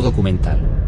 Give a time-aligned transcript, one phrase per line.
[0.00, 0.84] Documental.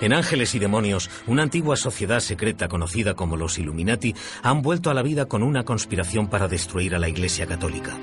[0.00, 4.94] En Ángeles y Demonios, una antigua sociedad secreta conocida como los Illuminati han vuelto a
[4.94, 7.96] la vida con una conspiración para destruir a la Iglesia Católica.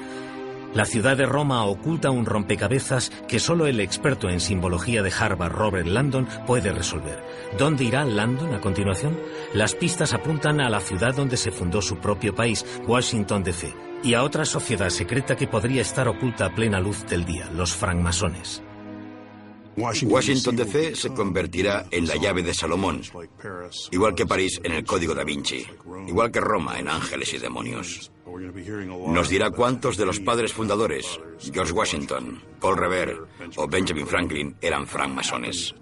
[0.74, 5.52] La ciudad de Roma oculta un rompecabezas que solo el experto en simbología de Harvard,
[5.52, 7.22] Robert Landon, puede resolver.
[7.58, 9.20] ¿Dónde irá Landon a continuación?
[9.54, 14.14] Las pistas apuntan a la ciudad donde se fundó su propio país, Washington DC, y
[14.14, 18.64] a otra sociedad secreta que podría estar oculta a plena luz del día, los francmasones.
[19.78, 23.02] Washington DC se convertirá en la llave de Salomón,
[23.92, 25.66] igual que París en el Código da Vinci,
[26.08, 28.12] igual que Roma en Ángeles y Demonios.
[29.08, 33.18] Nos dirá cuántos de los padres fundadores, George Washington, Paul Revere
[33.56, 35.74] o Benjamin Franklin, eran francmasones.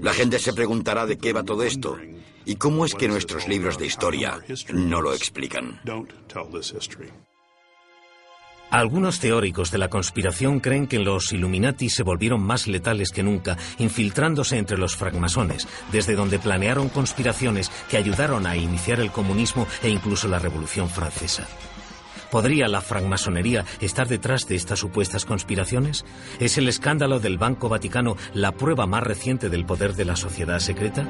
[0.00, 1.98] La gente se preguntará de qué va todo esto
[2.44, 4.40] y cómo es que nuestros libros de historia
[4.72, 5.80] no lo explican.
[8.72, 13.58] Algunos teóricos de la conspiración creen que los Illuminati se volvieron más letales que nunca,
[13.76, 19.90] infiltrándose entre los francmasones, desde donde planearon conspiraciones que ayudaron a iniciar el comunismo e
[19.90, 21.46] incluso la Revolución Francesa.
[22.30, 26.06] ¿Podría la francmasonería estar detrás de estas supuestas conspiraciones?
[26.40, 30.60] ¿Es el escándalo del Banco Vaticano la prueba más reciente del poder de la sociedad
[30.60, 31.06] secreta?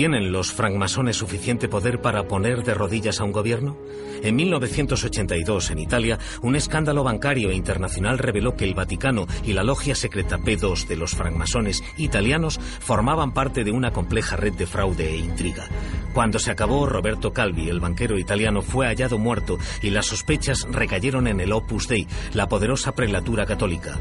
[0.00, 3.76] ¿Tienen los francmasones suficiente poder para poner de rodillas a un gobierno?
[4.22, 9.94] En 1982, en Italia, un escándalo bancario internacional reveló que el Vaticano y la logia
[9.94, 15.18] secreta P2 de los francmasones italianos formaban parte de una compleja red de fraude e
[15.18, 15.68] intriga.
[16.14, 21.26] Cuando se acabó, Roberto Calvi, el banquero italiano, fue hallado muerto y las sospechas recayeron
[21.26, 23.98] en el Opus Dei, la poderosa prelatura católica.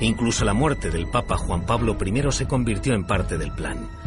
[0.00, 4.01] Incluso la muerte del Papa Juan Pablo I se convirtió en parte del plan.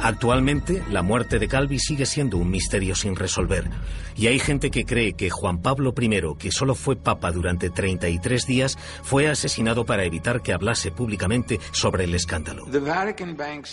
[0.00, 3.68] Actualmente, la muerte de Calvi sigue siendo un misterio sin resolver,
[4.16, 8.46] y hay gente que cree que Juan Pablo I, que solo fue papa durante 33
[8.46, 12.66] días, fue asesinado para evitar que hablase públicamente sobre el escándalo.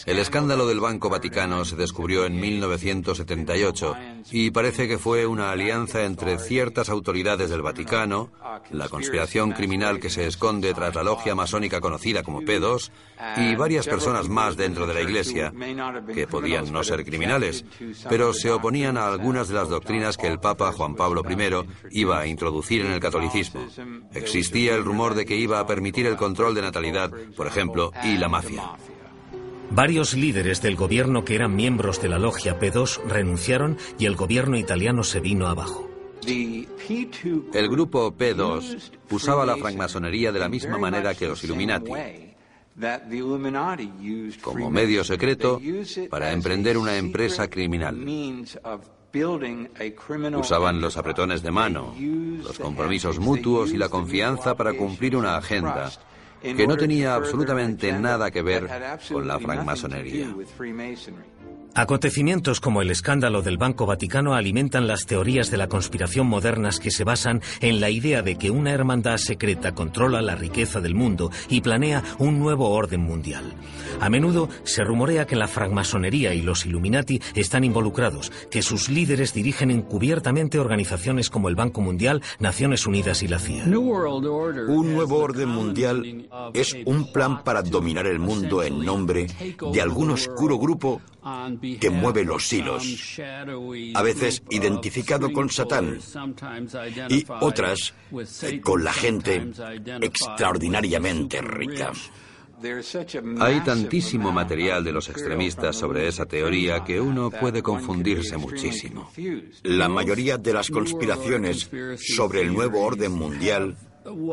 [0.05, 3.95] El escándalo del Banco Vaticano se descubrió en 1978
[4.31, 8.31] y parece que fue una alianza entre ciertas autoridades del Vaticano,
[8.71, 12.89] la conspiración criminal que se esconde tras la logia masónica conocida como P2
[13.37, 15.53] y varias personas más dentro de la Iglesia
[16.13, 17.65] que podían no ser criminales,
[18.09, 22.19] pero se oponían a algunas de las doctrinas que el Papa Juan Pablo I iba
[22.19, 23.65] a introducir en el catolicismo.
[24.13, 28.17] Existía el rumor de que iba a permitir el control de natalidad, por ejemplo, y
[28.17, 28.63] la mafia.
[29.71, 34.57] Varios líderes del gobierno que eran miembros de la logia P2 renunciaron y el gobierno
[34.57, 35.89] italiano se vino abajo.
[36.27, 41.91] El grupo P2 usaba la francmasonería de la misma manera que los Illuminati
[44.41, 45.61] como medio secreto
[46.09, 47.95] para emprender una empresa criminal.
[50.39, 51.95] Usaban los apretones de mano,
[52.43, 55.89] los compromisos mutuos y la confianza para cumplir una agenda
[56.41, 58.69] que no tenía absolutamente nada que ver
[59.09, 60.35] con la francmasonería.
[61.77, 66.89] Acontecimientos como el escándalo del Banco Vaticano alimentan las teorías de la conspiración modernas que
[66.89, 71.31] se basan en la idea de que una hermandad secreta controla la riqueza del mundo
[71.49, 73.53] y planea un nuevo orden mundial.
[73.99, 79.33] A menudo se rumorea que la francmasonería y los Illuminati están involucrados, que sus líderes
[79.33, 83.65] dirigen encubiertamente organizaciones como el Banco Mundial, Naciones Unidas y la CIA.
[83.65, 89.27] Un nuevo orden mundial es un plan para dominar el mundo en nombre
[89.73, 91.01] de algún oscuro grupo
[91.79, 93.19] que mueve los hilos,
[93.93, 95.99] a veces identificado con Satán
[97.09, 97.93] y otras
[98.61, 99.51] con la gente
[100.01, 101.91] extraordinariamente rica.
[103.39, 109.11] Hay tantísimo material de los extremistas sobre esa teoría que uno puede confundirse muchísimo.
[109.63, 111.69] La mayoría de las conspiraciones
[111.99, 113.75] sobre el nuevo orden mundial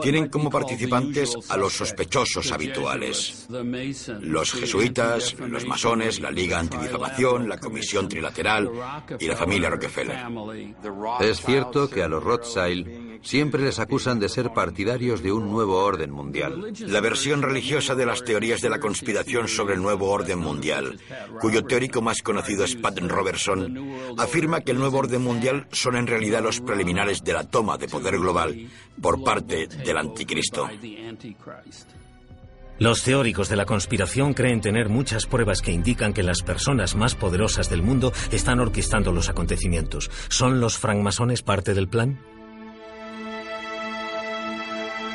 [0.03, 3.47] tienen como participantes a los sospechosos habituales.
[4.21, 8.71] Los jesuitas, los masones, la Liga Antidifamación, la Comisión Trilateral
[9.19, 10.19] y la familia Rockefeller.
[11.21, 15.79] Es cierto que a los Rothschild siempre les acusan de ser partidarios de un nuevo
[15.79, 16.73] orden mundial.
[16.81, 20.99] La versión religiosa de las teorías de la conspiración sobre el nuevo orden mundial,
[21.41, 23.79] cuyo teórico más conocido es Pat Robertson,
[24.19, 27.89] afirma que el nuevo orden mundial son en realidad los preliminares de la toma de
[27.89, 28.69] poder global
[29.01, 30.69] por parte del anticristo.
[32.79, 37.15] Los teóricos de la conspiración creen tener muchas pruebas que indican que las personas más
[37.15, 40.11] poderosas del mundo están orquestando los acontecimientos.
[40.29, 42.19] ¿Son los francmasones parte del plan?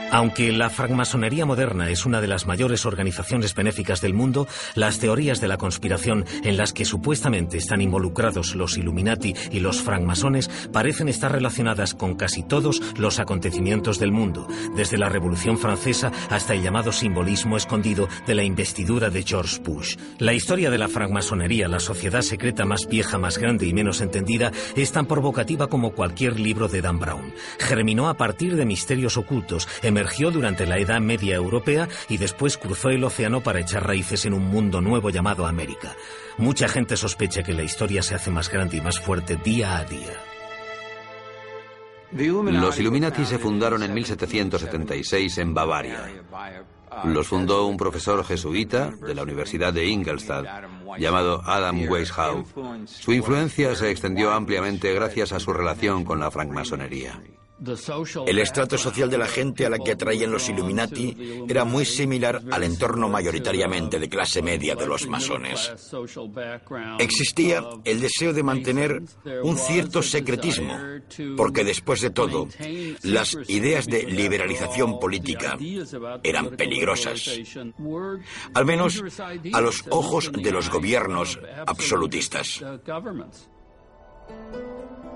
[0.09, 5.42] Aunque la francmasonería moderna es una de las mayores organizaciones benéficas del mundo, las teorías
[5.42, 11.09] de la conspiración en las que supuestamente están involucrados los Illuminati y los francmasones parecen
[11.09, 16.63] estar relacionadas con casi todos los acontecimientos del mundo, desde la Revolución Francesa hasta el
[16.63, 19.98] llamado simbolismo escondido de la investidura de George Bush.
[20.19, 24.54] La historia de la francmasonería, la sociedad secreta más vieja, más grande y menos entendida,
[24.75, 27.33] es tan provocativa como cualquier libro de Dan Brown.
[27.59, 32.89] Germinó a partir de misterios ocultos, emergió durante la Edad Media Europea y después cruzó
[32.89, 35.95] el océano para echar raíces en un mundo nuevo llamado América.
[36.38, 39.85] Mucha gente sospecha que la historia se hace más grande y más fuerte día a
[39.85, 40.13] día.
[42.11, 46.05] Los Illuminati se fundaron en 1776 en Bavaria.
[47.05, 50.45] Los fundó un profesor jesuita de la Universidad de Ingolstadt
[50.99, 52.55] llamado Adam Weishaupt.
[52.85, 57.19] Su influencia se extendió ampliamente gracias a su relación con la francmasonería.
[58.25, 62.42] El estrato social de la gente a la que atraían los Illuminati era muy similar
[62.51, 65.71] al entorno mayoritariamente de clase media de los masones.
[67.00, 69.01] Existía el deseo de mantener
[69.44, 70.77] un cierto secretismo,
[71.36, 72.48] porque después de todo,
[73.04, 75.57] las ideas de liberalización política
[76.24, 77.39] eran peligrosas,
[78.54, 79.04] al menos
[79.54, 82.63] a los ojos de los gobiernos absolutistas.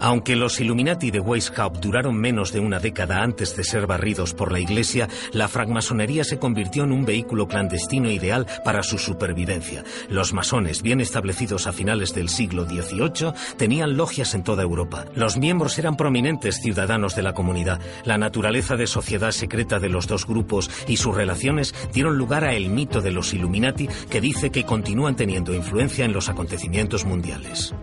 [0.01, 4.51] Aunque los Illuminati de Weishaupt duraron menos de una década antes de ser barridos por
[4.51, 9.83] la Iglesia, la francmasonería se convirtió en un vehículo clandestino ideal para su supervivencia.
[10.09, 15.05] Los masones, bien establecidos a finales del siglo XVIII, tenían logias en toda Europa.
[15.13, 17.79] Los miembros eran prominentes ciudadanos de la comunidad.
[18.03, 22.53] La naturaleza de sociedad secreta de los dos grupos y sus relaciones dieron lugar a
[22.53, 27.75] el mito de los Illuminati que dice que continúan teniendo influencia en los acontecimientos mundiales.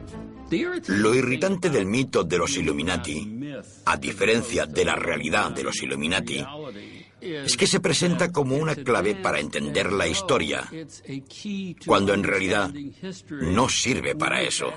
[0.89, 3.53] Lo irritante del mito de los Illuminati,
[3.85, 6.45] a diferencia de la realidad de los Illuminati,
[7.21, 10.69] es que se presenta como una clave para entender la historia,
[11.87, 12.73] cuando en realidad
[13.29, 14.73] no sirve para eso.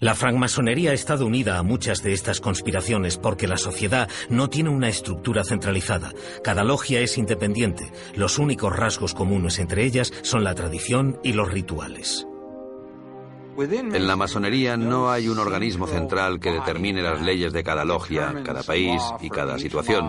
[0.00, 4.70] La francmasonería ha estado unida a muchas de estas conspiraciones porque la sociedad no tiene
[4.70, 6.12] una estructura centralizada.
[6.44, 7.90] Cada logia es independiente.
[8.14, 12.28] Los únicos rasgos comunes entre ellas son la tradición y los rituales.
[13.60, 18.42] En la masonería no hay un organismo central que determine las leyes de cada logia,
[18.44, 20.08] cada país y cada situación.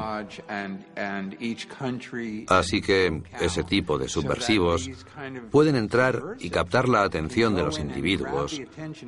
[2.48, 4.90] Así que ese tipo de subversivos
[5.50, 8.62] pueden entrar y captar la atención de los individuos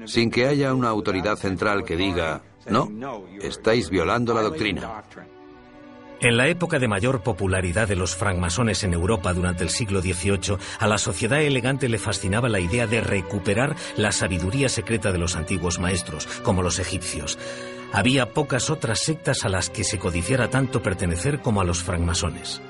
[0.06, 2.90] sin que haya una autoridad central que diga, no,
[3.42, 5.04] estáis violando la doctrina.
[6.22, 10.58] En la época de mayor popularidad de los francmasones en Europa durante el siglo XVIII,
[10.78, 15.36] a la sociedad elegante le fascinaba la idea de recuperar la sabiduría secreta de los
[15.36, 17.40] antiguos maestros, como los egipcios.
[17.92, 22.62] Había pocas otras sectas a las que se codiciara tanto pertenecer como a los francmasones.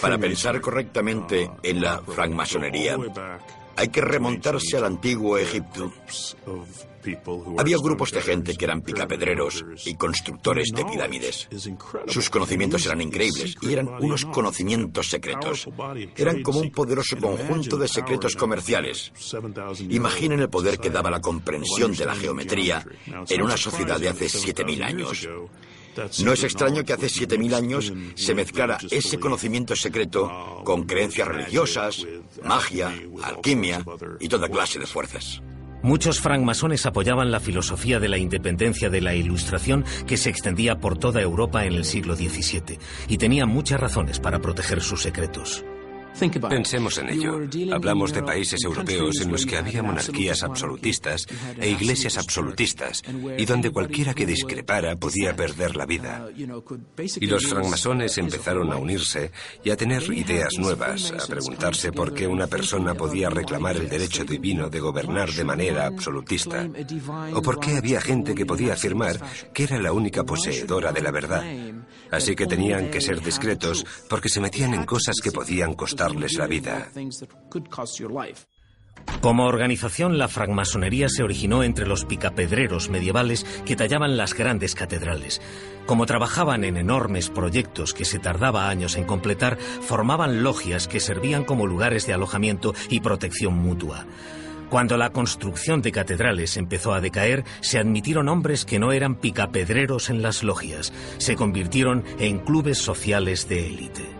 [0.00, 2.98] Para pensar correctamente en la francmasonería,
[3.76, 5.90] hay que remontarse al antiguo Egipto.
[7.58, 11.48] Había grupos de gente que eran picapedreros y constructores de pirámides.
[12.06, 15.68] Sus conocimientos eran increíbles y eran unos conocimientos secretos.
[16.16, 19.12] Eran como un poderoso conjunto de secretos comerciales.
[19.90, 22.84] Imaginen el poder que daba la comprensión de la geometría
[23.28, 25.28] en una sociedad de hace 7.000 años.
[26.24, 32.04] No es extraño que hace 7.000 años se mezclara ese conocimiento secreto con creencias religiosas,
[32.42, 32.92] magia,
[33.22, 33.84] alquimia
[34.18, 35.40] y toda clase de fuerzas.
[35.84, 40.96] Muchos francmasones apoyaban la filosofía de la independencia de la Ilustración que se extendía por
[40.96, 45.62] toda Europa en el siglo XVII y tenían muchas razones para proteger sus secretos.
[46.48, 47.40] Pensemos en ello.
[47.72, 51.26] Hablamos de países europeos en los que había monarquías absolutistas
[51.58, 53.02] e iglesias absolutistas,
[53.36, 56.26] y donde cualquiera que discrepara podía perder la vida.
[56.36, 59.32] Y los francmasones empezaron a unirse
[59.64, 64.24] y a tener ideas nuevas, a preguntarse por qué una persona podía reclamar el derecho
[64.24, 66.68] divino de gobernar de manera absolutista,
[67.32, 69.20] o por qué había gente que podía afirmar
[69.52, 71.44] que era la única poseedora de la verdad.
[72.10, 76.46] Así que tenían que ser discretos porque se metían en cosas que podían costar la
[76.46, 76.88] vida.
[79.20, 85.40] Como organización, la francmasonería se originó entre los picapedreros medievales que tallaban las grandes catedrales.
[85.86, 91.44] Como trabajaban en enormes proyectos que se tardaba años en completar, formaban logias que servían
[91.44, 94.06] como lugares de alojamiento y protección mutua.
[94.70, 100.10] Cuando la construcción de catedrales empezó a decaer, se admitieron hombres que no eran picapedreros
[100.10, 100.92] en las logias.
[101.18, 104.13] Se convirtieron en clubes sociales de élite.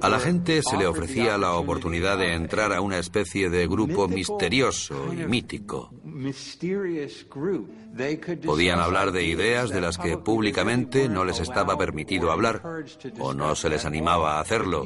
[0.00, 4.08] A la gente se le ofrecía la oportunidad de entrar a una especie de grupo
[4.08, 5.90] misterioso y mítico.
[8.44, 12.62] Podían hablar de ideas de las que públicamente no les estaba permitido hablar
[13.18, 14.84] o no se les animaba a hacerlo,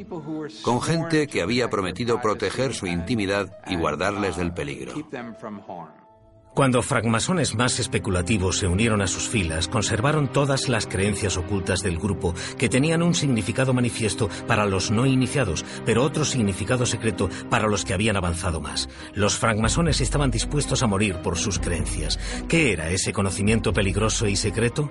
[0.62, 4.94] con gente que había prometido proteger su intimidad y guardarles del peligro.
[6.56, 11.98] Cuando francmasones más especulativos se unieron a sus filas, conservaron todas las creencias ocultas del
[11.98, 17.68] grupo, que tenían un significado manifiesto para los no iniciados, pero otro significado secreto para
[17.68, 18.88] los que habían avanzado más.
[19.12, 22.18] Los francmasones estaban dispuestos a morir por sus creencias.
[22.48, 24.88] ¿Qué era ese conocimiento peligroso y secreto?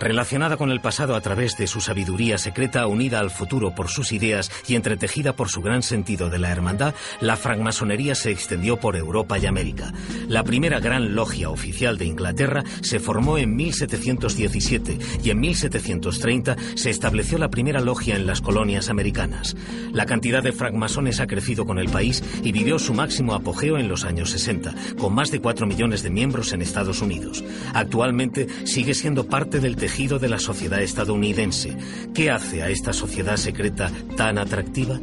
[0.00, 4.10] Relacionada con el pasado a través de su sabiduría secreta, unida al futuro por sus
[4.12, 8.96] ideas y entretejida por su gran sentido de la hermandad, la francmasonería se extendió por
[8.96, 9.92] Europa y América.
[10.28, 16.90] La primera gran logia oficial de Inglaterra se formó en 1717 y en 1730 se
[16.90, 19.56] estableció la primera logia en las colonias americanas.
[19.92, 23.88] La cantidad de francmasones ha crecido con el país y vivió su máximo apogeo en
[23.88, 27.44] los años 60, con más de 4 millones de miembros en Estados Unidos.
[27.74, 31.76] Actualmente sigue siendo parte del de la sociedad estadounidense.
[32.14, 34.98] ¿Qué hace a esta sociedad secreta tan atractiva?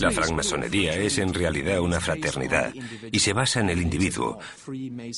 [0.00, 2.74] La francmasonería es en realidad una fraternidad
[3.10, 4.38] y se basa en el individuo.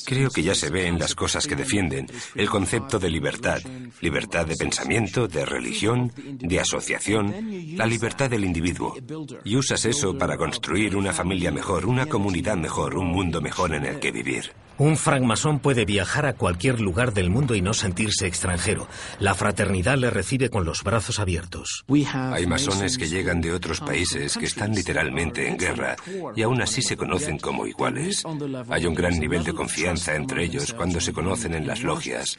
[0.05, 3.59] Creo que ya se ve en las cosas que defienden el concepto de libertad,
[3.99, 8.95] libertad de pensamiento, de religión, de asociación, la libertad del individuo.
[9.43, 13.85] Y usas eso para construir una familia mejor, una comunidad mejor, un mundo mejor en
[13.85, 14.51] el que vivir.
[14.77, 18.89] Un francmasón puede viajar a cualquier lugar del mundo y no sentirse extranjero.
[19.19, 21.85] La fraternidad le recibe con los brazos abiertos.
[22.13, 25.95] Hay masones que llegan de otros países que están literalmente en guerra
[26.35, 28.23] y aún así se conocen como iguales.
[28.69, 32.37] Hay un gran nivel de confianza entre ellos cuando se conocen en las logias,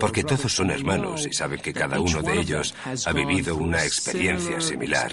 [0.00, 4.62] porque todos son hermanos y saben que cada uno de ellos ha vivido una experiencia
[4.62, 5.10] similar.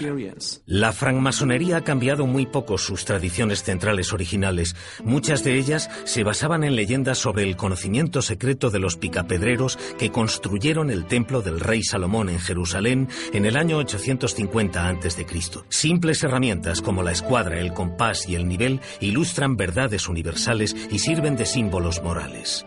[0.64, 4.76] La francmasonería ha cambiado muy poco sus tradiciones centrales originales.
[5.02, 10.12] Muchas de ellas se basaban en leyendas sobre el conocimiento secreto de los picapedreros que
[10.12, 15.26] construyeron el templo del rey Salomón en Jerusalén en el año 850 a.C.
[15.70, 21.36] Simples herramientas como la escuadra, el compás y el nivel ilustran verdades universales y sirven
[21.36, 22.64] de símbolos morales.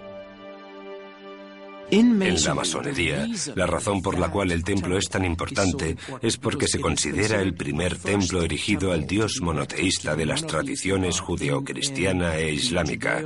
[1.90, 6.68] En la masonería, la razón por la cual el templo es tan importante es porque
[6.68, 13.24] se considera el primer templo erigido al dios monoteísta de las tradiciones judeocristiana e islámica.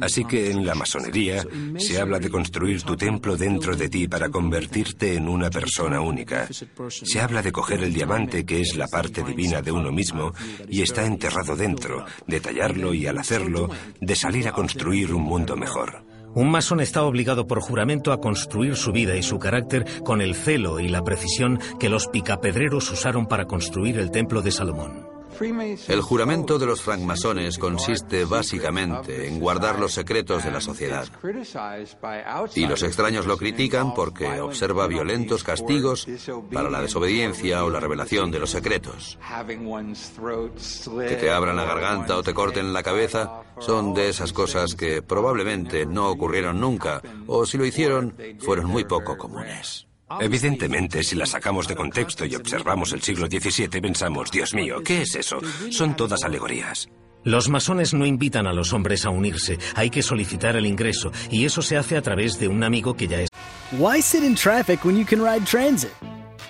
[0.00, 1.44] Así que en la masonería
[1.76, 6.48] se habla de construir tu templo dentro de ti para convertirte en una persona única.
[6.90, 10.32] Se habla de coger el diamante que es la parte divina de uno mismo
[10.66, 13.68] y está enterrado dentro, de tallarlo y al hacerlo,
[14.00, 16.11] de salir a construir un mundo mejor.
[16.34, 20.34] Un masón está obligado por juramento a construir su vida y su carácter con el
[20.34, 25.11] celo y la precisión que los picapedreros usaron para construir el templo de Salomón.
[25.88, 31.06] El juramento de los francmasones consiste básicamente en guardar los secretos de la sociedad.
[32.54, 36.06] Y los extraños lo critican porque observa violentos castigos
[36.52, 39.18] para la desobediencia o la revelación de los secretos.
[41.08, 45.02] Que te abran la garganta o te corten la cabeza son de esas cosas que
[45.02, 49.86] probablemente no ocurrieron nunca o si lo hicieron fueron muy poco comunes.
[50.20, 55.02] Evidentemente, si la sacamos de contexto y observamos el siglo XVII, pensamos, Dios mío, ¿qué
[55.02, 55.38] es eso?
[55.70, 56.88] Son todas alegorías.
[57.24, 61.44] Los masones no invitan a los hombres a unirse, hay que solicitar el ingreso y
[61.44, 63.28] eso se hace a través de un amigo que ya es.
[63.78, 65.92] Why sit in traffic when you can ride transit?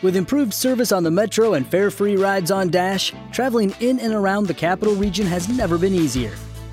[0.03, 4.49] With improved service on the metro and fare-free rides on Dash, traveling in and around
[4.49, 6.33] the capital region has never been easier.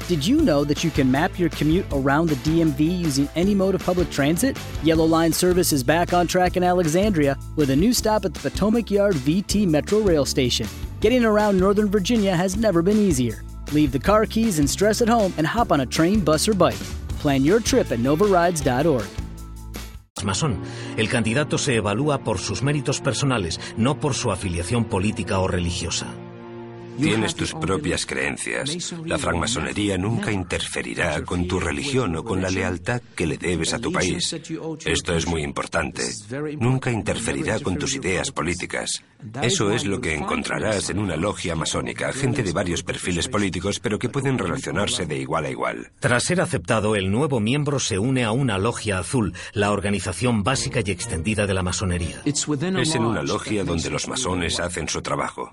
[0.10, 3.76] Did you know that you can map your commute around the DMV using any mode
[3.76, 4.58] of public transit?
[4.82, 8.50] Yellow Line service is back on track in Alexandria with a new stop at the
[8.50, 10.68] Potomac Yard VT Metro Rail Station.
[11.00, 13.44] Getting around Northern Virginia has never been easier.
[13.72, 16.56] Leave the car keys and stress at home and hop on a train, bus, or
[16.56, 16.90] bike.
[17.20, 19.06] Plan your trip at novarides.org.
[20.24, 20.58] Masón,
[20.98, 26.08] el candidato se evalúa por sus méritos personales, no por su afiliación política o religiosa.
[27.02, 28.94] Tienes tus propias creencias.
[29.06, 33.80] La francmasonería nunca interferirá con tu religión o con la lealtad que le debes a
[33.80, 34.36] tu país.
[34.86, 36.04] Esto es muy importante.
[36.60, 39.04] Nunca interferirá con tus ideas políticas.
[39.42, 44.00] Eso es lo que encontrarás en una logia masónica, gente de varios perfiles políticos, pero
[44.00, 45.92] que pueden relacionarse de igual a igual.
[46.00, 50.82] Tras ser aceptado, el nuevo miembro se une a una logia azul, la organización básica
[50.86, 52.22] y extendida de la masonería.
[52.26, 55.52] Es en una logia donde los masones hacen su trabajo.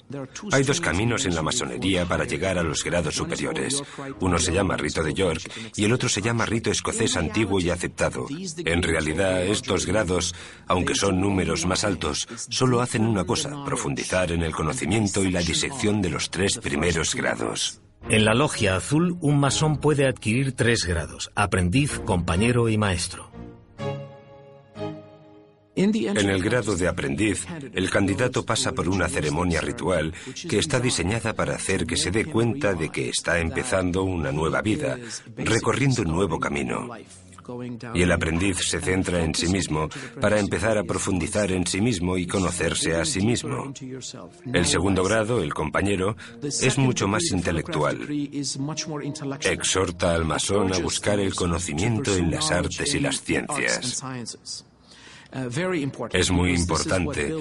[0.53, 3.83] Hay dos caminos en la masonería para llegar a los grados superiores.
[4.21, 7.71] Uno se llama rito de York y el otro se llama rito escocés antiguo y
[7.71, 8.27] aceptado.
[8.65, 10.35] En realidad, estos grados,
[10.67, 15.41] aunque son números más altos, solo hacen una cosa, profundizar en el conocimiento y la
[15.41, 17.81] disección de los tres primeros grados.
[18.09, 23.26] En la logia azul, un masón puede adquirir tres grados, aprendiz, compañero y maestro.
[25.77, 30.15] En el grado de aprendiz, el candidato pasa por una ceremonia ritual
[30.49, 34.63] que está diseñada para hacer que se dé cuenta de que está empezando una nueva
[34.63, 34.99] vida,
[35.37, 36.89] recorriendo un nuevo camino.
[37.95, 39.89] Y el aprendiz se centra en sí mismo
[40.21, 43.73] para empezar a profundizar en sí mismo y conocerse a sí mismo.
[44.53, 48.01] El segundo grado, el compañero, es mucho más intelectual.
[49.43, 54.03] Exhorta al masón a buscar el conocimiento en las artes y las ciencias.
[56.13, 57.35] Es muy importante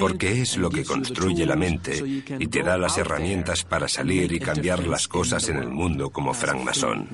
[0.00, 2.02] porque es lo que construye la mente
[2.38, 6.34] y te da las herramientas para salir y cambiar las cosas en el mundo como
[6.34, 7.08] francmasón.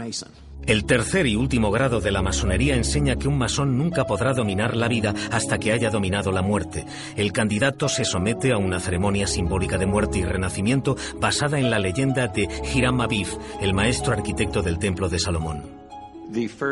[0.67, 4.75] El tercer y último grado de la masonería enseña que un masón nunca podrá dominar
[4.75, 6.87] la vida hasta que haya dominado la muerte.
[7.17, 11.79] El candidato se somete a una ceremonia simbólica de muerte y renacimiento basada en la
[11.79, 13.29] leyenda de Hiram Abiv,
[13.61, 15.84] el maestro arquitecto del Templo de Salomón.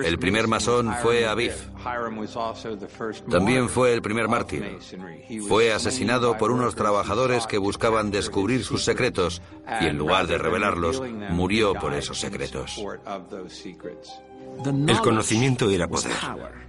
[0.05, 1.53] El primer masón fue Aviv.
[3.31, 4.79] También fue el primer mártir.
[5.49, 9.43] Fue asesinado por unos trabajadores que buscaban descubrir sus secretos
[9.81, 12.81] y en lugar de revelarlos, murió por esos secretos.
[14.65, 16.13] El conocimiento era poder.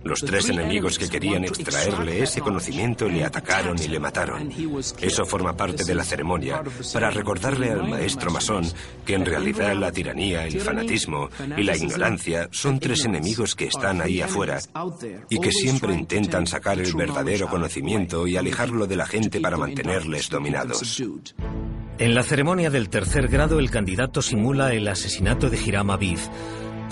[0.03, 4.49] Los tres enemigos que querían extraerle ese conocimiento le atacaron y le mataron.
[4.99, 6.61] Eso forma parte de la ceremonia
[6.91, 8.65] para recordarle al maestro masón
[9.05, 14.01] que en realidad la tiranía, el fanatismo y la ignorancia son tres enemigos que están
[14.01, 14.59] ahí afuera
[15.29, 20.29] y que siempre intentan sacar el verdadero conocimiento y alejarlo de la gente para mantenerles
[20.29, 21.01] dominados.
[21.99, 26.19] En la ceremonia del tercer grado el candidato simula el asesinato de Hiram Aviv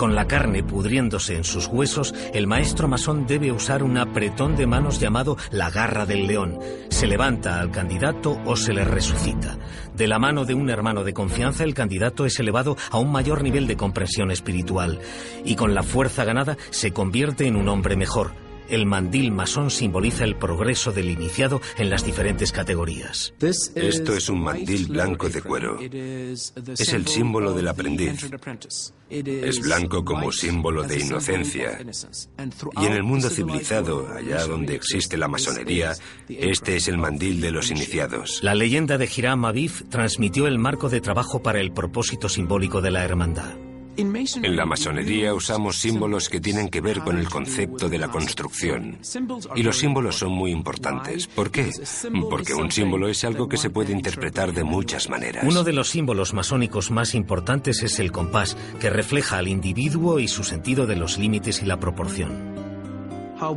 [0.02, 4.66] con la carne pudriéndose en sus huesos, el maestro masón debe usar un apretón de
[4.66, 6.58] manos llamado la garra del león.
[6.88, 9.58] Se levanta al candidato o se le resucita.
[9.94, 13.44] De la mano de un hermano de confianza, el candidato es elevado a un mayor
[13.44, 14.98] nivel de comprensión espiritual
[15.44, 18.32] y con la fuerza ganada se convierte en un hombre mejor.
[18.72, 23.34] El mandil masón simboliza el progreso del iniciado en las diferentes categorías.
[23.74, 25.78] Esto es un mandil blanco de cuero.
[25.78, 28.30] Es el símbolo del aprendiz.
[29.10, 31.78] Es blanco como símbolo de inocencia.
[32.80, 35.92] Y en el mundo civilizado, allá donde existe la masonería,
[36.30, 38.40] este es el mandil de los iniciados.
[38.42, 42.90] La leyenda de Hiram Aviv transmitió el marco de trabajo para el propósito simbólico de
[42.90, 43.52] la hermandad.
[43.96, 48.98] En la masonería usamos símbolos que tienen que ver con el concepto de la construcción.
[49.54, 51.26] Y los símbolos son muy importantes.
[51.26, 51.70] ¿Por qué?
[52.30, 55.44] Porque un símbolo es algo que se puede interpretar de muchas maneras.
[55.46, 60.28] Uno de los símbolos masónicos más importantes es el compás, que refleja al individuo y
[60.28, 62.51] su sentido de los límites y la proporción.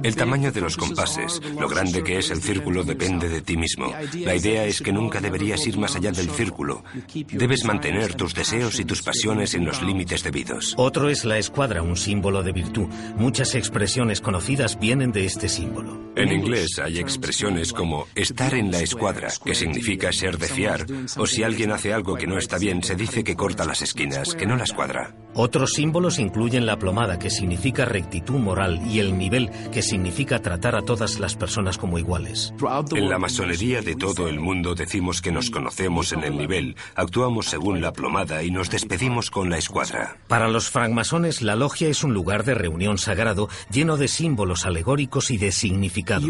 [0.04, 3.94] El tamaño de los compases, lo grande que es el círculo depende de ti mismo.
[4.14, 6.84] La idea es que nunca deberías ir más allá del círculo.
[7.14, 10.74] Debes mantener tus deseos y tus pasiones en los límites debidos.
[10.78, 12.88] Otro es la escuadra, un símbolo de virtud.
[13.18, 16.12] Muchas expresiones conocidas vienen de este símbolo.
[16.16, 20.86] En inglés hay expresiones como estar en la escuadra, que significa ser de fiar,
[21.18, 24.34] o si alguien hace algo que no está bien, se dice que corta las esquinas,
[24.34, 25.14] que no la escuadra.
[25.38, 30.78] Otros símbolos incluyen la plomada, que significa rectitud moral, y el nivel, que significa tratar
[30.78, 32.54] a todas las personas como iguales.
[32.94, 37.48] En la masonería de todo el mundo decimos que nos conocemos en el nivel, actuamos
[37.48, 40.16] según la plomada y nos despedimos con la escuadra.
[40.30, 45.32] Para los francmasones, la logia es un lugar de reunión sagrado lleno de símbolos alegóricos
[45.32, 46.26] y de significado.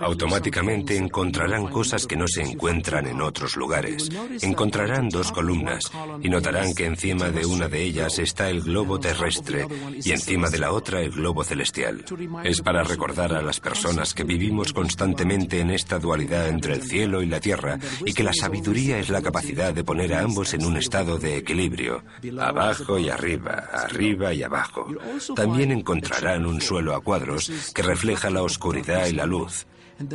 [0.00, 4.08] Automáticamente encontrarán cosas que no se encuentran en otros lugares.
[4.40, 5.90] Encontrarán dos columnas
[6.22, 9.66] y notarán que encima de una de ellas está el globo terrestre
[10.02, 12.04] y encima de la otra el globo celestial.
[12.44, 17.22] Es para recordar a las personas que vivimos constantemente en esta dualidad entre el cielo
[17.22, 20.64] y la tierra y que la sabiduría es la capacidad de poner a ambos en
[20.64, 22.04] un estado de equilibrio,
[22.40, 24.86] abajo y arriba, arriba y abajo.
[25.34, 29.66] También encontrarán un suelo a cuadros que refleja la oscuridad y la luz.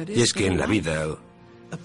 [0.07, 1.05] Y es que en la vida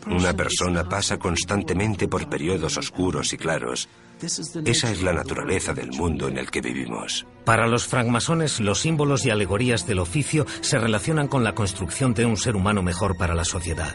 [0.06, 3.88] Una persona pasa constantemente por periodos oscuros y claros.
[4.22, 7.26] Esa es la naturaleza del mundo en el que vivimos.
[7.44, 12.24] Para los francmasones, los símbolos y alegorías del oficio se relacionan con la construcción de
[12.24, 13.94] un ser humano mejor para la sociedad.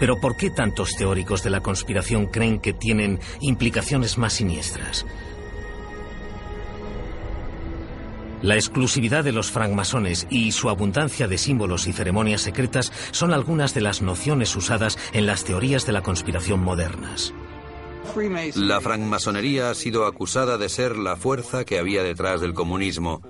[0.00, 5.04] Pero ¿por qué tantos teóricos de la conspiración creen que tienen implicaciones más siniestras?
[8.42, 13.74] La exclusividad de los francmasones y su abundancia de símbolos y ceremonias secretas son algunas
[13.74, 17.34] de las nociones usadas en las teorías de la conspiración modernas.
[18.56, 23.22] La francmasonería ha sido acusada de ser la fuerza que había detrás del comunismo,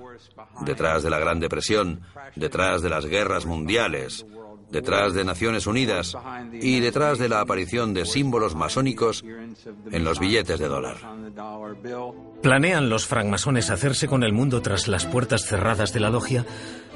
[0.61, 2.01] detrás de la Gran Depresión,
[2.35, 4.25] detrás de las guerras mundiales,
[4.71, 6.17] detrás de Naciones Unidas
[6.53, 9.23] y detrás de la aparición de símbolos masónicos
[9.91, 10.97] en los billetes de dólar.
[12.41, 16.45] ¿Planean los francmasones hacerse con el mundo tras las puertas cerradas de la logia?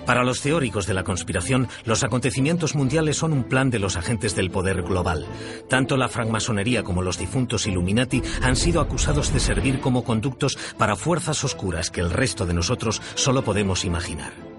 [0.05, 4.35] Para los teóricos de la conspiración, los acontecimientos mundiales son un plan de los agentes
[4.35, 5.25] del poder global.
[5.69, 10.95] Tanto la francmasonería como los difuntos Illuminati han sido acusados de servir como conductos para
[10.95, 14.50] fuerzas oscuras que el resto de nosotros solo podemos imaginar.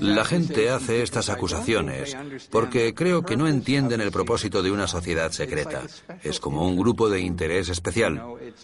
[0.00, 2.16] La gente hace estas acusaciones
[2.50, 5.82] porque creo que no entienden el propósito de una sociedad secreta.
[6.22, 8.22] Es como un grupo de interés especial.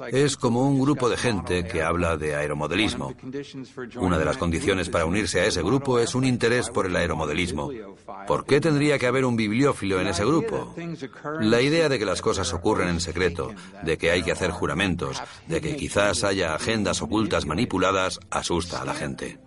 [0.08, 3.14] Es como un grupo de gente que habla de aeromodelismo.
[3.96, 7.70] Una de las condiciones para unirse a ese grupo es un interés por el aeromodelismo.
[8.26, 10.74] ¿Por qué tendría que haber un bibliófilo en ese grupo?
[11.40, 13.52] La idea de que las cosas ocurren en secreto,
[13.82, 18.84] de que hay que hacer juramentos, de que quizás haya agendas ocultas manipuladas, asusta a
[18.84, 19.45] la gente.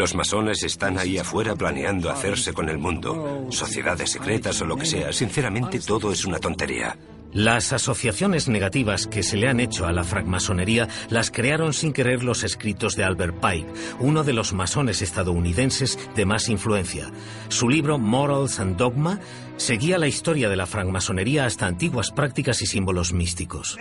[0.00, 4.86] Los masones están ahí afuera planeando hacerse con el mundo, sociedades secretas o lo que
[4.86, 5.12] sea.
[5.12, 6.96] Sinceramente, todo es una tontería.
[7.34, 12.24] Las asociaciones negativas que se le han hecho a la francmasonería las crearon sin querer
[12.24, 17.10] los escritos de Albert Pike, uno de los masones estadounidenses de más influencia.
[17.48, 19.20] Su libro Morals and Dogma
[19.60, 23.76] seguía la historia de la francmasonería hasta antiguas prácticas y símbolos místicos.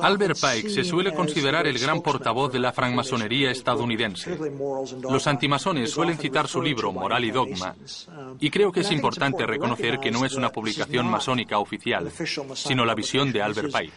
[0.00, 4.38] Albert Pike se suele considerar el gran portavoz de la francmasonería estadounidense.
[5.02, 7.76] Los antimasones suelen citar su libro Moral y Dogma,
[8.40, 12.10] y creo que es importante reconocer que no es una publicación masónica oficial,
[12.54, 13.92] sino la visión de Albert Pike.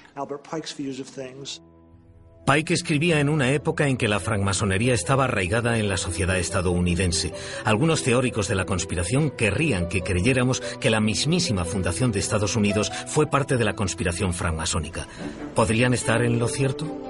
[2.45, 7.34] Pike escribía en una época en que la francmasonería estaba arraigada en la sociedad estadounidense.
[7.63, 12.91] Algunos teóricos de la conspiración querrían que creyéramos que la mismísima fundación de Estados Unidos
[13.08, 15.08] fue parte de la conspiración francmasónica.
[15.55, 17.04] ¿Podrían estar en lo cierto?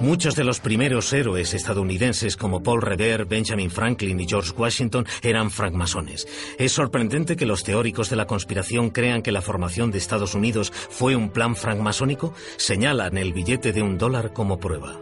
[0.00, 5.50] Muchos de los primeros héroes estadounidenses como Paul Revere, Benjamin Franklin y George Washington eran
[5.50, 6.26] francmasones.
[6.58, 10.72] Es sorprendente que los teóricos de la conspiración crean que la formación de Estados Unidos
[10.72, 12.32] fue un plan francmasónico.
[12.56, 14.98] Señalan el billete de un dólar como prueba.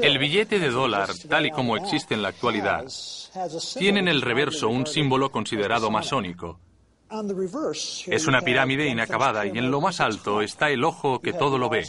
[0.00, 2.84] El billete de dólar, tal y como existe en la actualidad,
[3.76, 6.60] tiene en el reverso un símbolo considerado masónico.
[8.06, 11.68] Es una pirámide inacabada y en lo más alto está el ojo que todo lo
[11.68, 11.84] ve,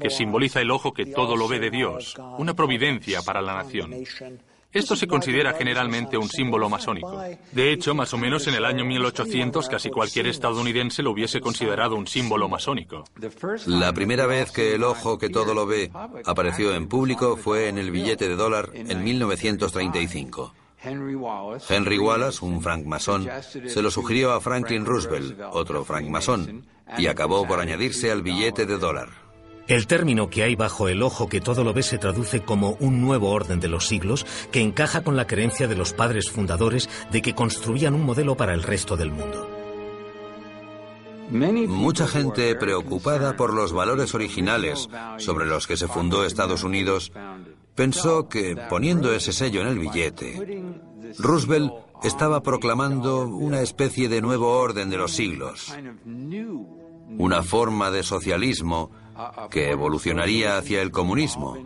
[0.00, 4.04] que simboliza el ojo que todo lo ve de Dios, una providencia para la nación.
[4.72, 7.22] Esto se considera generalmente un símbolo masónico.
[7.52, 11.94] De hecho, más o menos en el año 1800 casi cualquier estadounidense lo hubiese considerado
[11.94, 13.04] un símbolo masónico.
[13.66, 15.90] La primera vez que el ojo que todo lo ve
[16.24, 20.54] apareció en público fue en el billete de dólar en 1935.
[20.84, 21.14] Henry
[21.98, 23.28] Wallace, un francmasón,
[23.66, 26.66] se lo sugirió a Franklin Roosevelt, otro francmasón,
[26.98, 29.08] y acabó por añadirse al billete de dólar.
[29.68, 33.00] El término que hay bajo el ojo que todo lo ve se traduce como un
[33.00, 37.22] nuevo orden de los siglos que encaja con la creencia de los padres fundadores de
[37.22, 39.48] que construían un modelo para el resto del mundo.
[41.32, 47.12] Mucha gente preocupada por los valores originales sobre los que se fundó Estados Unidos
[47.74, 50.62] pensó que poniendo ese sello en el billete,
[51.18, 55.72] Roosevelt estaba proclamando una especie de nuevo orden de los siglos,
[57.18, 58.90] una forma de socialismo
[59.50, 61.56] que evolucionaría hacia el comunismo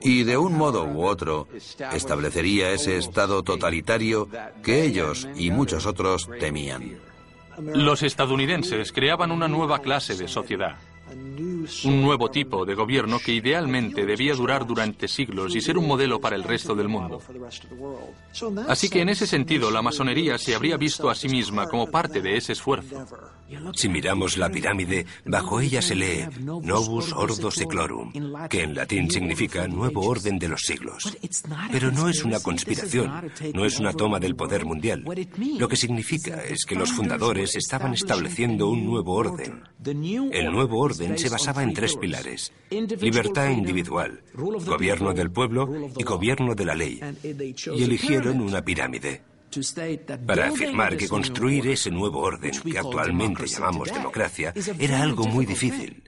[0.00, 1.48] y de un modo u otro
[1.92, 4.28] establecería ese estado totalitario
[4.62, 6.98] que ellos y muchos otros temían.
[7.58, 10.76] Los estadounidenses creaban una nueva clase de sociedad
[11.84, 16.20] un nuevo tipo de gobierno que idealmente debía durar durante siglos y ser un modelo
[16.20, 17.20] para el resto del mundo.
[18.68, 22.20] Así que en ese sentido la masonería se habría visto a sí misma como parte
[22.20, 23.06] de ese esfuerzo.
[23.74, 28.12] Si miramos la pirámide, bajo ella se lee Novus Ordo Seclorum,
[28.48, 31.16] que en latín significa nuevo orden de los siglos.
[31.70, 35.04] Pero no es una conspiración, no es una toma del poder mundial.
[35.58, 39.62] Lo que significa es que los fundadores estaban estableciendo un nuevo orden.
[39.84, 42.52] El nuevo orden se basaba en tres pilares.
[42.70, 47.00] Libertad individual, gobierno del pueblo y gobierno de la ley.
[47.22, 49.22] Y eligieron una pirámide
[50.26, 56.02] para afirmar que construir ese nuevo orden que actualmente llamamos democracia era algo muy difícil.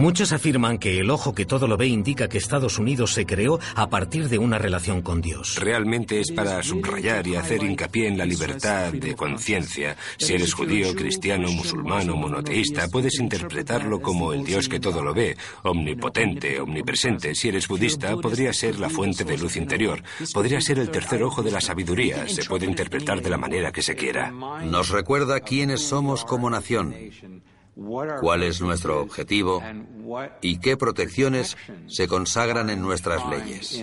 [0.00, 3.60] Muchos afirman que el ojo que todo lo ve indica que Estados Unidos se creó
[3.74, 5.56] a partir de una relación con Dios.
[5.60, 9.98] Realmente es para subrayar y hacer hincapié en la libertad de conciencia.
[10.16, 15.12] Si eres judío, cristiano, musulmán o monoteísta, puedes interpretarlo como el Dios que todo lo
[15.12, 17.34] ve, omnipotente, omnipresente.
[17.34, 20.02] Si eres budista, podría ser la fuente de luz interior.
[20.32, 22.26] Podría ser el tercer ojo de la sabiduría.
[22.26, 24.30] Se puede interpretar de la manera que se quiera.
[24.30, 26.94] Nos recuerda quiénes somos como nación
[28.20, 29.62] cuál es nuestro objetivo
[30.40, 33.82] y qué protecciones se consagran en nuestras leyes.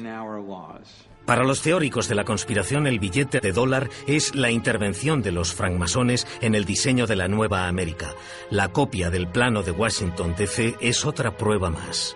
[1.26, 5.54] Para los teóricos de la conspiración, el billete de dólar es la intervención de los
[5.54, 8.14] francmasones en el diseño de la nueva América.
[8.50, 12.16] La copia del plano de Washington DC es otra prueba más.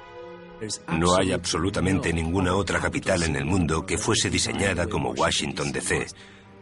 [0.98, 6.08] No hay absolutamente ninguna otra capital en el mundo que fuese diseñada como Washington DC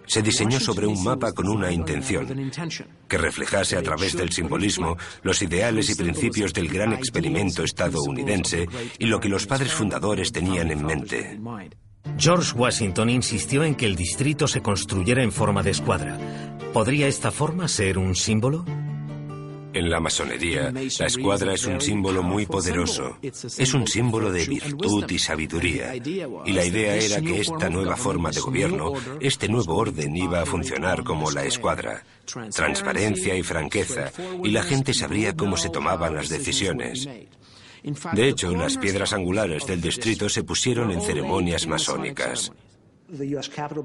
[0.10, 2.52] se diseñó sobre un mapa con una intención,
[3.08, 8.68] que reflejase a través del simbolismo los ideales y principios del gran experimento estadounidense
[8.98, 11.40] y lo que los padres fundadores tenían en mente.
[12.18, 16.18] George Washington insistió en que el distrito se construyera en forma de escuadra.
[16.74, 18.66] ¿Podría esta forma ser un símbolo?
[19.74, 23.18] En la masonería, la escuadra es un símbolo muy poderoso.
[23.22, 25.96] Es un símbolo de virtud y sabiduría.
[25.96, 30.46] Y la idea era que esta nueva forma de gobierno, este nuevo orden iba a
[30.46, 32.04] funcionar como la escuadra.
[32.26, 34.12] Transparencia y franqueza.
[34.44, 37.08] Y la gente sabría cómo se tomaban las decisiones.
[38.14, 42.52] De hecho, las piedras angulares del distrito se pusieron en ceremonias masónicas.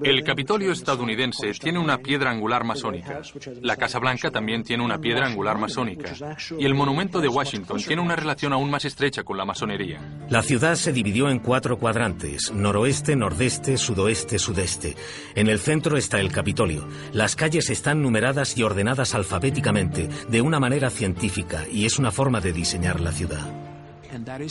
[0.03, 3.23] El Capitolio estadounidense tiene una piedra angular masónica.
[3.63, 6.13] La Casa Blanca también tiene una piedra angular masónica.
[6.59, 10.01] Y el monumento de Washington tiene una relación aún más estrecha con la masonería.
[10.29, 14.95] La ciudad se dividió en cuatro cuadrantes, noroeste, nordeste, sudoeste, sudeste.
[15.35, 16.87] En el centro está el Capitolio.
[17.13, 22.41] Las calles están numeradas y ordenadas alfabéticamente, de una manera científica, y es una forma
[22.41, 23.74] de diseñar la ciudad.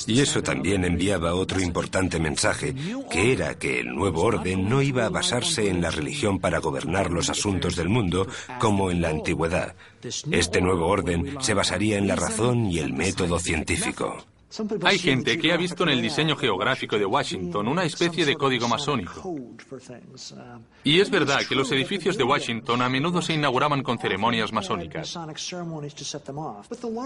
[0.07, 2.73] Y eso también enviaba otro importante mensaje,
[3.09, 7.11] que era que el nuevo orden no iba a basarse en la religión para gobernar
[7.11, 8.27] los asuntos del mundo
[8.59, 9.75] como en la antigüedad.
[10.31, 14.25] Este nuevo orden se basaría en la razón y el método científico.
[14.83, 18.67] Hay gente que ha visto en el diseño geográfico de Washington una especie de código
[18.67, 19.35] masónico.
[20.83, 25.17] Y es verdad que los edificios de Washington a menudo se inauguraban con ceremonias masónicas.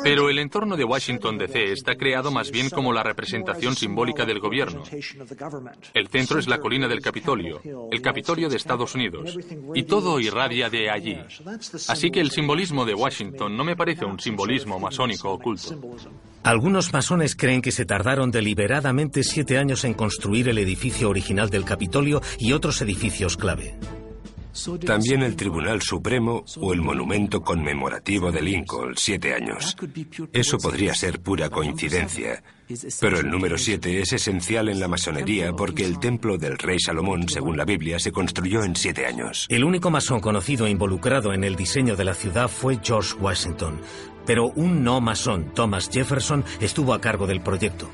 [0.03, 4.39] Pero el entorno de Washington DC está creado más bien como la representación simbólica del
[4.39, 4.83] gobierno.
[5.93, 9.37] El centro es la colina del Capitolio, el Capitolio de Estados Unidos,
[9.73, 11.17] y todo irradia de allí.
[11.87, 15.79] Así que el simbolismo de Washington no me parece un simbolismo masónico oculto.
[16.43, 21.65] Algunos masones creen que se tardaron deliberadamente siete años en construir el edificio original del
[21.65, 23.75] Capitolio y otros edificios clave.
[24.85, 29.75] También el Tribunal Supremo o el monumento conmemorativo de Lincoln, siete años.
[30.33, 32.43] Eso podría ser pura coincidencia.
[32.99, 37.29] Pero el número siete es esencial en la masonería porque el templo del rey Salomón,
[37.29, 39.45] según la Biblia, se construyó en siete años.
[39.49, 43.79] El único masón conocido e involucrado en el diseño de la ciudad fue George Washington
[44.27, 47.89] pero un no masón, Thomas Jefferson, estuvo a cargo del proyecto.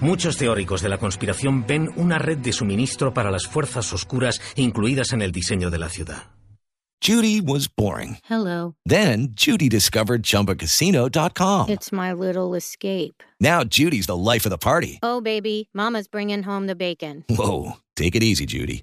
[0.00, 5.12] Muchos teóricos de la conspiración ven una red de suministro para las fuerzas oscuras incluidas
[5.12, 6.22] en el diseño de la ciudad.
[7.02, 8.18] Judy was boring.
[8.28, 8.74] Hello.
[8.86, 11.68] Then Judy discovered chumbacasino.com.
[11.70, 13.22] It's my little escape.
[13.40, 14.98] Now Judy's the life of the party.
[15.02, 17.24] Oh baby, mama's bringing home the bacon.
[17.28, 18.82] Whoa, take it easy, Judy.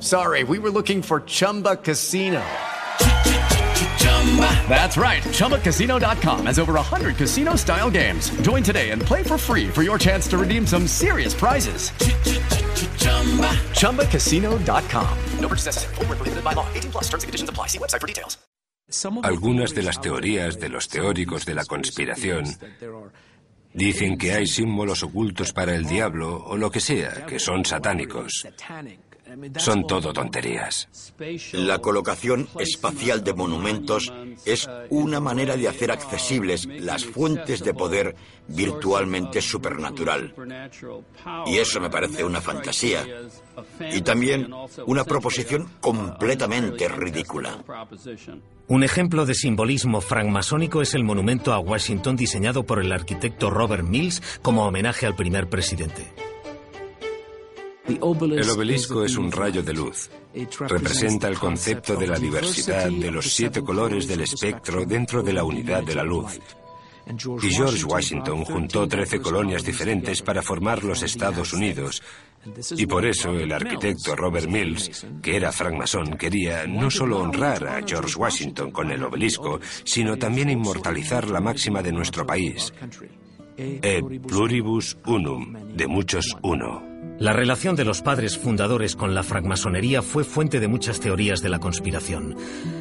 [0.00, 2.42] Sorry, we were looking for Chumba Casino.
[4.68, 5.22] That's right.
[5.22, 8.28] ChumbaCasino.com has over 100 casino style games.
[8.42, 11.90] Join today and play for free for your chance to redeem some serious prizes.
[13.72, 15.18] ChumbaCasino.com.
[15.40, 15.94] No purchase necessary.
[15.94, 16.66] Full prohibited by law.
[16.74, 17.68] 18 plus terms and conditions apply.
[17.68, 18.36] See website for details.
[19.24, 22.44] Algunas de las teorías de los teóricos de la conspiración
[23.72, 28.46] dicen que hay símbolos ocultos para el diablo o lo que sea, que son satánicos.
[29.58, 30.88] Son todo tonterías.
[31.52, 34.12] La colocación espacial de monumentos
[34.44, 38.16] es una manera de hacer accesibles las fuentes de poder
[38.48, 40.34] virtualmente supernatural.
[41.46, 43.04] Y eso me parece una fantasía.
[43.92, 44.50] Y también
[44.86, 47.64] una proposición completamente ridícula.
[48.68, 53.84] Un ejemplo de simbolismo francmasónico es el monumento a Washington diseñado por el arquitecto Robert
[53.84, 56.12] Mills como homenaje al primer presidente.
[57.88, 60.10] El obelisco es un rayo de luz.
[60.68, 65.44] Representa el concepto de la diversidad de los siete colores del espectro dentro de la
[65.44, 66.40] unidad de la luz.
[67.42, 72.02] Y George Washington juntó trece colonias diferentes para formar los Estados Unidos.
[72.76, 77.82] Y por eso el arquitecto Robert Mills, que era francmasón, quería no solo honrar a
[77.86, 82.72] George Washington con el obelisco, sino también inmortalizar la máxima de nuestro país.
[83.56, 86.95] Et pluribus unum, de muchos uno.
[87.18, 91.48] La relación de los padres fundadores con la francmasonería fue fuente de muchas teorías de
[91.48, 92.36] la conspiración.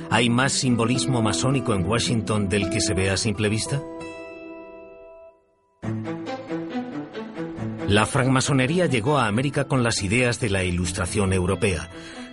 [0.10, 3.82] ¿Hay más simbolismo masónico en Washington del que se ve a simple vista?
[7.88, 11.90] La francmasonería llegó a América con las ideas de la Ilustración europea.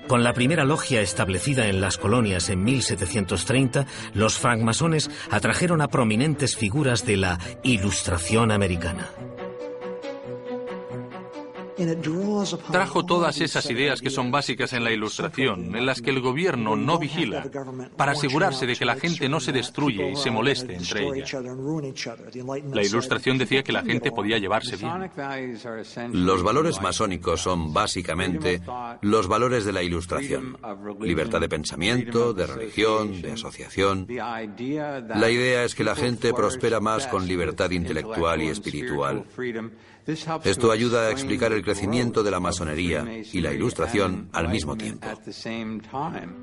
[0.09, 6.57] Con la primera logia establecida en las colonias en 1730, los francmasones atrajeron a prominentes
[6.57, 9.09] figuras de la Ilustración americana.
[12.71, 16.77] Trajo todas esas ideas que son básicas en la ilustración, en las que el gobierno
[16.77, 17.45] no vigila,
[17.97, 21.35] para asegurarse de que la gente no se destruye y se moleste entre ellas.
[22.73, 25.11] La ilustración decía que la gente podía llevarse bien.
[26.13, 28.61] Los valores masónicos son básicamente
[29.01, 30.59] los valores de la ilustración.
[31.01, 34.07] Libertad de pensamiento, de religión, de asociación.
[34.09, 39.25] La idea es que la gente prospera más con libertad intelectual y espiritual.
[40.07, 45.07] Esto ayuda a explicar el crecimiento de la masonería y la ilustración al mismo tiempo.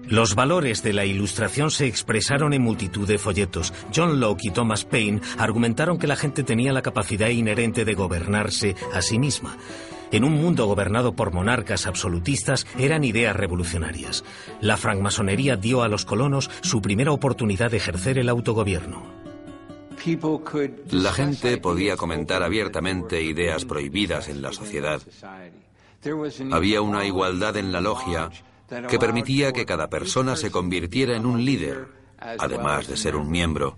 [0.04, 3.74] Los valores de la ilustración se expresaron en multitud de folletos.
[3.94, 8.76] John Locke y Thomas Paine argumentaron que la gente tenía la capacidad inherente de gobernarse
[8.94, 9.58] a sí misma.
[10.12, 14.24] En un mundo gobernado por monarcas absolutistas eran ideas revolucionarias.
[14.60, 19.19] La francmasonería dio a los colonos su primera oportunidad de ejercer el autogobierno.
[20.92, 25.02] La gente podía comentar abiertamente ideas prohibidas en la sociedad.
[26.52, 28.30] Había una igualdad en la logia
[28.88, 31.88] que permitía que cada persona se convirtiera en un líder,
[32.20, 33.78] además de ser un miembro.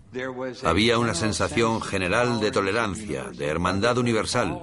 [0.63, 4.59] Había una sensación general de tolerancia, de hermandad universal,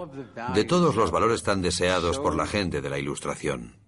[0.54, 3.87] de todos los valores tan deseados por la gente de la Ilustración.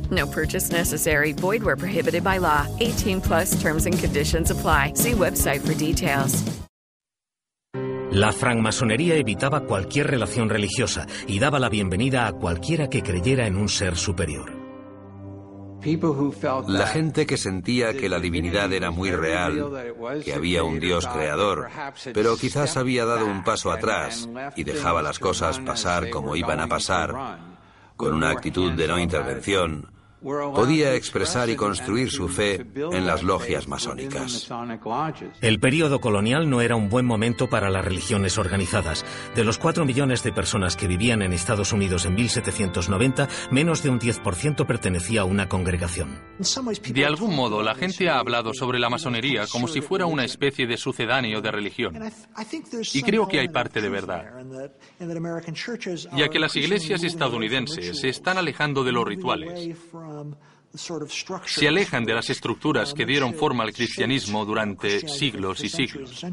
[0.11, 1.33] No purchase necessary.
[1.33, 2.67] Void where prohibited by law.
[2.79, 4.93] 18 plus terms and conditions apply.
[4.95, 6.43] See website for details.
[8.11, 13.55] La francmasonería evitaba cualquier relación religiosa y daba la bienvenida a cualquiera que creyera en
[13.55, 14.51] un ser superior.
[16.67, 19.93] La gente que sentía que la divinidad era muy real,
[20.23, 21.69] que había un Dios creador,
[22.13, 26.67] pero quizás había dado un paso atrás y dejaba las cosas pasar como iban a
[26.67, 27.15] pasar,
[27.95, 29.87] con una actitud de no intervención,
[30.21, 34.49] podía expresar y construir su fe en las logias masónicas.
[35.41, 39.03] El período colonial no era un buen momento para las religiones organizadas.
[39.35, 43.89] De los 4 millones de personas que vivían en Estados Unidos en 1790, menos de
[43.89, 46.19] un 10% pertenecía a una congregación.
[46.93, 50.67] De algún modo, la gente ha hablado sobre la masonería como si fuera una especie
[50.67, 51.97] de sucedáneo de religión.
[52.93, 54.25] Y creo que hay parte de verdad.
[56.15, 59.77] Ya que las iglesias estadounidenses se están alejando de los rituales.
[61.45, 66.25] Se alejan de las estructuras que dieron forma al cristianismo durante siglos y siglos.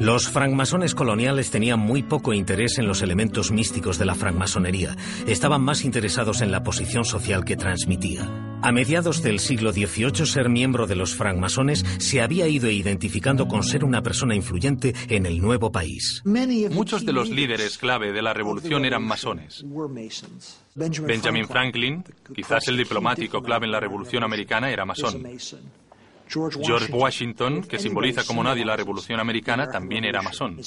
[0.00, 4.96] Los francmasones coloniales tenían muy poco interés en los elementos místicos de la francmasonería.
[5.26, 8.26] Estaban más interesados en la posición social que transmitía.
[8.62, 13.62] A mediados del siglo XVIII, ser miembro de los francmasones se había ido identificando con
[13.62, 16.22] ser una persona influyente en el nuevo país.
[16.24, 19.64] Muchos de los líderes clave de la revolución eran masones.
[20.74, 22.04] Benjamin Franklin,
[22.34, 25.24] quizás el diplomático clave en la revolución americana, era masón.
[26.30, 30.60] George Washington, que simboliza como nadie la Revolución Americana, también era masón.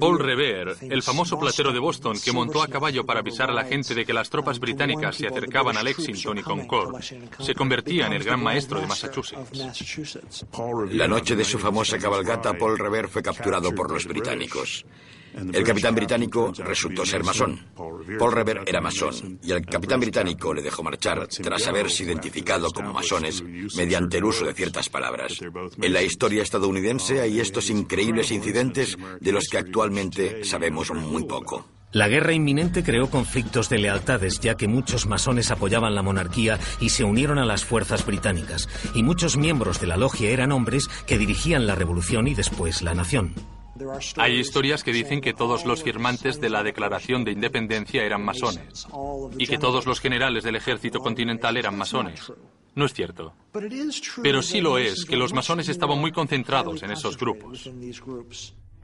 [0.00, 3.64] Paul Revere, el famoso platero de Boston que montó a caballo para avisar a la
[3.64, 8.14] gente de que las tropas británicas se acercaban a Lexington y Concord, se convertía en
[8.14, 10.46] el gran maestro de Massachusetts.
[10.90, 14.84] La noche de su famosa cabalgata, Paul Revere fue capturado por los británicos.
[15.34, 17.60] El capitán británico resultó ser masón.
[18.18, 22.92] Paul Revere era masón y el capitán británico le dejó marchar tras haberse identificado como
[22.92, 23.42] masones
[23.76, 25.40] mediante el uso de ciertas palabras.
[25.80, 31.66] En la historia estadounidense hay estos increíbles incidentes de los que actualmente sabemos muy poco.
[31.94, 36.88] La guerra inminente creó conflictos de lealtades, ya que muchos masones apoyaban la monarquía y
[36.88, 41.18] se unieron a las fuerzas británicas, y muchos miembros de la logia eran hombres que
[41.18, 43.34] dirigían la revolución y después la nación.
[44.16, 48.86] Hay historias que dicen que todos los firmantes de la Declaración de Independencia eran masones
[49.38, 52.32] y que todos los generales del ejército continental eran masones.
[52.74, 53.34] No es cierto.
[54.22, 57.70] Pero sí lo es que los masones estaban muy concentrados en esos grupos.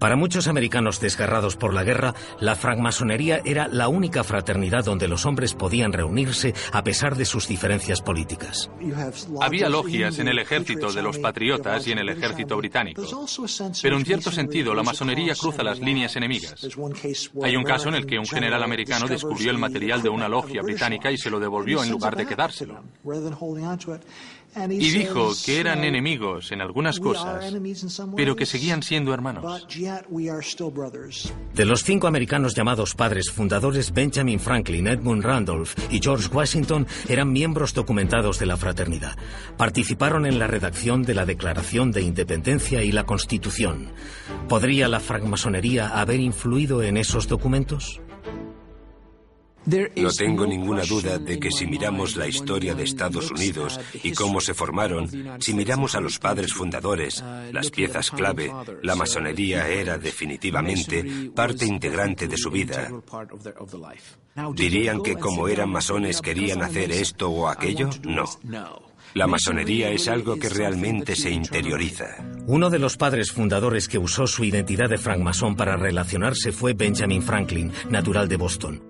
[0.01, 5.27] Para muchos americanos desgarrados por la guerra, la francmasonería era la única fraternidad donde los
[5.27, 8.71] hombres podían reunirse a pesar de sus diferencias políticas.
[9.43, 13.03] Había logias en el ejército de los patriotas y en el ejército británico.
[13.83, 16.67] Pero en cierto sentido, la masonería cruza las líneas enemigas.
[17.43, 20.63] Hay un caso en el que un general americano descubrió el material de una logia
[20.63, 22.83] británica y se lo devolvió en lugar de quedárselo.
[24.69, 27.53] Y dijo que eran enemigos en algunas cosas,
[28.17, 29.67] pero que seguían siendo hermanos.
[31.55, 37.33] De los cinco americanos llamados padres fundadores, Benjamin Franklin, Edmund Randolph y George Washington eran
[37.33, 39.17] miembros documentados de la fraternidad.
[39.57, 43.93] Participaron en la redacción de la Declaración de Independencia y la Constitución.
[44.49, 48.01] ¿Podría la francmasonería haber influido en esos documentos?
[49.67, 54.41] No tengo ninguna duda de que si miramos la historia de Estados Unidos y cómo
[54.41, 55.09] se formaron,
[55.41, 58.53] si miramos a los padres fundadores, las piezas clave,
[58.83, 62.91] la masonería era definitivamente parte integrante de su vida.
[64.55, 67.91] ¿Dirían que como eran masones querían hacer esto o aquello?
[68.05, 68.25] No.
[69.15, 72.17] La masonería es algo que realmente se interioriza.
[72.47, 77.23] Uno de los padres fundadores que usó su identidad de francmasón para relacionarse fue Benjamin
[77.23, 78.90] Franklin, natural de Boston.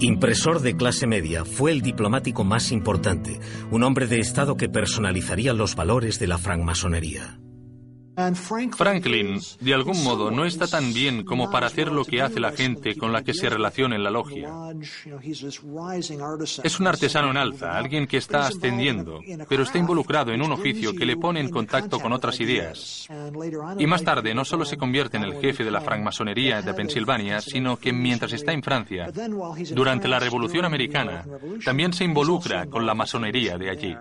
[0.00, 3.40] Impresor de clase media, fue el diplomático más importante,
[3.70, 7.38] un hombre de Estado que personalizaría los valores de la francmasonería.
[8.76, 12.52] Franklin, de algún modo, no está tan bien como para hacer lo que hace la
[12.52, 14.48] gente con la que se relaciona en la logia.
[16.64, 20.94] Es un artesano en alza, alguien que está ascendiendo, pero está involucrado en un oficio
[20.94, 23.06] que le pone en contacto con otras ideas.
[23.78, 27.40] Y más tarde no solo se convierte en el jefe de la francmasonería de Pensilvania,
[27.40, 29.10] sino que mientras está en Francia,
[29.74, 31.24] durante la Revolución Americana,
[31.64, 33.96] también se involucra con la masonería de allí.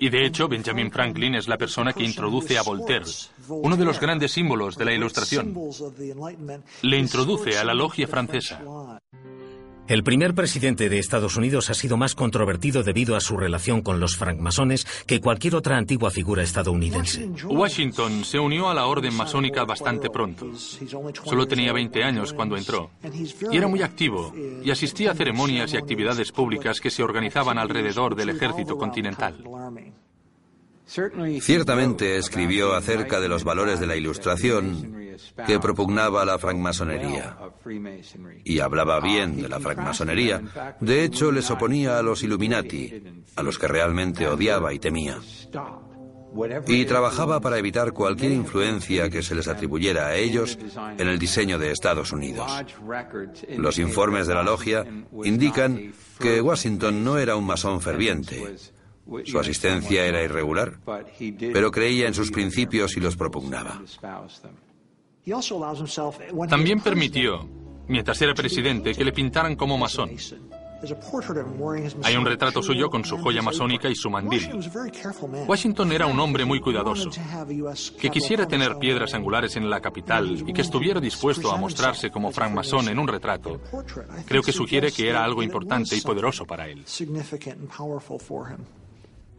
[0.00, 3.04] Y de hecho, Benjamin Franklin es la persona que introduce a Voltaire
[3.48, 5.54] uno de los grandes símbolos de la Ilustración.
[6.82, 8.60] Le introduce a la logia francesa.
[9.88, 14.00] El primer presidente de Estados Unidos ha sido más controvertido debido a su relación con
[14.00, 17.30] los francmasones que cualquier otra antigua figura estadounidense.
[17.44, 20.50] Washington se unió a la orden masónica bastante pronto.
[20.56, 22.90] Solo tenía 20 años cuando entró.
[23.52, 28.16] Y era muy activo y asistía a ceremonias y actividades públicas que se organizaban alrededor
[28.16, 29.36] del ejército continental.
[30.86, 34.96] Ciertamente escribió acerca de los valores de la Ilustración
[35.46, 37.36] que propugnaba la francmasonería.
[38.44, 40.42] Y hablaba bien de la francmasonería.
[40.80, 43.02] De hecho, les oponía a los Illuminati,
[43.34, 45.18] a los que realmente odiaba y temía.
[46.66, 50.58] Y trabajaba para evitar cualquier influencia que se les atribuyera a ellos
[50.98, 52.50] en el diseño de Estados Unidos.
[53.56, 54.84] Los informes de la logia
[55.24, 58.56] indican que Washington no era un masón ferviente,
[59.24, 60.78] su asistencia era irregular,
[61.52, 63.80] pero creía en sus principios y los propugnaba.
[66.48, 67.48] También permitió,
[67.88, 70.10] mientras era presidente, que le pintaran como masón.
[72.02, 74.48] Hay un retrato suyo con su joya masónica y su mandil.
[75.46, 77.10] Washington era un hombre muy cuidadoso.
[77.98, 82.30] Que quisiera tener piedras angulares en la capital y que estuviera dispuesto a mostrarse como
[82.30, 83.60] francmasón en un retrato,
[84.26, 86.84] creo que sugiere que era algo importante y poderoso para él.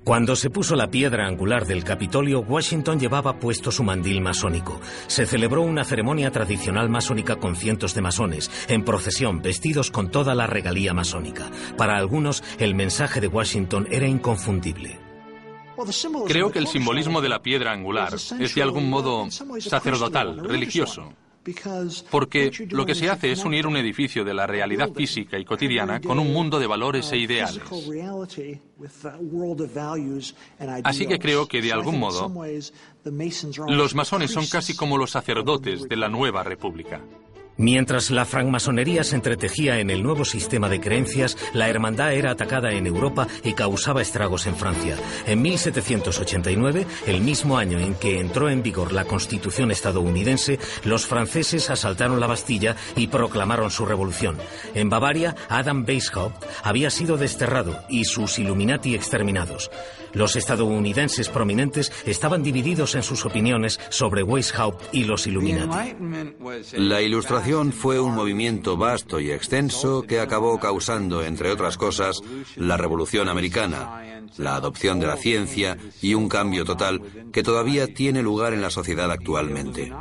[0.07, 4.79] Cuando se puso la piedra angular del Capitolio, Washington llevaba puesto su mandil masónico.
[5.07, 10.33] Se celebró una ceremonia tradicional masónica con cientos de masones, en procesión, vestidos con toda
[10.33, 11.51] la regalía masónica.
[11.75, 14.97] Para algunos, el mensaje de Washington era inconfundible.
[16.25, 21.11] Creo que el simbolismo de la piedra angular es de algún modo sacerdotal, religioso.
[22.09, 26.01] Porque lo que se hace es unir un edificio de la realidad física y cotidiana
[26.01, 27.61] con un mundo de valores e ideales.
[30.83, 32.31] Así que creo que, de algún modo,
[33.67, 37.01] los masones son casi como los sacerdotes de la nueva república.
[37.57, 42.71] Mientras la francmasonería se entretejía en el nuevo sistema de creencias, la hermandad era atacada
[42.71, 44.95] en Europa y causaba estragos en Francia.
[45.25, 51.71] En 1789, el mismo año en que entró en vigor la Constitución estadounidense, los franceses
[51.71, 54.37] asaltaron la Bastilla y proclamaron su revolución.
[54.75, 59.71] En Bavaria, Adam Weishaupt había sido desterrado y sus Illuminati exterminados.
[60.13, 65.95] Los estadounidenses prominentes estaban divididos en sus opiniones sobre Weishaupt y los Illuminati.
[66.73, 72.19] La ilustración fue un movimiento vasto y extenso que acabó causando, entre otras cosas,
[72.57, 78.21] la Revolución Americana, la adopción de la ciencia y un cambio total que todavía tiene
[78.21, 79.93] lugar en la sociedad actualmente.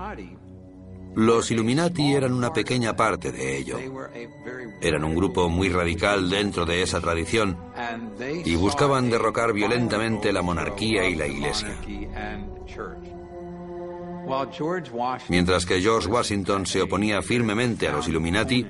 [1.14, 3.78] Los Illuminati eran una pequeña parte de ello.
[4.80, 7.56] Eran un grupo muy radical dentro de esa tradición
[8.44, 11.78] y buscaban derrocar violentamente la monarquía y la iglesia.
[15.28, 18.66] Mientras que George Washington se oponía firmemente a los Illuminati,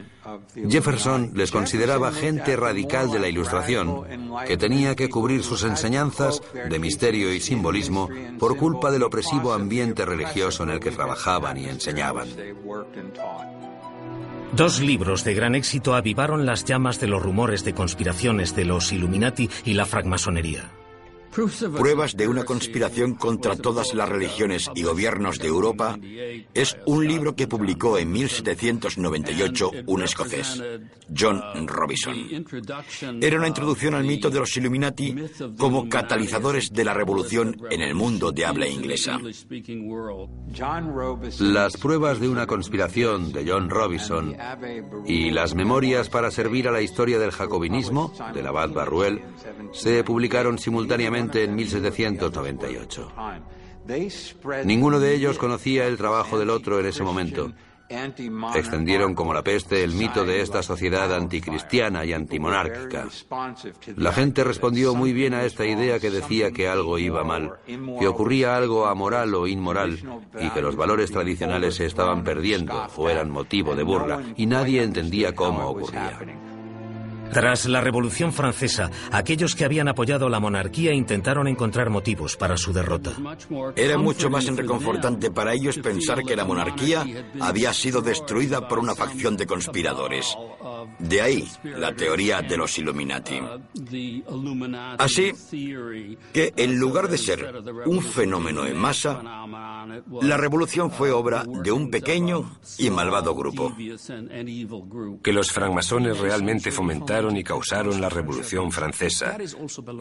[0.69, 4.05] Jefferson les consideraba gente radical de la Ilustración
[4.47, 10.05] que tenía que cubrir sus enseñanzas de misterio y simbolismo por culpa del opresivo ambiente
[10.05, 12.29] religioso en el que trabajaban y enseñaban.
[14.53, 18.93] Dos libros de gran éxito avivaron las llamas de los rumores de conspiraciones de los
[18.93, 20.71] Illuminati y la francmasonería.
[21.77, 25.99] Pruebas de una conspiración contra todas las religiones y gobiernos de Europa
[26.55, 30.63] es un libro que publicó en 1798 un escocés,
[31.15, 32.17] John Robinson.
[33.21, 35.15] Era una introducción al mito de los Illuminati
[35.59, 39.21] como catalizadores de la revolución en el mundo de habla inglesa.
[41.41, 44.35] Las pruebas de una conspiración de John Robinson
[45.07, 49.21] y las memorias para servir a la historia del jacobinismo del abad Barruel
[49.73, 53.13] se publicaron simultáneamente en 1798.
[54.65, 57.53] Ninguno de ellos conocía el trabajo del otro en ese momento.
[57.89, 63.07] Extendieron como la peste el mito de esta sociedad anticristiana y antimonárquica.
[63.97, 68.09] La gente respondió muy bien a esta idea que decía que algo iba mal, que
[68.09, 70.01] ocurría algo amoral o inmoral
[70.41, 74.83] y que los valores tradicionales se estaban perdiendo o eran motivo de burla y nadie
[74.83, 76.19] entendía cómo ocurría.
[77.33, 82.73] Tras la Revolución Francesa, aquellos que habían apoyado la monarquía intentaron encontrar motivos para su
[82.73, 83.13] derrota.
[83.75, 87.05] Era mucho más reconfortante para ellos pensar que la monarquía
[87.41, 90.37] había sido destruida por una facción de conspiradores.
[90.99, 93.41] De ahí la teoría de los Illuminati.
[94.99, 95.33] Así
[96.33, 97.53] que en lugar de ser
[97.87, 99.23] un fenómeno en masa,
[100.23, 103.75] la revolución fue obra de un pequeño y malvado grupo.
[105.23, 109.39] Que los francmasones realmente fomentaron y causaron la Revolución Francesa.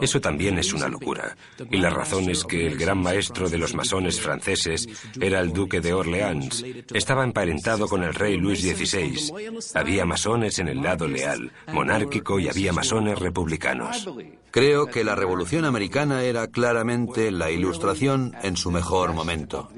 [0.00, 1.36] Eso también es una locura.
[1.70, 4.86] Y la razón es que el gran maestro de los masones franceses
[5.18, 6.62] era el duque de Orleans.
[6.92, 9.32] Estaba emparentado con el rey Luis XVI.
[9.74, 14.06] Había masones en el lado leal, monárquico y había masones republicanos.
[14.50, 19.70] Creo que la Revolución Americana era claramente la ilustración en su mejor momento.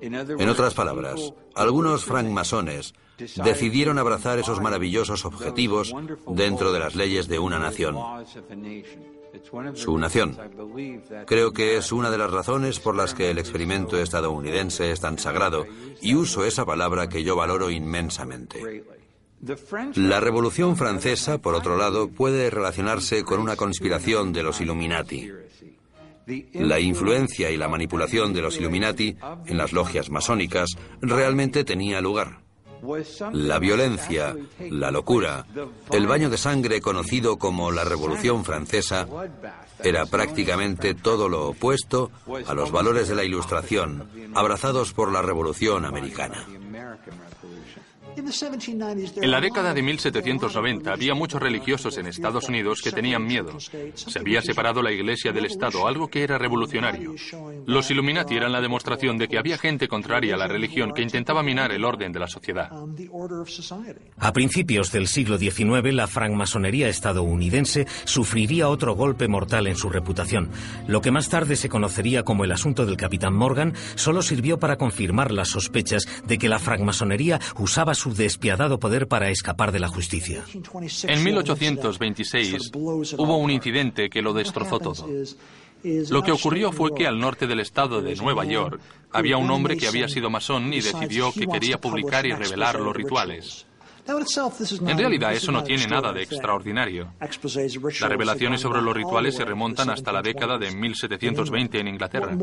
[0.00, 2.94] En otras palabras, algunos francmasones
[3.42, 5.94] decidieron abrazar esos maravillosos objetivos
[6.28, 7.96] dentro de las leyes de una nación.
[9.74, 10.36] Su nación.
[11.26, 15.18] Creo que es una de las razones por las que el experimento estadounidense es tan
[15.18, 15.66] sagrado
[16.00, 18.84] y uso esa palabra que yo valoro inmensamente.
[19.94, 25.30] La Revolución Francesa, por otro lado, puede relacionarse con una conspiración de los Illuminati.
[26.52, 29.16] La influencia y la manipulación de los Illuminati
[29.46, 32.40] en las logias masónicas realmente tenía lugar.
[33.32, 34.36] La violencia,
[34.70, 35.46] la locura,
[35.92, 39.06] el baño de sangre conocido como la Revolución Francesa
[39.82, 42.10] era prácticamente todo lo opuesto
[42.46, 46.46] a los valores de la Ilustración, abrazados por la Revolución Americana.
[48.16, 53.58] En la década de 1790 había muchos religiosos en Estados Unidos que tenían miedo.
[53.94, 57.14] Se había separado la Iglesia del Estado, algo que era revolucionario.
[57.66, 61.42] Los Illuminati eran la demostración de que había gente contraria a la religión que intentaba
[61.42, 62.70] minar el orden de la sociedad.
[64.18, 70.50] A principios del siglo XIX, la francmasonería estadounidense sufriría otro golpe mortal en su reputación.
[70.86, 74.76] Lo que más tarde se conocería como el asunto del capitán Morgan solo sirvió para
[74.76, 79.88] confirmar las sospechas de que la francmasonería usaba su despiadado poder para escapar de la
[79.88, 80.42] justicia.
[81.04, 85.06] En 1826 hubo un incidente que lo destrozó todo.
[85.82, 88.80] Lo que ocurrió fue que al norte del estado de Nueva York
[89.12, 92.96] había un hombre que había sido masón y decidió que quería publicar y revelar los
[92.96, 93.66] rituales.
[94.86, 97.12] En realidad eso no tiene nada de extraordinario.
[97.20, 102.36] Las revelaciones sobre los rituales se remontan hasta la década de 1720 en Inglaterra.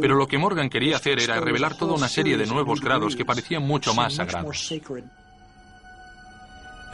[0.00, 3.24] Pero lo que Morgan quería hacer era revelar toda una serie de nuevos grados que
[3.24, 4.72] parecían mucho más sagrados.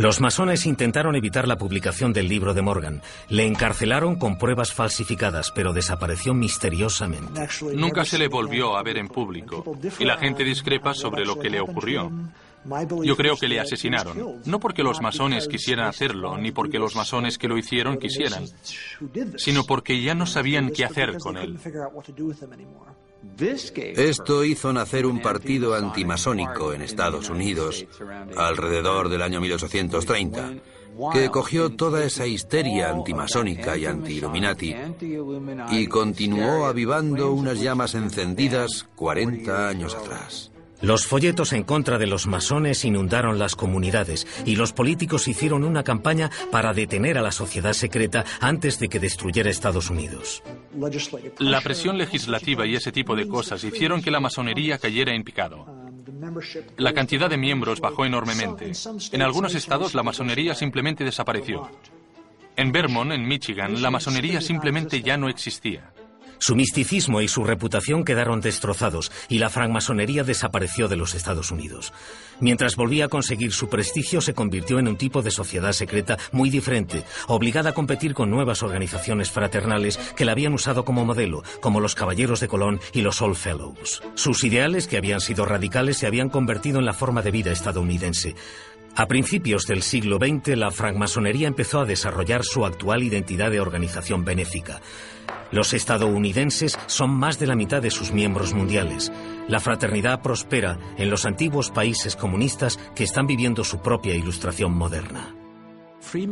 [0.01, 3.03] Los masones intentaron evitar la publicación del libro de Morgan.
[3.29, 7.47] Le encarcelaron con pruebas falsificadas, pero desapareció misteriosamente.
[7.75, 9.63] Nunca se le volvió a ver en público
[9.99, 12.11] y la gente discrepa sobre lo que le ocurrió.
[13.03, 17.39] Yo creo que le asesinaron, no porque los masones quisieran hacerlo, ni porque los masones
[17.39, 18.45] que lo hicieron quisieran,
[19.37, 21.59] sino porque ya no sabían qué hacer con él.
[23.97, 27.87] Esto hizo nacer un partido antimasónico en Estados Unidos
[28.37, 30.55] alrededor del año 1830,
[31.13, 34.75] que cogió toda esa histeria antimasónica y anti-Illuminati
[35.71, 40.51] y continuó avivando unas llamas encendidas 40 años atrás.
[40.83, 45.85] Los folletos en contra de los masones inundaron las comunidades y los políticos hicieron una
[45.85, 50.43] campaña para detener a la sociedad secreta antes de que destruyera Estados Unidos.
[51.39, 55.67] La presión legislativa y ese tipo de cosas hicieron que la masonería cayera en picado.
[56.77, 58.73] La cantidad de miembros bajó enormemente.
[59.13, 61.71] En algunos estados la masonería simplemente desapareció.
[62.57, 65.93] En Vermont, en Michigan, la masonería simplemente ya no existía.
[66.41, 71.93] Su misticismo y su reputación quedaron destrozados y la francmasonería desapareció de los Estados Unidos.
[72.41, 76.49] Mientras volvía a conseguir su prestigio, se convirtió en un tipo de sociedad secreta muy
[76.49, 81.79] diferente, obligada a competir con nuevas organizaciones fraternales que la habían usado como modelo, como
[81.79, 84.03] los Caballeros de Colón y los Old Fellows.
[84.15, 88.35] Sus ideales, que habían sido radicales, se habían convertido en la forma de vida estadounidense.
[88.97, 94.25] A principios del siglo XX, la francmasonería empezó a desarrollar su actual identidad de organización
[94.25, 94.81] benéfica.
[95.51, 99.13] Los estadounidenses son más de la mitad de sus miembros mundiales.
[99.49, 105.35] La fraternidad prospera en los antiguos países comunistas que están viviendo su propia ilustración moderna.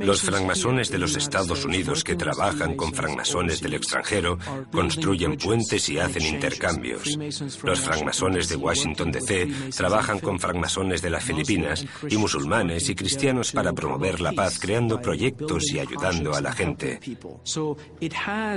[0.01, 4.39] Los francmasones de los Estados Unidos que trabajan con francmasones del extranjero
[4.73, 7.19] construyen puentes y hacen intercambios.
[7.63, 13.53] Los francmasones de Washington DC trabajan con francmasones de las Filipinas y musulmanes y cristianos
[13.53, 17.01] para promover la paz creando proyectos y ayudando a la gente.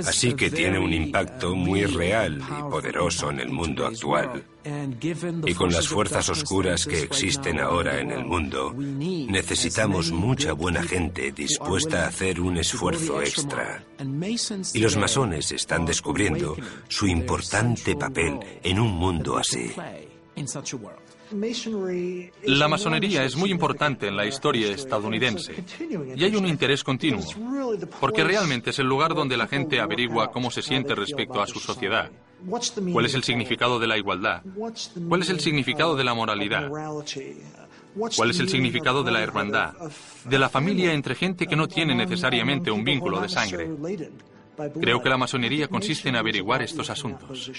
[0.06, 4.44] Así que tiene un impacto muy real y poderoso en el mundo actual.
[4.64, 11.32] Y con las fuerzas oscuras que existen ahora en el mundo, necesitamos mucha buena gente
[11.32, 13.84] dispuesta a hacer un esfuerzo extra.
[14.74, 16.56] Y los masones están descubriendo
[16.88, 19.72] su importante papel en un mundo así.
[22.44, 25.64] La masonería es muy importante en la historia estadounidense
[26.14, 27.24] y hay un interés continuo,
[28.00, 31.58] porque realmente es el lugar donde la gente averigua cómo se siente respecto a su
[31.58, 32.10] sociedad,
[32.92, 34.42] cuál es el significado de la igualdad,
[35.08, 36.68] cuál es el significado de la moralidad,
[38.16, 39.74] cuál es el significado de la hermandad,
[40.24, 43.70] de la familia entre gente que no tiene necesariamente un vínculo de sangre.
[44.80, 47.50] Creo que la masonería consiste en averiguar estos asuntos.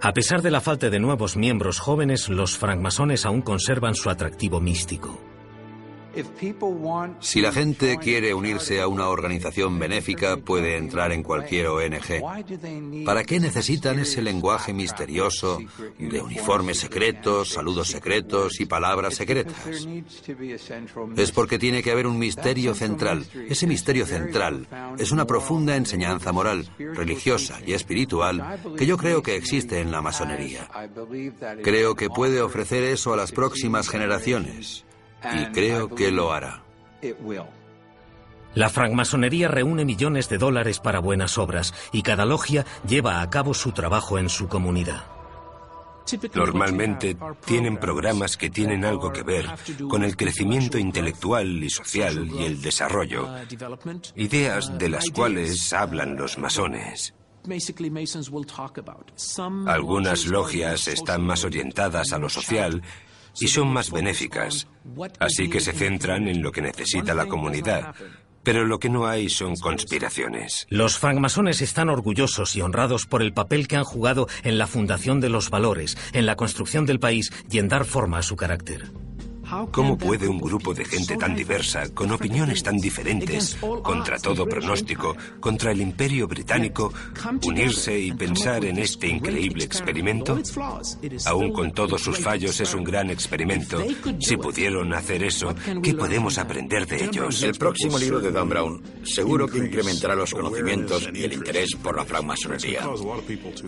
[0.00, 4.60] A pesar de la falta de nuevos miembros jóvenes, los francmasones aún conservan su atractivo
[4.60, 5.18] místico.
[7.20, 13.04] Si la gente quiere unirse a una organización benéfica, puede entrar en cualquier ONG.
[13.04, 15.58] ¿Para qué necesitan ese lenguaje misterioso
[15.98, 19.56] de uniformes secretos, saludos secretos y palabras secretas?
[21.16, 23.24] Es porque tiene que haber un misterio central.
[23.48, 24.66] Ese misterio central
[24.98, 30.02] es una profunda enseñanza moral, religiosa y espiritual que yo creo que existe en la
[30.02, 30.68] masonería.
[31.62, 34.84] Creo que puede ofrecer eso a las próximas generaciones
[35.32, 36.62] y creo que lo hará.
[38.54, 43.54] La francmasonería reúne millones de dólares para buenas obras y cada logia lleva a cabo
[43.54, 45.04] su trabajo en su comunidad.
[46.34, 49.46] Normalmente tienen programas que tienen algo que ver
[49.88, 53.28] con el crecimiento intelectual y social y el desarrollo,
[54.16, 57.14] ideas de las cuales hablan los masones.
[59.66, 62.82] Algunas logias están más orientadas a lo social
[63.40, 64.68] y son más benéficas,
[65.18, 67.94] así que se centran en lo que necesita la comunidad,
[68.42, 70.66] pero lo que no hay son conspiraciones.
[70.70, 75.20] Los francmasones están orgullosos y honrados por el papel que han jugado en la fundación
[75.20, 78.90] de los valores, en la construcción del país y en dar forma a su carácter.
[79.72, 85.16] ¿Cómo puede un grupo de gente tan diversa, con opiniones tan diferentes, contra todo pronóstico,
[85.40, 86.92] contra el imperio británico,
[87.44, 90.38] unirse y pensar en este increíble experimento?
[91.26, 93.82] Aún con todos sus fallos es un gran experimento.
[94.20, 97.42] Si pudieron hacer eso, ¿qué podemos aprender de ellos?
[97.42, 101.96] El próximo libro de Dan Brown seguro que incrementará los conocimientos y el interés por
[101.96, 102.86] la francmasonería.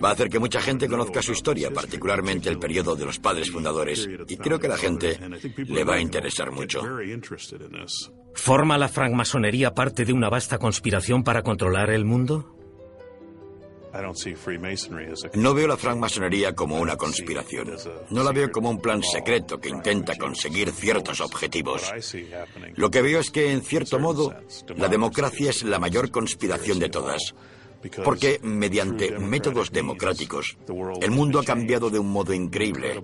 [0.02, 3.50] Va a hacer que mucha gente conozca su historia, particularmente el periodo de los padres
[3.50, 5.18] fundadores, y creo que la gente
[5.70, 6.82] le va a interesar mucho.
[8.34, 12.56] ¿Forma la francmasonería parte de una vasta conspiración para controlar el mundo?
[15.34, 17.72] No veo la francmasonería como una conspiración.
[18.10, 21.92] No la veo como un plan secreto que intenta conseguir ciertos objetivos.
[22.76, 24.32] Lo que veo es que, en cierto modo,
[24.76, 27.34] la democracia es la mayor conspiración de todas.
[28.04, 30.56] Porque mediante métodos democráticos,
[31.00, 33.02] el mundo ha cambiado de un modo increíble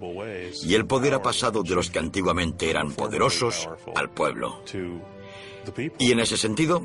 [0.62, 4.62] y el poder ha pasado de los que antiguamente eran poderosos al pueblo.
[5.98, 6.84] Y en ese sentido,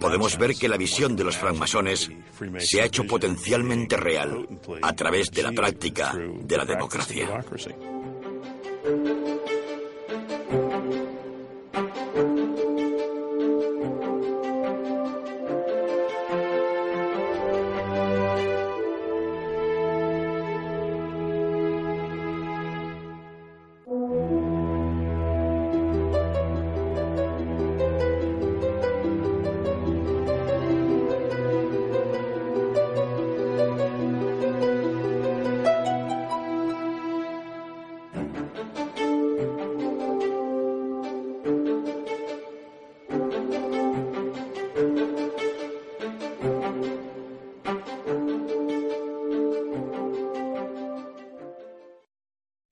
[0.00, 2.10] podemos ver que la visión de los francmasones
[2.58, 4.46] se ha hecho potencialmente real
[4.80, 7.44] a través de la práctica de la democracia.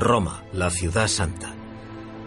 [0.00, 1.52] Roma, la ciudad santa.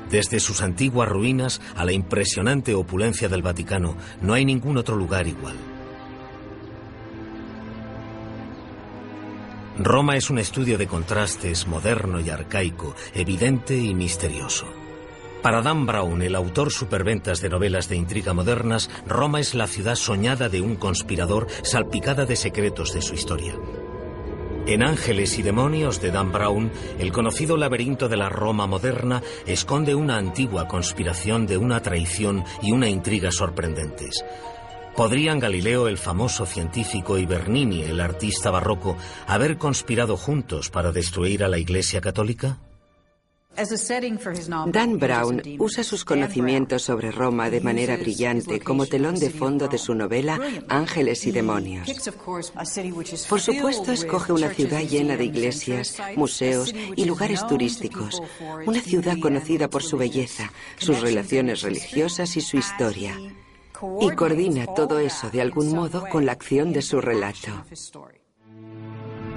[0.09, 5.25] Desde sus antiguas ruinas a la impresionante opulencia del Vaticano, no hay ningún otro lugar
[5.27, 5.55] igual.
[9.79, 14.67] Roma es un estudio de contrastes moderno y arcaico, evidente y misterioso.
[15.41, 19.95] Para Dan Brown, el autor superventas de novelas de intriga modernas, Roma es la ciudad
[19.95, 23.55] soñada de un conspirador salpicada de secretos de su historia.
[24.67, 29.95] En Ángeles y Demonios de Dan Brown, el conocido laberinto de la Roma moderna esconde
[29.95, 34.23] una antigua conspiración de una traición y una intriga sorprendentes.
[34.95, 41.43] ¿Podrían Galileo, el famoso científico, y Bernini, el artista barroco, haber conspirado juntos para destruir
[41.43, 42.59] a la Iglesia Católica?
[44.67, 49.77] Dan Brown usa sus conocimientos sobre Roma de manera brillante como telón de fondo de
[49.77, 50.39] su novela
[50.69, 51.87] Ángeles y Demonios.
[53.29, 58.21] Por supuesto, escoge una ciudad llena de iglesias, museos y lugares turísticos.
[58.65, 63.17] Una ciudad conocida por su belleza, sus relaciones religiosas y su historia.
[63.99, 67.65] Y coordina todo eso de algún modo con la acción de su relato.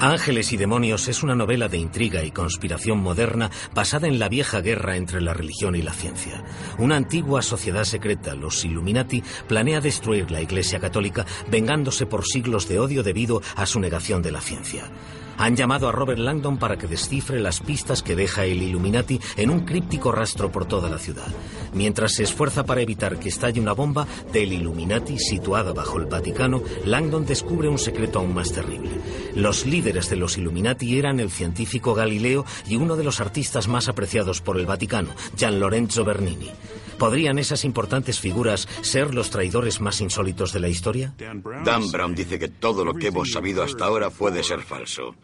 [0.04, 4.60] Ángeles y Demonios es una novela de intriga y conspiración moderna basada en la vieja
[4.60, 6.44] guerra entre la religión y la ciencia.
[6.76, 12.80] Una antigua sociedad secreta, los Illuminati, planea destruir la Iglesia Católica vengándose por siglos de
[12.80, 14.90] odio debido a su negación de la ciencia.
[15.38, 19.50] Han llamado a Robert Langdon para que descifre las pistas que deja el Illuminati en
[19.50, 21.26] un críptico rastro por toda la ciudad,
[21.72, 26.62] mientras se esfuerza para evitar que estalle una bomba del Illuminati situada bajo el Vaticano.
[26.84, 28.90] Langdon descubre un secreto aún más terrible.
[29.34, 33.88] Los líderes de los Illuminati eran el científico Galileo y uno de los artistas más
[33.88, 36.50] apreciados por el Vaticano, Gian Lorenzo Bernini.
[36.98, 41.14] ¿Podrían esas importantes figuras ser los traidores más insólitos de la historia?
[41.18, 45.14] Dan Brown dice que todo lo que hemos sabido hasta ahora puede ser falso.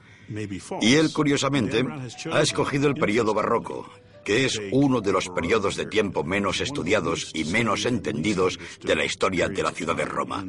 [0.81, 1.85] Y él, curiosamente,
[2.33, 3.91] ha escogido el periodo barroco,
[4.25, 9.05] que es uno de los periodos de tiempo menos estudiados y menos entendidos de la
[9.05, 10.45] historia de la ciudad de Roma.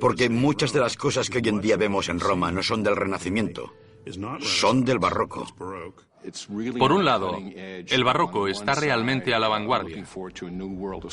[0.00, 2.96] Porque muchas de las cosas que hoy en día vemos en Roma no son del
[2.96, 3.74] Renacimiento,
[4.40, 5.46] son del barroco.
[6.78, 10.04] Por un lado, el barroco está realmente a la vanguardia,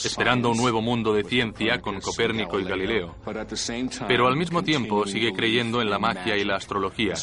[0.04, 3.16] esperando un nuevo mundo de ciencia con Copérnico y Galileo,
[4.08, 7.14] pero al mismo tiempo sigue creyendo en la magia y la astrología,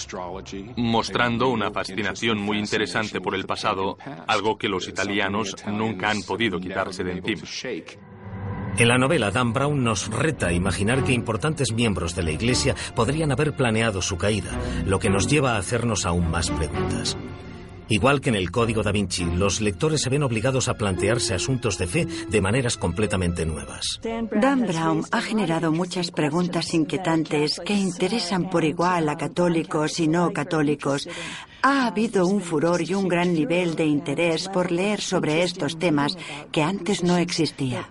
[0.76, 6.58] mostrando una fascinación muy interesante por el pasado, algo que los italianos nunca han podido
[6.58, 7.42] quitarse de encima.
[8.78, 12.74] En la novela, Dan Brown nos reta a imaginar que importantes miembros de la Iglesia
[12.94, 17.18] podrían haber planeado su caída, lo que nos lleva a hacernos aún más preguntas.
[17.92, 21.76] Igual que en el Código da Vinci, los lectores se ven obligados a plantearse asuntos
[21.76, 24.00] de fe de maneras completamente nuevas.
[24.02, 30.32] Dan Brown ha generado muchas preguntas inquietantes que interesan por igual a católicos y no
[30.32, 31.06] católicos.
[31.60, 36.16] Ha habido un furor y un gran nivel de interés por leer sobre estos temas
[36.50, 37.90] que antes no existía.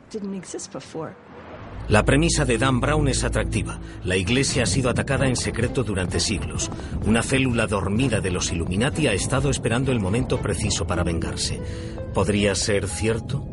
[1.91, 3.81] La premisa de Dan Brown es atractiva.
[4.05, 6.71] La Iglesia ha sido atacada en secreto durante siglos.
[7.05, 11.59] Una célula dormida de los Illuminati ha estado esperando el momento preciso para vengarse.
[12.13, 13.45] ¿Podría ser cierto?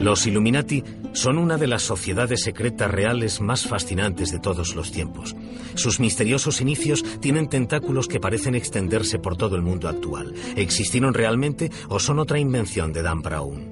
[0.00, 0.82] Los Illuminati
[1.12, 5.36] son una de las sociedades secretas reales más fascinantes de todos los tiempos.
[5.74, 10.34] Sus misteriosos inicios tienen tentáculos que parecen extenderse por todo el mundo actual.
[10.56, 13.71] ¿Existieron realmente o son otra invención de Dan Brown?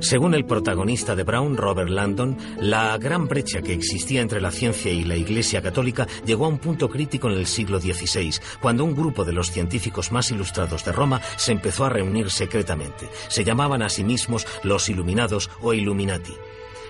[0.00, 4.92] Según el protagonista de Brown, Robert Landon, la gran brecha que existía entre la ciencia
[4.92, 8.94] y la Iglesia Católica llegó a un punto crítico en el siglo XVI, cuando un
[8.94, 13.08] grupo de los científicos más ilustrados de Roma se empezó a reunir secretamente.
[13.28, 16.34] Se llamaban a sí mismos los Iluminados o Illuminati.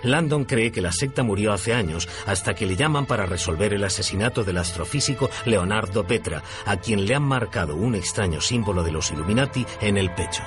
[0.02, 3.84] Landon cree que la secta murió hace años, hasta que le llaman para resolver el
[3.84, 9.12] asesinato del astrofísico Leonardo Petra, a quien le han marcado un extraño símbolo de los
[9.12, 10.42] Illuminati en el pecho.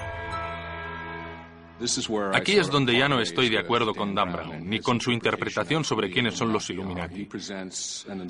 [2.34, 5.84] Aquí es donde ya no estoy de acuerdo con Dan Brown, ni con su interpretación
[5.84, 7.28] sobre quiénes son los Illuminati.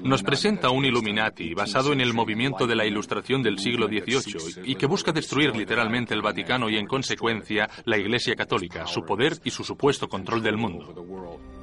[0.04, 4.76] Nos presenta un Illuminati basado en el movimiento de la Ilustración del siglo XVIII y
[4.76, 9.52] que busca destruir literalmente el Vaticano y, en consecuencia, la Iglesia Católica, su poder y
[9.52, 11.59] su supuesto control del mundo.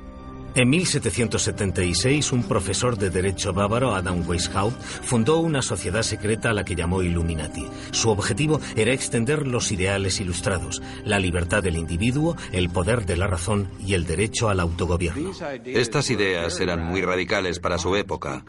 [0.57, 6.65] En 1776, un profesor de Derecho bávaro, Adam Weishaupt, fundó una sociedad secreta a la
[6.65, 7.69] que llamó Illuminati.
[7.91, 13.27] Su objetivo era extender los ideales ilustrados, la libertad del individuo, el poder de la
[13.27, 15.33] razón y el derecho al autogobierno.
[15.67, 18.43] Estas ideas eran muy radicales para su época,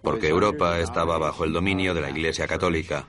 [0.00, 3.06] porque Europa estaba bajo el dominio de la Iglesia Católica.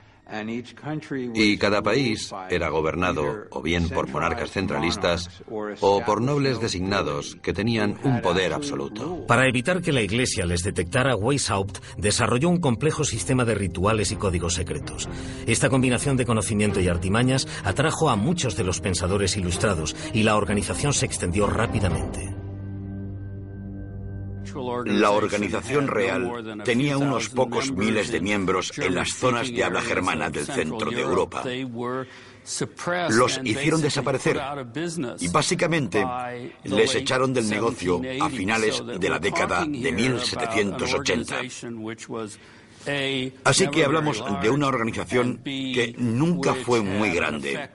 [1.34, 7.52] Y cada país era gobernado o bien por monarcas centralistas o por nobles designados que
[7.52, 9.26] tenían un poder absoluto.
[9.26, 14.16] Para evitar que la Iglesia les detectara, Weishaupt desarrolló un complejo sistema de rituales y
[14.16, 15.08] códigos secretos.
[15.46, 20.36] Esta combinación de conocimiento y artimañas atrajo a muchos de los pensadores ilustrados y la
[20.36, 22.43] organización se extendió rápidamente.
[24.84, 30.30] La organización real tenía unos pocos miles de miembros en las zonas de habla germana
[30.30, 31.42] del centro de Europa.
[33.10, 34.40] Los hicieron desaparecer
[35.20, 36.04] y básicamente
[36.64, 41.40] les echaron del negocio a finales de la década de 1780.
[43.44, 47.70] Así que hablamos de una organización que nunca fue muy grande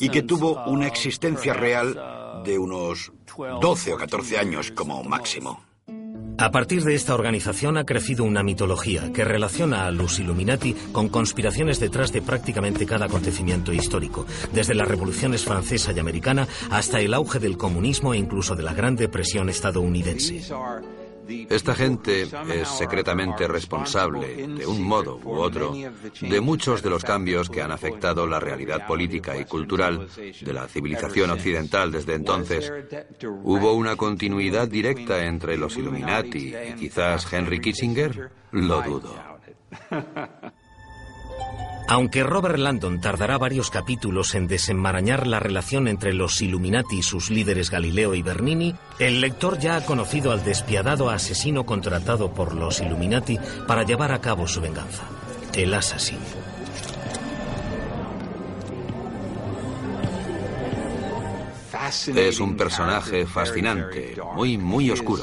[0.00, 3.12] y que tuvo una existencia real de unos
[3.60, 5.65] 12 o 14 años como máximo.
[6.38, 11.08] A partir de esta organización ha crecido una mitología que relaciona a los Illuminati con
[11.08, 17.14] conspiraciones detrás de prácticamente cada acontecimiento histórico, desde las revoluciones francesa y americana hasta el
[17.14, 20.42] auge del comunismo e incluso de la Gran Depresión estadounidense.
[21.28, 25.74] Esta gente es secretamente responsable, de un modo u otro,
[26.20, 30.68] de muchos de los cambios que han afectado la realidad política y cultural de la
[30.68, 32.72] civilización occidental desde entonces.
[33.42, 38.30] ¿Hubo una continuidad directa entre los Illuminati y quizás Henry Kissinger?
[38.52, 39.14] Lo dudo.
[41.88, 47.30] Aunque Robert Landon tardará varios capítulos en desenmarañar la relación entre los Illuminati y sus
[47.30, 52.80] líderes Galileo y Bernini, el lector ya ha conocido al despiadado asesino contratado por los
[52.80, 55.04] Illuminati para llevar a cabo su venganza,
[55.54, 56.45] el asesino.
[61.86, 65.22] Es un personaje fascinante, muy, muy oscuro.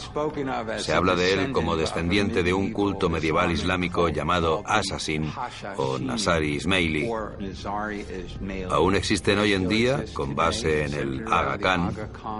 [0.77, 5.31] Se habla de él como descendiente de un culto medieval islámico llamado Assassin
[5.77, 7.09] o Nasari Ismaili.
[8.69, 11.95] Aún existen hoy en día, con base en el Aga Khan,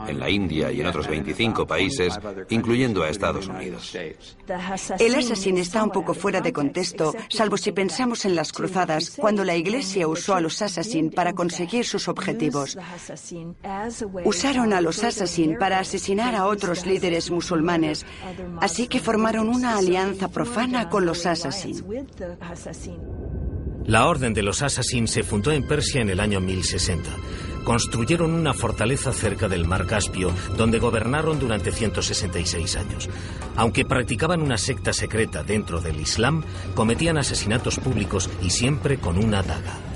[0.07, 2.17] en la India y en otros 25 países,
[2.49, 3.95] incluyendo a Estados Unidos.
[4.99, 9.43] El Assassin está un poco fuera de contexto, salvo si pensamos en las cruzadas, cuando
[9.43, 12.78] la Iglesia usó a los Assassin para conseguir sus objetivos.
[14.26, 18.05] Usaron a los Assassin para asesinar a otros líderes musulmanes,
[18.61, 21.84] así que formaron una alianza profana con los Assassin.
[23.86, 27.09] La Orden de los Assassin se fundó en Persia en el año 1060.
[27.66, 33.09] Construyeron una fortaleza cerca del mar Caspio, donde gobernaron durante 166 años.
[33.55, 36.43] Aunque practicaban una secta secreta dentro del Islam,
[36.76, 39.92] cometían asesinatos públicos y siempre con una daga.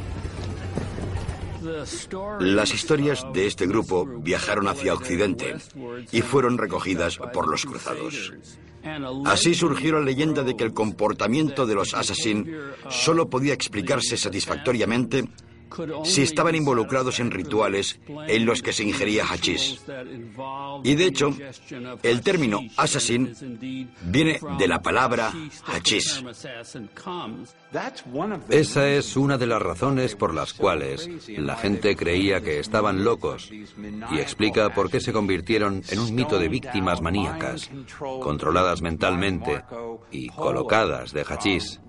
[2.40, 5.56] Las historias de este grupo viajaron hacia Occidente
[6.12, 8.34] y fueron recogidas por los cruzados.
[9.26, 12.48] Así surgió la leyenda de que el comportamiento de los assassins
[12.90, 15.28] solo podía explicarse satisfactoriamente
[16.04, 19.82] si estaban involucrados en rituales en los que se ingería hachís.
[20.84, 21.36] Y de hecho,
[22.04, 23.34] el término assassin
[24.02, 25.34] viene de la palabra
[25.66, 26.24] hachís.
[28.50, 33.52] Esa es una de las razones por las cuales la gente creía que estaban locos
[33.52, 37.70] y explica por qué se convirtieron en un mito de víctimas maníacas,
[38.22, 39.64] controladas mentalmente
[40.12, 41.82] y colocadas de hachís.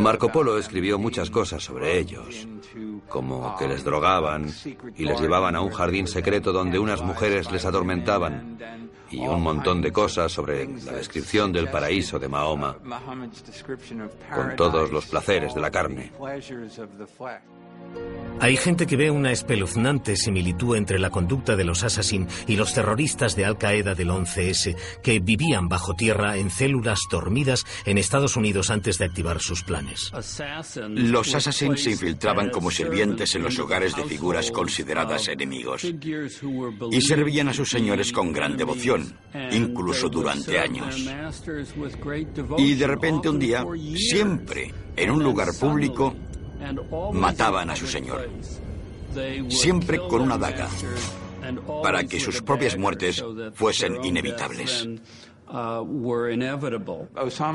[0.00, 2.46] Marco Polo escribió muchas cosas sobre ellos,
[3.08, 4.46] como que les drogaban
[4.96, 8.58] y les llevaban a un jardín secreto donde unas mujeres les adormentaban
[9.10, 12.76] y un montón de cosas sobre la descripción del paraíso de Mahoma,
[14.34, 16.12] con todos los placeres de la carne.
[18.40, 22.74] Hay gente que ve una espeluznante similitud entre la conducta de los Assassin y los
[22.74, 28.36] terroristas de Al Qaeda del 11S que vivían bajo tierra en células dormidas en Estados
[28.36, 30.12] Unidos antes de activar sus planes.
[30.88, 35.84] Los Assassins se infiltraban como sirvientes en los hogares de figuras consideradas enemigos
[36.90, 39.16] y servían a sus señores con gran devoción,
[39.52, 41.08] incluso durante años.
[42.58, 43.64] Y de repente un día,
[43.96, 46.14] siempre en un lugar público,
[47.12, 48.28] mataban a su señor,
[49.48, 50.68] siempre con una daga,
[51.82, 54.88] para que sus propias muertes fuesen inevitables.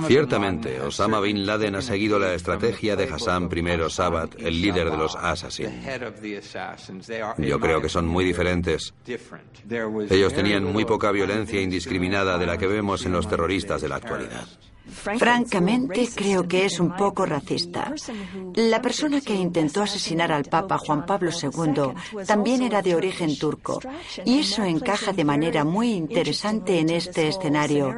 [0.07, 4.97] Ciertamente, Osama Bin Laden ha seguido la estrategia de Hassan I Sabat, el líder de
[4.97, 5.85] los Assassins.
[7.39, 8.93] Yo creo que son muy diferentes.
[10.09, 13.95] Ellos tenían muy poca violencia indiscriminada de la que vemos en los terroristas de la
[13.97, 14.47] actualidad.
[14.91, 17.93] Francamente, creo que es un poco racista.
[18.55, 23.79] La persona que intentó asesinar al Papa Juan Pablo II también era de origen turco,
[24.25, 27.95] y eso encaja de manera muy interesante en este escenario,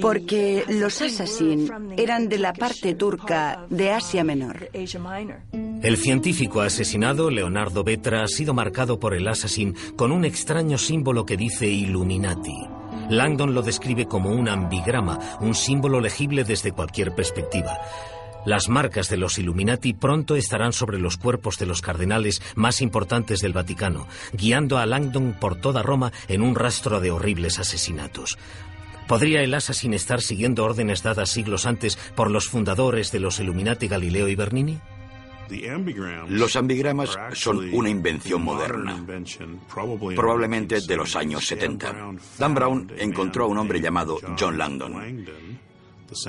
[0.00, 4.70] porque los assassins eran de la parte turca de Asia Menor.
[4.72, 11.24] El científico asesinado, Leonardo Vetra, ha sido marcado por el assassin con un extraño símbolo
[11.24, 12.77] que dice Illuminati.
[13.08, 17.78] Langdon lo describe como un ambigrama, un símbolo legible desde cualquier perspectiva.
[18.44, 23.40] Las marcas de los Illuminati pronto estarán sobre los cuerpos de los cardenales más importantes
[23.40, 28.38] del Vaticano, guiando a Langdon por toda Roma en un rastro de horribles asesinatos.
[29.06, 33.88] ¿Podría el asesino estar siguiendo órdenes dadas siglos antes por los fundadores de los Illuminati
[33.88, 34.78] Galileo y Bernini?
[36.28, 39.04] Los ambigramas son una invención moderna,
[40.14, 42.14] probablemente de los años 70.
[42.38, 45.58] Dan Brown encontró a un hombre llamado John Langdon,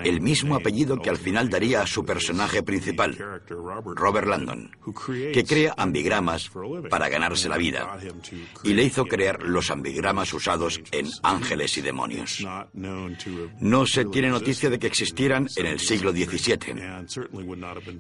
[0.03, 3.17] el mismo apellido que al final daría a su personaje principal,
[3.95, 4.71] Robert Landon,
[5.33, 6.49] que crea ambigramas
[6.89, 7.97] para ganarse la vida
[8.63, 12.45] y le hizo crear los ambigramas usados en Ángeles y Demonios.
[12.73, 16.75] No se tiene noticia de que existieran en el siglo XVII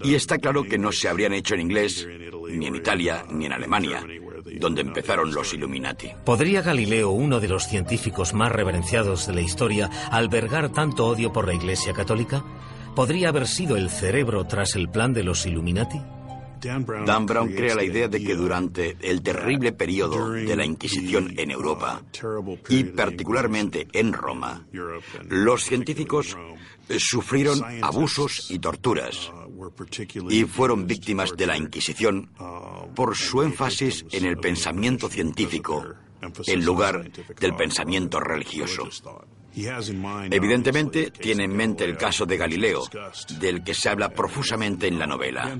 [0.03, 2.07] y está claro que no se habrían hecho en inglés,
[2.49, 4.05] ni en Italia, ni en Alemania,
[4.59, 6.09] donde empezaron los Illuminati.
[6.25, 11.47] ¿Podría Galileo, uno de los científicos más reverenciados de la historia, albergar tanto odio por
[11.47, 12.43] la Iglesia Católica?
[12.95, 16.01] ¿Podría haber sido el cerebro tras el plan de los Illuminati?
[16.61, 21.51] Dan Brown crea la idea de que durante el terrible periodo de la Inquisición en
[21.51, 22.01] Europa,
[22.67, 24.65] y particularmente en Roma,
[25.29, 26.35] los científicos
[26.97, 29.31] sufrieron abusos y torturas
[30.29, 32.29] y fueron víctimas de la Inquisición
[32.93, 35.85] por su énfasis en el pensamiento científico
[36.45, 37.09] en lugar
[37.39, 38.89] del pensamiento religioso.
[39.55, 42.83] Evidentemente tiene en mente el caso de Galileo,
[43.39, 45.57] del que se habla profusamente en la novela.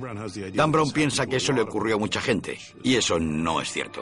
[0.53, 4.01] Dan Brown piensa que eso le ocurrió a mucha gente, y eso no es cierto.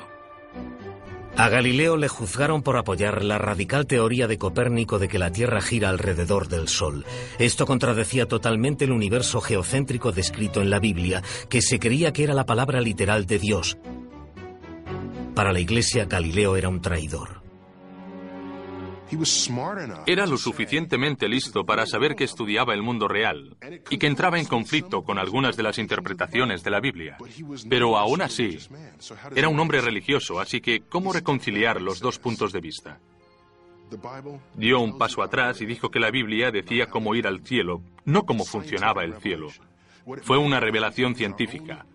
[1.37, 5.61] A Galileo le juzgaron por apoyar la radical teoría de Copérnico de que la Tierra
[5.61, 7.05] gira alrededor del Sol.
[7.37, 12.33] Esto contradecía totalmente el universo geocéntrico descrito en la Biblia, que se creía que era
[12.33, 13.77] la palabra literal de Dios.
[15.35, 17.46] Para la Iglesia, Galileo era un traidor.
[20.05, 23.55] Era lo suficientemente listo para saber que estudiaba el mundo real
[23.89, 27.17] y que entraba en conflicto con algunas de las interpretaciones de la Biblia.
[27.69, 28.59] Pero aún así,
[29.35, 32.99] era un hombre religioso, así que ¿cómo reconciliar los dos puntos de vista?
[34.55, 38.25] Dio un paso atrás y dijo que la Biblia decía cómo ir al cielo, no
[38.25, 39.47] cómo funcionaba el cielo.
[40.23, 41.85] Fue una revelación científica.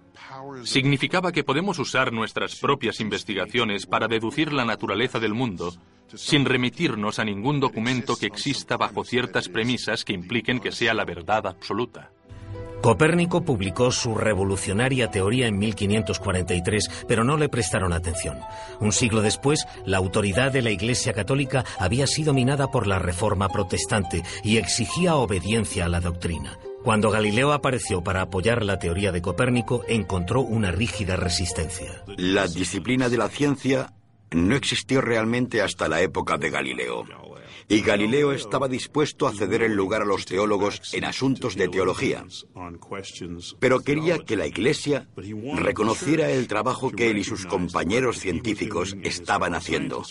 [0.64, 5.74] Significaba que podemos usar nuestras propias investigaciones para deducir la naturaleza del mundo
[6.14, 11.04] sin remitirnos a ningún documento que exista bajo ciertas premisas que impliquen que sea la
[11.04, 12.10] verdad absoluta.
[12.82, 18.40] Copérnico publicó su revolucionaria teoría en 1543, pero no le prestaron atención.
[18.80, 23.48] Un siglo después, la autoridad de la Iglesia Católica había sido minada por la Reforma
[23.48, 26.58] Protestante y exigía obediencia a la doctrina.
[26.82, 32.02] Cuando Galileo apareció para apoyar la teoría de Copérnico, encontró una rígida resistencia.
[32.16, 33.92] La disciplina de la ciencia
[34.34, 37.04] no existió realmente hasta la época de Galileo.
[37.72, 42.22] Y Galileo estaba dispuesto a ceder el lugar a los teólogos en asuntos de teología.
[43.58, 45.08] Pero quería que la Iglesia
[45.54, 50.02] reconociera el trabajo que él y sus compañeros científicos estaban haciendo,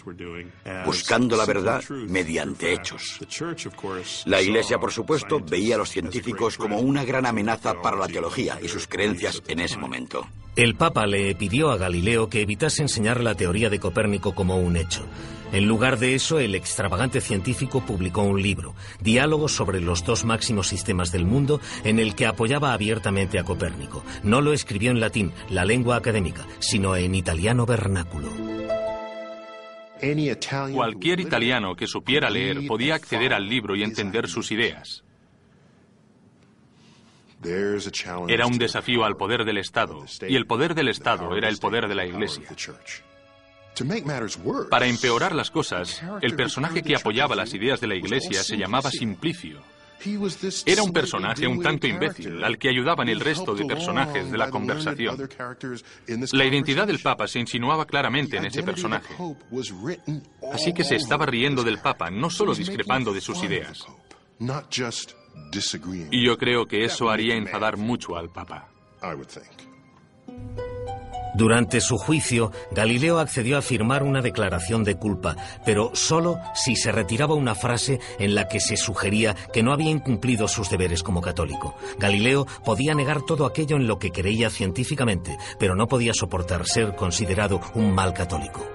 [0.87, 3.19] buscando la verdad mediante hechos.
[4.25, 8.57] La Iglesia, por supuesto, veía a los científicos como una gran amenaza para la teología
[8.59, 10.27] y sus creencias en ese momento.
[10.55, 14.77] El Papa le pidió a Galileo que evitase enseñar la teoría de Copérnico como un
[14.77, 15.05] hecho.
[15.51, 20.67] En lugar de eso, el extravagante científico publicó un libro, Diálogos sobre los dos máximos
[20.67, 24.03] sistemas del mundo, en el que apoyaba abiertamente a Copérnico.
[24.23, 28.29] No lo escribió en latín, la lengua académica, sino en italiano vernáculo.
[30.73, 35.03] Cualquier italiano que supiera leer podía acceder al libro y entender sus ideas.
[38.27, 41.87] Era un desafío al poder del Estado, y el poder del Estado era el poder
[41.87, 42.43] de la Iglesia.
[44.69, 48.91] Para empeorar las cosas, el personaje que apoyaba las ideas de la Iglesia se llamaba
[48.91, 49.61] Simplicio.
[50.65, 54.49] Era un personaje un tanto imbécil, al que ayudaban el resto de personajes de la
[54.49, 55.29] conversación.
[56.31, 59.13] La identidad del Papa se insinuaba claramente en ese personaje.
[60.53, 63.85] Así que se estaba riendo del Papa, no solo discrepando de sus ideas.
[66.11, 68.67] Y yo creo que eso haría enfadar mucho al Papa.
[71.33, 76.91] Durante su juicio, Galileo accedió a firmar una declaración de culpa, pero solo si se
[76.91, 81.21] retiraba una frase en la que se sugería que no había incumplido sus deberes como
[81.21, 81.75] católico.
[81.97, 86.95] Galileo podía negar todo aquello en lo que creía científicamente, pero no podía soportar ser
[86.95, 88.67] considerado un mal católico.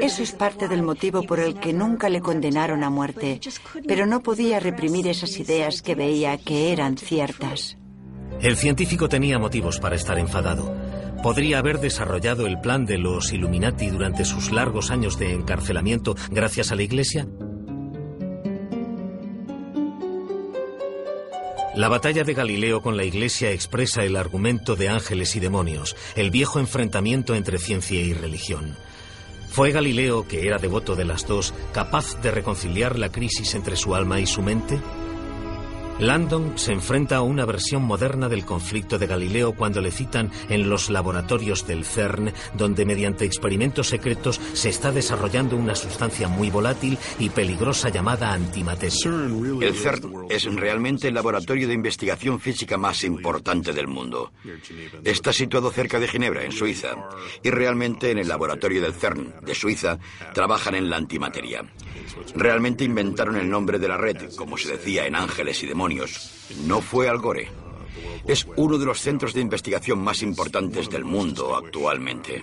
[0.00, 3.40] Eso es parte del motivo por el que nunca le condenaron a muerte,
[3.86, 7.76] pero no podía reprimir esas ideas que veía que eran ciertas.
[8.40, 10.74] El científico tenía motivos para estar enfadado.
[11.24, 16.70] ¿Podría haber desarrollado el plan de los Illuminati durante sus largos años de encarcelamiento gracias
[16.70, 17.26] a la Iglesia?
[21.74, 26.30] La batalla de Galileo con la Iglesia expresa el argumento de ángeles y demonios, el
[26.30, 28.76] viejo enfrentamiento entre ciencia y religión.
[29.48, 33.94] ¿Fue Galileo, que era devoto de las dos, capaz de reconciliar la crisis entre su
[33.94, 34.78] alma y su mente?
[36.00, 40.68] Landon se enfrenta a una versión moderna del conflicto de Galileo cuando le citan en
[40.68, 46.98] los laboratorios del CERN, donde mediante experimentos secretos se está desarrollando una sustancia muy volátil
[47.20, 48.74] y peligrosa llamada antimateria.
[49.60, 54.32] El CERN es realmente el laboratorio de investigación física más importante del mundo.
[55.04, 56.96] Está situado cerca de Ginebra, en Suiza,
[57.42, 59.98] y realmente en el laboratorio del CERN de Suiza
[60.34, 61.64] trabajan en la antimateria.
[62.34, 65.83] Realmente inventaron el nombre de la red, como se decía en Ángeles y Demonios.
[66.66, 67.48] No fue Al Gore.
[68.26, 72.42] Es uno de los centros de investigación más importantes del mundo actualmente.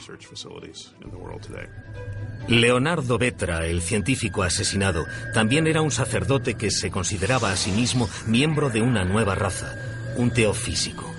[2.47, 8.09] Leonardo Vetra, el científico asesinado, también era un sacerdote que se consideraba a sí mismo
[8.27, 9.75] miembro de una nueva raza,
[10.17, 11.11] un teofísico.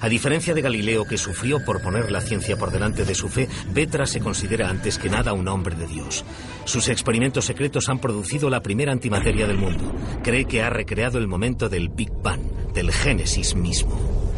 [0.00, 3.48] A diferencia de Galileo, que sufrió por poner la ciencia por delante de su fe,
[3.72, 6.24] Vetra se considera antes que nada un hombre de Dios.
[6.70, 9.92] Sus experimentos secretos han producido la primera antimateria del mundo.
[10.22, 12.40] Cree que ha recreado el momento del Big Bang,
[12.72, 14.29] del Génesis mismo.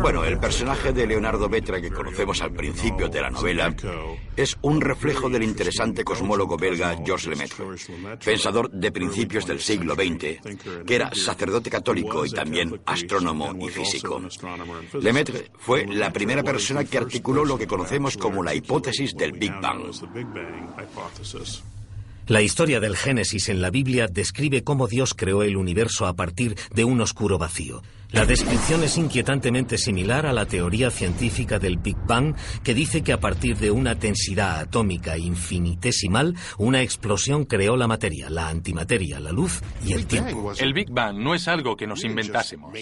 [0.00, 3.74] Bueno, el personaje de Leonardo Vetra que conocemos al principio de la novela
[4.36, 7.64] es un reflejo del interesante cosmólogo belga Georges Lemaitre,
[8.24, 14.20] pensador de principios del siglo XX, que era sacerdote católico y también astrónomo y físico.
[15.00, 19.52] Lemaitre fue la primera persona que articuló lo que conocemos como la hipótesis del Big
[19.60, 19.90] Bang.
[22.26, 26.56] La historia del Génesis en la Biblia describe cómo Dios creó el universo a partir
[26.74, 27.82] de un oscuro vacío.
[28.10, 33.12] La descripción es inquietantemente similar a la teoría científica del Big Bang, que dice que
[33.12, 39.30] a partir de una densidad atómica infinitesimal, una explosión creó la materia, la antimateria, la
[39.30, 40.52] luz y el tiempo.
[40.58, 42.72] El Big Bang no es algo que nos inventásemos.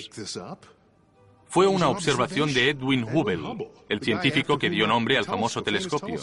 [1.48, 6.20] Fue una observación de Edwin Hubble, el científico que dio nombre al famoso telescopio.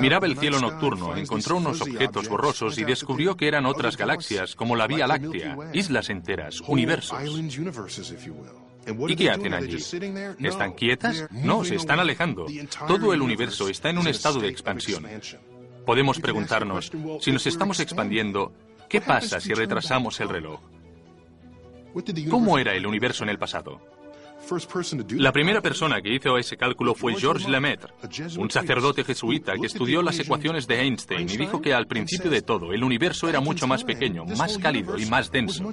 [0.00, 4.76] Miraba el cielo nocturno, encontró unos objetos borrosos y descubrió que eran otras galaxias, como
[4.76, 7.18] la Vía Láctea, islas enteras, universos.
[9.08, 9.76] ¿Y qué hacen allí?
[10.40, 11.26] ¿Están quietas?
[11.30, 12.46] No, se están alejando.
[12.86, 15.06] Todo el universo está en un estado de expansión.
[15.84, 18.52] Podemos preguntarnos, si nos estamos expandiendo,
[18.88, 20.60] ¿qué pasa si retrasamos el reloj?
[22.30, 23.80] ¿Cómo era el universo en el pasado?
[25.10, 27.92] La primera persona que hizo ese cálculo fue Georges Lemaitre,
[28.38, 32.42] un sacerdote jesuita que estudió las ecuaciones de Einstein y dijo que al principio de
[32.42, 35.70] todo el universo era mucho más pequeño, más cálido y más denso.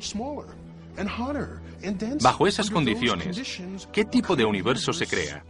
[2.22, 3.62] Bajo esas condiciones,
[3.92, 5.44] ¿qué tipo de universo se crea?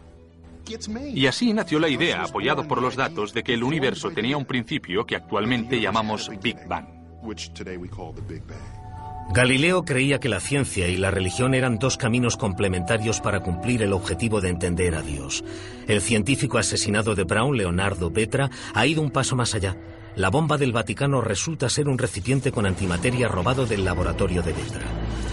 [1.13, 4.45] Y así nació la idea, apoyado por los datos, de que el universo tenía un
[4.45, 6.87] principio que actualmente llamamos Big Bang.
[9.29, 13.91] Galileo creía que la ciencia y la religión eran dos caminos complementarios para cumplir el
[13.91, 15.43] objetivo de entender a Dios.
[15.87, 19.75] El científico asesinado de Brown, Leonardo Petra, ha ido un paso más allá.
[20.17, 24.81] La bomba del Vaticano resulta ser un recipiente con antimateria robado del laboratorio de Petra.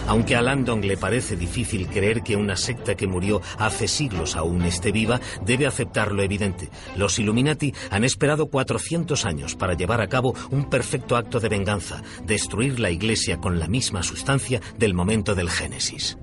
[0.07, 4.61] Aunque a Landon le parece difícil creer que una secta que murió hace siglos aún
[4.61, 6.69] esté viva, debe aceptar lo evidente.
[6.95, 12.03] Los Illuminati han esperado 400 años para llevar a cabo un perfecto acto de venganza,
[12.23, 16.19] destruir la Iglesia con la misma sustancia del momento del Génesis.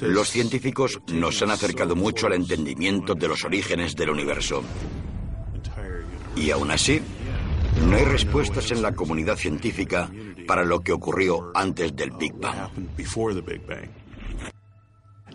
[0.00, 4.64] Los científicos nos han acercado mucho al entendimiento de los orígenes del universo.
[6.36, 7.00] Y aún así,
[7.84, 10.10] no hay respuestas en la comunidad científica
[10.46, 12.70] para lo que ocurrió antes del Big Bang.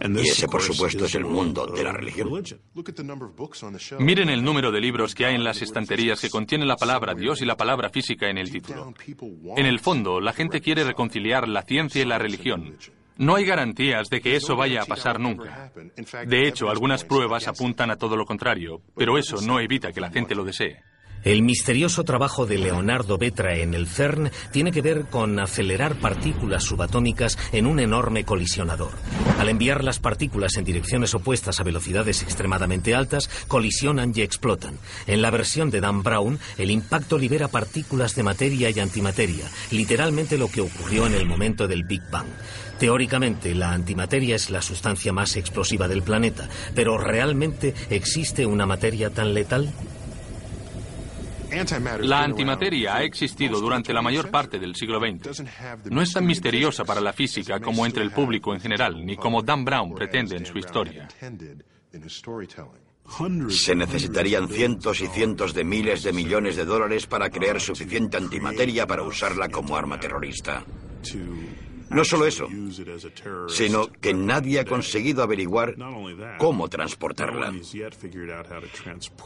[0.04, 2.30] Y ese, por supuesto, es el mundo de la religión.
[4.00, 7.42] Miren el número de libros que hay en las estanterías que contienen la palabra Dios
[7.42, 8.94] y la palabra física en el título.
[9.56, 12.78] En el fondo, la gente quiere reconciliar la ciencia y la religión.
[13.18, 15.72] No hay garantías de que eso vaya a pasar nunca.
[16.26, 20.10] De hecho, algunas pruebas apuntan a todo lo contrario, pero eso no evita que la
[20.10, 20.82] gente lo desee.
[21.23, 26.64] El misterioso trabajo de Leonardo Vetra en el CERN tiene que ver con acelerar partículas
[26.64, 28.91] subatómicas en un enorme colisionador.
[29.38, 34.80] Al enviar las partículas en direcciones opuestas a velocidades extremadamente altas, colisionan y explotan.
[35.06, 40.39] En la versión de Dan Brown, el impacto libera partículas de materia y antimateria, literalmente
[40.39, 42.30] lo que ocurrió en el momento del Big Bang.
[42.80, 49.11] Teóricamente, la antimateria es la sustancia más explosiva del planeta, pero ¿realmente existe una materia
[49.11, 49.72] tan letal?
[52.02, 55.44] La antimateria ha existido durante la mayor parte del siglo XX.
[55.90, 59.41] No es tan misteriosa para la física como entre el público en general, ni como
[59.41, 61.07] Dan Brown pretende en su historia.
[63.49, 68.88] Se necesitarían cientos y cientos de miles de millones de dólares para crear suficiente antimateria
[68.88, 70.64] para usarla como arma terrorista.
[71.92, 72.48] No solo eso,
[73.48, 75.76] sino que nadie ha conseguido averiguar
[76.38, 77.54] cómo transportarla.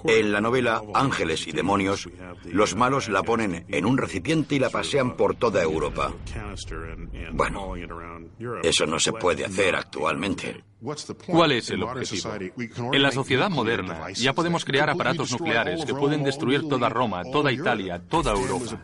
[0.06, 2.10] En la novela Ángeles y Demonios,
[2.46, 6.14] los malos la ponen en un recipiente y la pasean por toda Europa.
[7.32, 7.74] Bueno,
[8.64, 10.64] eso no se puede hacer actualmente.
[11.28, 12.32] ¿Cuál es el objetivo?
[12.94, 17.52] En la sociedad moderna ya podemos crear aparatos nucleares que pueden destruir toda Roma, toda
[17.52, 18.82] Italia, toda Europa.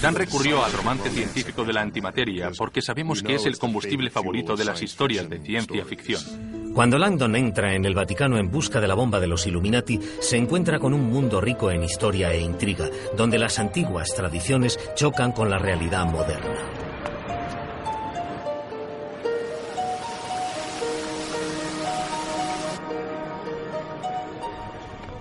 [0.00, 4.56] Dan recurrió al romance científico de la antimateria porque sabemos que es el combustible favorito
[4.56, 6.50] de las historias de ciencia ficción.
[6.74, 10.36] Cuando Langdon entra en el Vaticano en busca de la bomba de los Illuminati, se
[10.36, 15.50] encuentra con un mundo rico en historia e intriga, donde las antiguas tradiciones chocan con
[15.50, 16.89] la realidad moderna.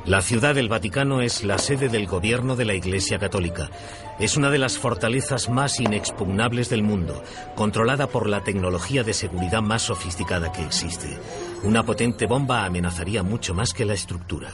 [0.10, 3.70] La ciudad del Vaticano es la sede del gobierno de la Iglesia Católica.
[4.18, 7.24] Es una de las fortalezas más inexpugnables del mundo,
[7.56, 11.16] controlada por la tecnología de seguridad más sofisticada que existe.
[11.62, 14.50] Una potente bomba amenazaría mucho más que la estructura.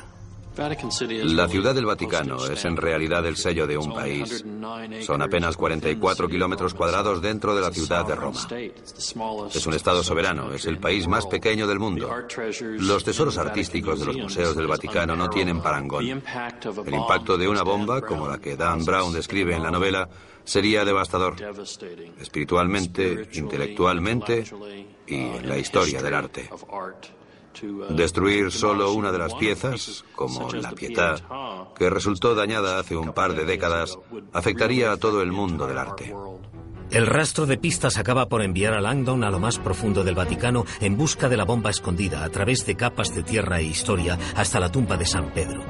[0.58, 4.46] La ciudad del Vaticano es en realidad el sello de un país.
[5.02, 8.40] Son apenas 44 kilómetros cuadrados dentro de la ciudad de Roma.
[9.54, 12.10] Es un estado soberano, es el país más pequeño del mundo.
[12.80, 16.06] Los tesoros artísticos de los museos del Vaticano no tienen parangón.
[16.06, 20.08] El impacto de una bomba, como la que Dan Brown describe en la novela,
[20.46, 21.36] sería devastador,
[22.22, 24.46] espiritualmente, intelectualmente
[25.08, 26.50] y en la historia del arte.
[27.90, 31.16] Destruir solo una de las piezas, como la Pietà,
[31.78, 33.98] que resultó dañada hace un par de décadas,
[34.34, 36.14] afectaría a todo el mundo del arte.
[36.92, 40.66] El rastro de pistas acaba por enviar a Langdon a lo más profundo del Vaticano
[40.82, 44.60] en busca de la bomba escondida a través de capas de tierra e historia hasta
[44.60, 45.64] la tumba de San Pedro.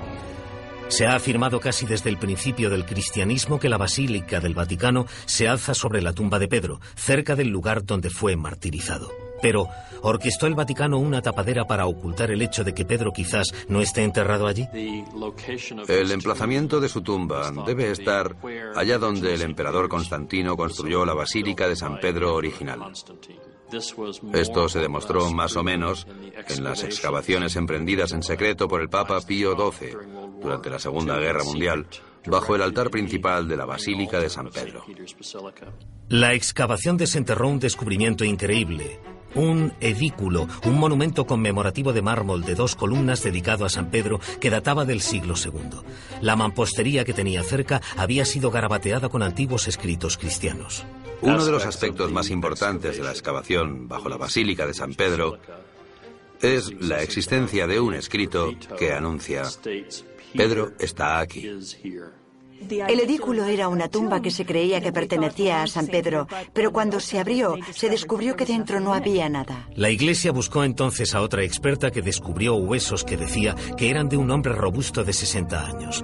[0.87, 5.47] Se ha afirmado casi desde el principio del cristianismo que la Basílica del Vaticano se
[5.47, 9.24] alza sobre la tumba de Pedro, cerca del lugar donde fue martirizado.
[9.41, 9.67] Pero,
[10.01, 14.03] ¿orquestó el Vaticano una tapadera para ocultar el hecho de que Pedro quizás no esté
[14.03, 14.67] enterrado allí?
[15.87, 18.35] El emplazamiento de su tumba debe estar
[18.75, 22.91] allá donde el emperador Constantino construyó la Basílica de San Pedro original.
[24.33, 26.07] Esto se demostró más o menos
[26.49, 29.97] en las excavaciones emprendidas en secreto por el Papa Pío XII
[30.41, 31.87] durante la Segunda Guerra Mundial,
[32.27, 34.85] bajo el altar principal de la Basílica de San Pedro.
[36.09, 38.99] La excavación desenterró un descubrimiento increíble,
[39.35, 44.49] un edículo, un monumento conmemorativo de mármol de dos columnas dedicado a San Pedro que
[44.49, 45.81] databa del siglo II.
[46.21, 50.85] La mampostería que tenía cerca había sido garabateada con antiguos escritos cristianos.
[51.21, 55.39] Uno de los aspectos más importantes de la excavación bajo la Basílica de San Pedro
[56.41, 59.43] es la existencia de un escrito que anuncia,
[60.35, 61.49] Pedro está aquí.
[62.69, 66.99] El edículo era una tumba que se creía que pertenecía a San Pedro, pero cuando
[66.99, 69.67] se abrió se descubrió que dentro no había nada.
[69.75, 74.17] La iglesia buscó entonces a otra experta que descubrió huesos que decía que eran de
[74.17, 76.03] un hombre robusto de 60 años.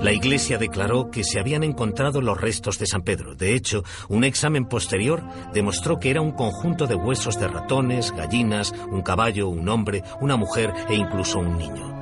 [0.00, 3.36] La iglesia declaró que se habían encontrado los restos de San Pedro.
[3.36, 8.74] De hecho, un examen posterior demostró que era un conjunto de huesos de ratones, gallinas,
[8.90, 12.01] un caballo, un hombre, una mujer e incluso un niño.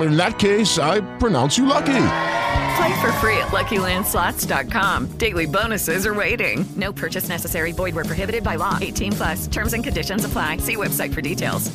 [0.00, 2.04] In that case, I pronounce you lucky.
[2.76, 5.18] Play for free at LuckyLandSlots.com.
[5.18, 6.64] Daily bonuses are waiting.
[6.76, 7.72] No purchase necessary.
[7.72, 8.78] Void where prohibited by law.
[8.80, 9.46] 18 plus.
[9.48, 10.58] Terms and conditions apply.
[10.58, 11.70] See website for details.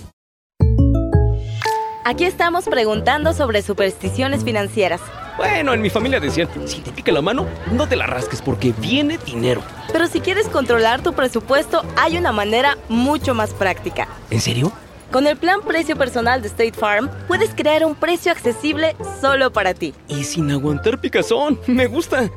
[2.07, 5.01] Aquí estamos preguntando sobre supersticiones financieras.
[5.35, 8.73] Bueno, en mi familia decían, si te pica la mano, no te la rasques porque
[8.79, 9.61] viene dinero.
[9.91, 14.07] Pero si quieres controlar tu presupuesto, hay una manera mucho más práctica.
[14.31, 14.71] ¿En serio?
[15.11, 19.73] Con el plan precio personal de State Farm, puedes crear un precio accesible solo para
[19.73, 19.93] ti.
[20.09, 22.29] Y sin aguantar picazón, me gusta.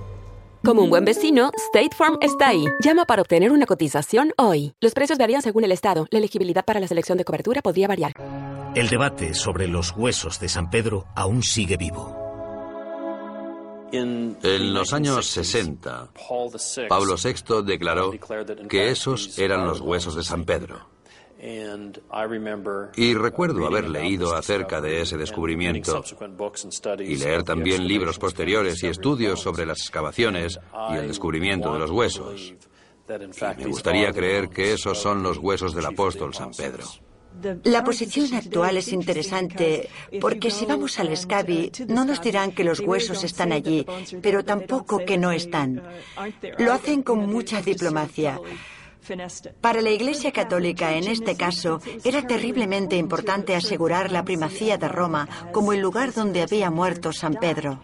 [0.65, 2.65] Como un buen vecino, State Farm está ahí.
[2.81, 4.75] Llama para obtener una cotización hoy.
[4.81, 6.07] Los precios varían según el estado.
[6.11, 8.13] La elegibilidad para la selección de cobertura podría variar.
[8.75, 12.17] El debate sobre los huesos de San Pedro aún sigue vivo.
[13.91, 14.37] En
[14.73, 16.11] los años 60,
[16.89, 18.13] Pablo VI declaró
[18.69, 21.00] que esos eran los huesos de San Pedro.
[22.97, 26.05] Y recuerdo haber leído acerca de ese descubrimiento
[26.99, 30.61] y leer también libros posteriores y estudios sobre las excavaciones
[30.91, 32.55] y el descubrimiento de los huesos.
[33.09, 36.85] Y me gustaría creer que esos son los huesos del apóstol San Pedro.
[37.65, 39.89] La posición actual es interesante
[40.21, 43.87] porque si vamos al Scabi no nos dirán que los huesos están allí,
[44.21, 45.83] pero tampoco que no están.
[46.59, 48.39] Lo hacen con mucha diplomacia.
[49.61, 55.29] Para la Iglesia Católica, en este caso, era terriblemente importante asegurar la primacía de Roma
[55.53, 57.81] como el lugar donde había muerto San Pedro.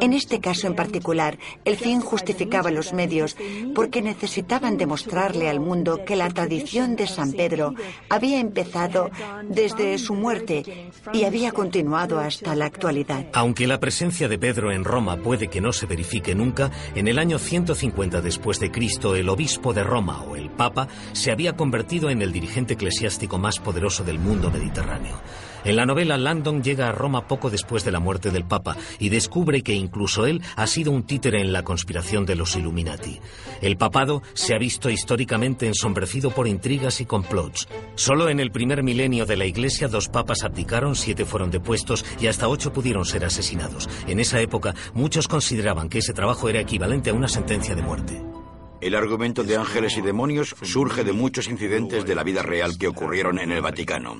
[0.00, 3.36] En este caso en particular, el fin justificaba los medios
[3.74, 7.74] porque necesitaban demostrarle al mundo que la tradición de San Pedro
[8.08, 9.10] había empezado
[9.48, 13.26] desde su muerte y había continuado hasta la actualidad.
[13.32, 17.18] Aunque la presencia de Pedro en Roma puede que no se verifique nunca, en el
[17.18, 22.22] año 150 después de Cristo, el obispo de Roma, el Papa, se había convertido en
[22.22, 25.20] el dirigente eclesiástico más poderoso del mundo mediterráneo.
[25.64, 29.08] En la novela, Landon llega a Roma poco después de la muerte del Papa y
[29.08, 33.18] descubre que incluso él ha sido un títere en la conspiración de los Illuminati.
[33.62, 37.66] El papado se ha visto históricamente ensombrecido por intrigas y complots.
[37.94, 42.26] Solo en el primer milenio de la Iglesia dos papas abdicaron, siete fueron depuestos y
[42.26, 43.88] hasta ocho pudieron ser asesinados.
[44.06, 48.43] En esa época, muchos consideraban que ese trabajo era equivalente a una sentencia de muerte.
[48.84, 52.86] El argumento de ángeles y demonios surge de muchos incidentes de la vida real que
[52.86, 54.18] ocurrieron en el Vaticano.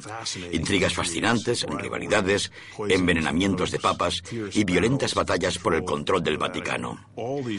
[0.52, 2.50] Intrigas fascinantes, rivalidades,
[2.88, 4.22] envenenamientos de papas
[4.54, 6.98] y violentas batallas por el control del Vaticano.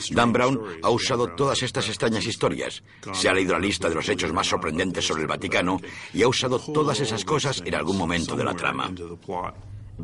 [0.10, 2.82] Dan Brown ha usado todas estas extrañas historias.
[3.14, 5.80] Se ha leído la lista de los hechos más sorprendentes sobre el Vaticano
[6.12, 8.92] y ha usado todas esas cosas en algún momento de la trama.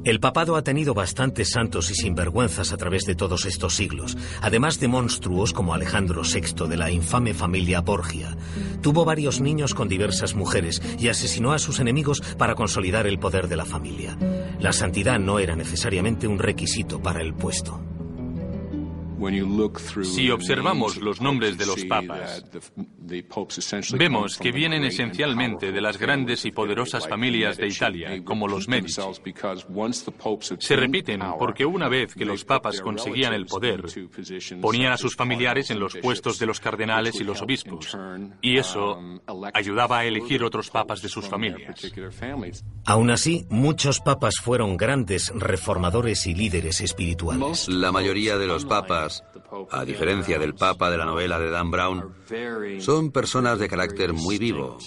[0.04, 4.80] El papado ha tenido bastantes santos y sinvergüenzas a través de todos estos siglos, además
[4.80, 8.36] de monstruos como Alejandro VI de la infame familia Borgia.
[8.82, 13.48] Tuvo varios niños con diversas mujeres y asesinó a sus enemigos para consolidar el poder
[13.48, 14.18] de la familia.
[14.60, 17.91] La santidad no era necesariamente un requisito para el puesto.
[20.04, 22.44] Si observamos los nombres de los papas,
[23.94, 29.02] vemos que vienen esencialmente de las grandes y poderosas familias de Italia, como los Medici.
[30.60, 33.84] Se repiten porque una vez que los papas conseguían el poder,
[34.62, 37.98] ponían a sus familiares en los puestos de los cardenales y los obispos,
[38.42, 39.00] y eso
[39.54, 41.82] ayudaba a elegir otros papas de sus familias.
[42.86, 47.68] Aún así, muchos papas fueron grandes reformadores y líderes espirituales.
[47.68, 49.11] La mayoría de los papas
[49.72, 52.14] a diferencia del Papa de la novela de Dan Brown,
[52.80, 54.78] son personas de carácter muy vivo,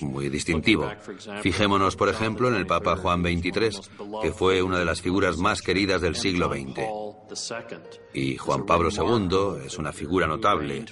[0.00, 0.90] muy distintivo.
[1.42, 3.80] Fijémonos, por ejemplo, en el Papa Juan XXIII,
[4.22, 6.80] que fue una de las figuras más queridas del siglo XX.
[8.14, 10.84] Y Juan Pablo II es una figura notable,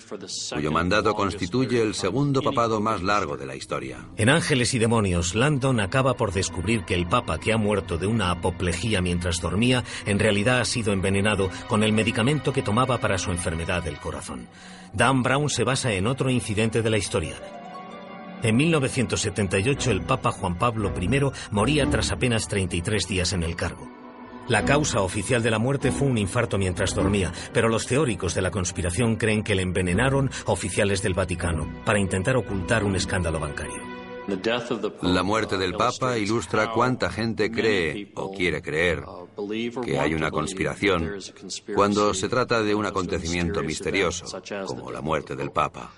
[0.52, 4.08] cuyo mandato constituye el segundo papado más largo de la historia.
[4.16, 8.06] En Ángeles y Demonios, Landon acaba por descubrir que el Papa que ha muerto de
[8.06, 13.18] una apoplejía mientras dormía, en realidad ha sido envenenado con el medicamento que tomaba para
[13.18, 14.48] su enfermedad del corazón.
[14.92, 17.36] Dan Brown se basa en otro incidente de la historia,
[18.42, 23.88] en 1978 el Papa Juan Pablo I moría tras apenas 33 días en el cargo.
[24.48, 28.42] La causa oficial de la muerte fue un infarto mientras dormía, pero los teóricos de
[28.42, 33.80] la conspiración creen que le envenenaron oficiales del Vaticano para intentar ocultar un escándalo bancario.
[35.02, 39.04] La muerte del Papa ilustra cuánta gente cree o quiere creer
[39.84, 41.18] que hay una conspiración
[41.74, 44.26] cuando se trata de un acontecimiento misterioso,
[44.66, 45.92] como la muerte del Papa.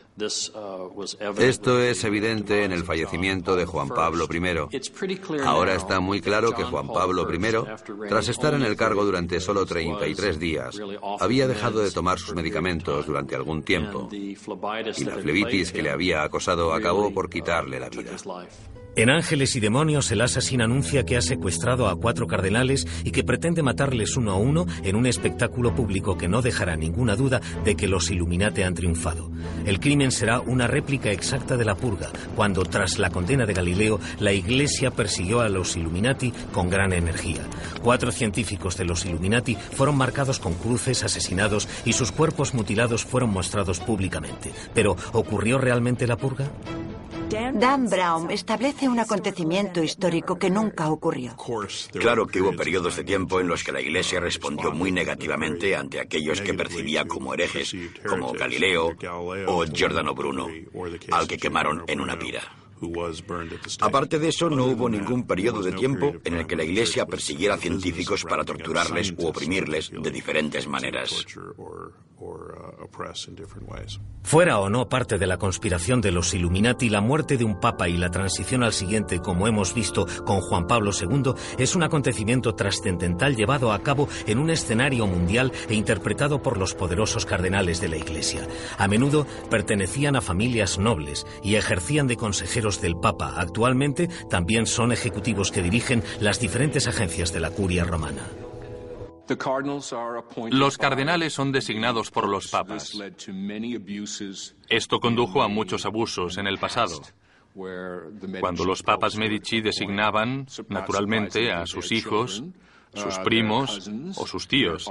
[1.38, 5.40] Esto es evidente en el fallecimiento de Juan Pablo I.
[5.44, 9.64] Ahora está muy claro que Juan Pablo I, tras estar en el cargo durante solo
[9.64, 10.78] 33 días,
[11.18, 16.22] había dejado de tomar sus medicamentos durante algún tiempo y la flebitis que le había
[16.22, 18.12] acosado acabó por quitarle la vida.
[18.94, 23.24] En Ángeles y Demonios, el asesino anuncia que ha secuestrado a cuatro cardenales y que
[23.24, 27.74] pretende matarles uno a uno en un espectáculo público que no dejará ninguna duda de
[27.74, 29.30] que los Illuminati han triunfado.
[29.64, 33.98] El crimen será una réplica exacta de la purga, cuando tras la condena de Galileo,
[34.20, 37.40] la Iglesia persiguió a los Illuminati con gran energía.
[37.82, 43.30] Cuatro científicos de los Illuminati fueron marcados con cruces, asesinados y sus cuerpos mutilados fueron
[43.30, 44.52] mostrados públicamente.
[44.74, 46.50] Pero, ¿ocurrió realmente la purga?
[47.32, 51.34] Dan Brown establece un acontecimiento histórico que nunca ocurrió.
[51.92, 55.98] Claro que hubo periodos de tiempo en los que la Iglesia respondió muy negativamente ante
[55.98, 57.74] aquellos que percibía como herejes,
[58.06, 58.94] como Galileo
[59.46, 60.48] o Giordano Bruno,
[61.10, 62.42] al que quemaron en una pira.
[63.80, 67.56] Aparte de eso, no hubo ningún periodo de tiempo en el que la Iglesia persiguiera
[67.56, 71.24] científicos para torturarles u oprimirles de diferentes maneras.
[74.22, 77.88] Fuera o no parte de la conspiración de los Illuminati, la muerte de un papa
[77.88, 82.54] y la transición al siguiente, como hemos visto con Juan Pablo II, es un acontecimiento
[82.54, 87.88] trascendental llevado a cabo en un escenario mundial e interpretado por los poderosos cardenales de
[87.88, 88.46] la Iglesia.
[88.78, 93.34] A menudo pertenecían a familias nobles y ejercían de consejeros del Papa.
[93.36, 98.22] Actualmente también son ejecutivos que dirigen las diferentes agencias de la curia romana.
[100.50, 102.92] Los cardenales son designados por los papas.
[104.68, 107.00] Esto condujo a muchos abusos en el pasado.
[108.40, 112.42] Cuando los papas Medici designaban, naturalmente, a sus hijos,
[112.94, 114.90] sus primos o sus tíos,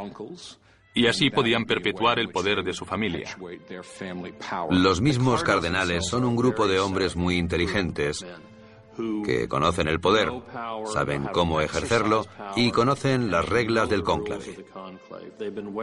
[0.93, 3.37] y así podían perpetuar el poder de su familia.
[4.69, 8.25] Los mismos cardenales son un grupo de hombres muy inteligentes
[9.25, 10.29] que conocen el poder,
[10.91, 14.65] saben cómo ejercerlo y conocen las reglas del cónclave.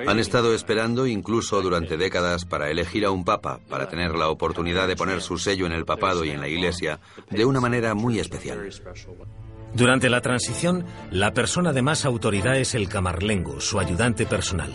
[0.07, 4.87] Han estado esperando incluso durante décadas para elegir a un papa, para tener la oportunidad
[4.87, 8.19] de poner su sello en el papado y en la iglesia de una manera muy
[8.19, 8.69] especial.
[9.75, 14.73] Durante la transición, la persona de más autoridad es el camarlengo, su ayudante personal.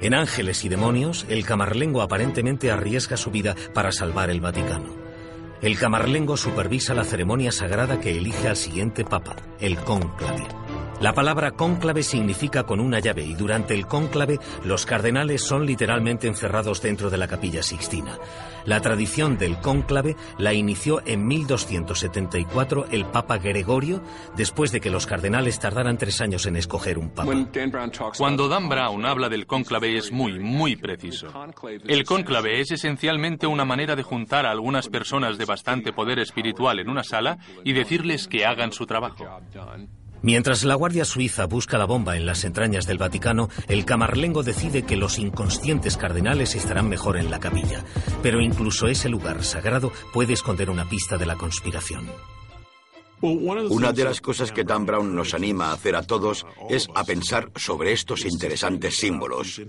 [0.00, 4.96] En Ángeles y Demonios, el camarlengo aparentemente arriesga su vida para salvar el Vaticano.
[5.60, 10.61] El camarlengo supervisa la ceremonia sagrada que elige al siguiente papa, el cónclave.
[11.02, 16.28] La palabra cónclave significa con una llave y durante el cónclave los cardenales son literalmente
[16.28, 18.20] encerrados dentro de la capilla sixtina.
[18.66, 24.00] La tradición del cónclave la inició en 1274 el Papa Gregorio,
[24.36, 27.32] después de que los cardenales tardaran tres años en escoger un papa.
[28.16, 31.32] Cuando Dan Brown habla del cónclave es muy, muy preciso.
[31.84, 36.78] El cónclave es esencialmente una manera de juntar a algunas personas de bastante poder espiritual
[36.78, 39.26] en una sala y decirles que hagan su trabajo.
[40.22, 44.84] Mientras la Guardia Suiza busca la bomba en las entrañas del Vaticano, el camarlengo decide
[44.84, 47.84] que los inconscientes cardenales estarán mejor en la capilla.
[48.22, 52.06] Pero incluso ese lugar sagrado puede esconder una pista de la conspiración.
[53.22, 57.04] Una de las cosas que Dan Brown nos anima a hacer a todos es a
[57.04, 59.62] pensar sobre estos interesantes símbolos,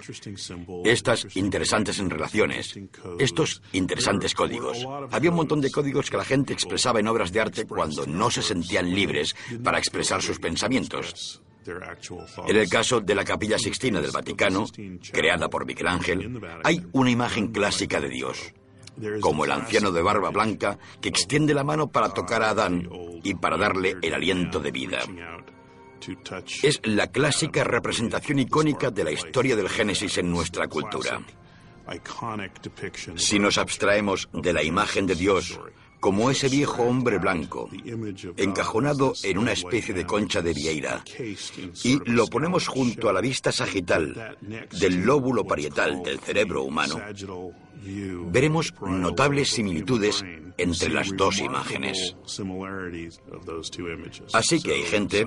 [0.83, 2.79] estas interesantes relaciones,
[3.19, 4.85] estos interesantes códigos.
[5.11, 8.31] Había un montón de códigos que la gente expresaba en obras de arte cuando no
[8.31, 11.41] se sentían libres para expresar sus pensamientos.
[12.47, 14.65] En el caso de la Capilla Sixtina del Vaticano,
[15.11, 18.53] creada por Miguel Ángel, hay una imagen clásica de Dios
[19.19, 22.89] como el anciano de barba blanca que extiende la mano para tocar a Adán
[23.23, 24.99] y para darle el aliento de vida.
[26.61, 31.21] Es la clásica representación icónica de la historia del Génesis en nuestra cultura.
[33.15, 35.59] Si nos abstraemos de la imagen de Dios
[36.03, 37.69] como ese viejo hombre blanco,
[38.35, 41.01] encajonado en una especie de concha de vieira,
[41.81, 46.99] y lo ponemos junto a la vista sagital del lóbulo parietal del cerebro humano,
[48.25, 50.25] veremos notables similitudes
[50.57, 52.17] entre las dos imágenes.
[54.33, 55.25] Así que hay gente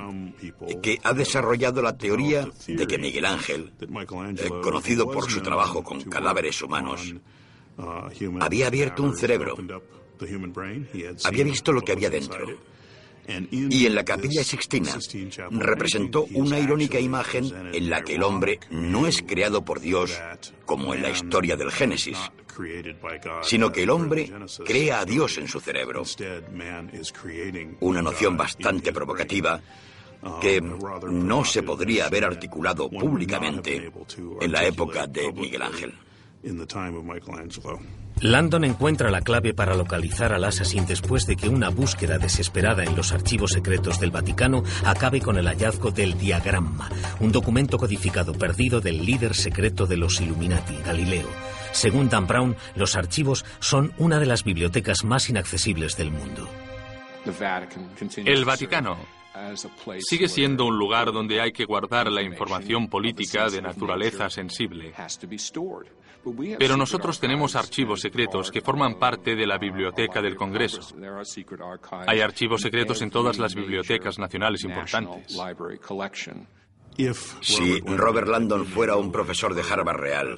[0.83, 6.03] que ha desarrollado la teoría de que Miguel Ángel, eh, conocido por su trabajo con
[6.03, 7.15] cadáveres humanos,
[8.41, 9.57] había abierto un cerebro
[11.25, 12.47] había visto lo que había dentro.
[13.51, 14.97] Y en la capilla Sixtina
[15.51, 20.17] representó una irónica imagen en la que el hombre no es creado por Dios
[20.65, 22.19] como en la historia del Génesis,
[23.43, 24.33] sino que el hombre
[24.65, 26.05] crea a Dios en su cerebro.
[27.81, 29.61] Una noción bastante provocativa
[30.41, 33.91] que no se podría haber articulado públicamente
[34.41, 35.95] en la época de Miguel Ángel.
[38.23, 42.97] Landon encuentra la clave para localizar al Assassin después de que una búsqueda desesperada en
[42.97, 46.89] los archivos secretos del Vaticano acabe con el hallazgo del diagrama,
[47.21, 51.29] un documento codificado perdido del líder secreto de los Illuminati, Galileo.
[51.73, 56.49] Según Dan Brown, los archivos son una de las bibliotecas más inaccesibles del mundo.
[58.25, 58.97] El Vaticano
[59.99, 64.95] sigue siendo un lugar donde hay que guardar la información política de naturaleza sensible.
[66.59, 70.81] Pero nosotros tenemos archivos secretos que forman parte de la biblioteca del Congreso.
[72.07, 75.37] Hay archivos secretos en todas las bibliotecas nacionales importantes.
[77.41, 80.37] Si Robert Landon fuera un profesor de Harvard real,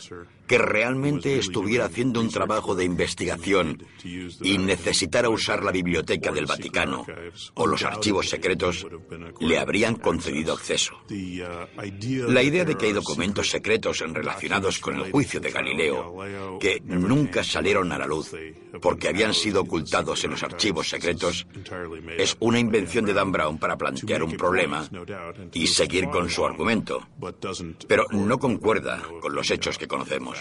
[0.48, 7.06] que realmente estuviera haciendo un trabajo de investigación y necesitara usar la biblioteca del Vaticano
[7.54, 8.86] o los archivos secretos,
[9.40, 10.94] le habrían concedido acceso.
[12.28, 17.44] La idea de que hay documentos secretos relacionados con el juicio de Galileo que nunca
[17.44, 18.32] salieron a la luz
[18.80, 21.46] porque habían sido ocultados en los archivos secretos.
[22.16, 24.88] es una invención de Dan Brown para plantear un problema
[25.52, 27.06] y seguir con su argumento,
[27.86, 30.37] pero no concuerda con los hechos que conocemos.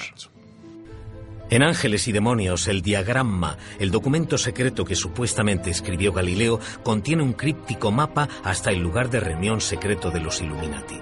[1.50, 7.32] En Ángeles y Demonios, el diagrama, el documento secreto que supuestamente escribió Galileo, contiene un
[7.32, 11.00] críptico mapa hasta el lugar de reunión secreto de los Illuminati.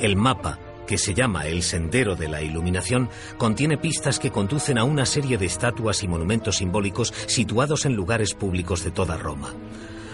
[0.00, 4.84] El mapa, que se llama el Sendero de la Iluminación, contiene pistas que conducen a
[4.84, 9.54] una serie de estatuas y monumentos simbólicos situados en lugares públicos de toda Roma.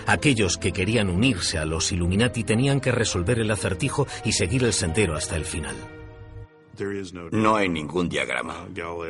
[0.06, 4.74] Aquellos que querían unirse a los Illuminati tenían que resolver el acertijo y seguir el
[4.74, 5.93] sendero hasta el final.
[7.32, 8.66] No hay ningún diagrama.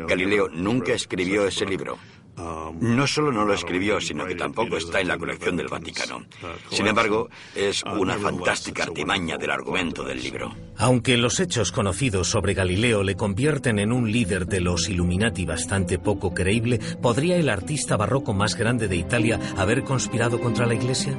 [0.09, 1.99] Galileo nunca escribió ese libro.
[2.36, 6.24] No solo no lo escribió, sino que tampoco está en la colección del Vaticano.
[6.70, 10.53] Sin embargo, es una fantástica artimaña del argumento del libro.
[10.77, 15.99] Aunque los hechos conocidos sobre Galileo le convierten en un líder de los Illuminati bastante
[15.99, 21.16] poco creíble, ¿podría el artista barroco más grande de Italia haber conspirado contra la Iglesia?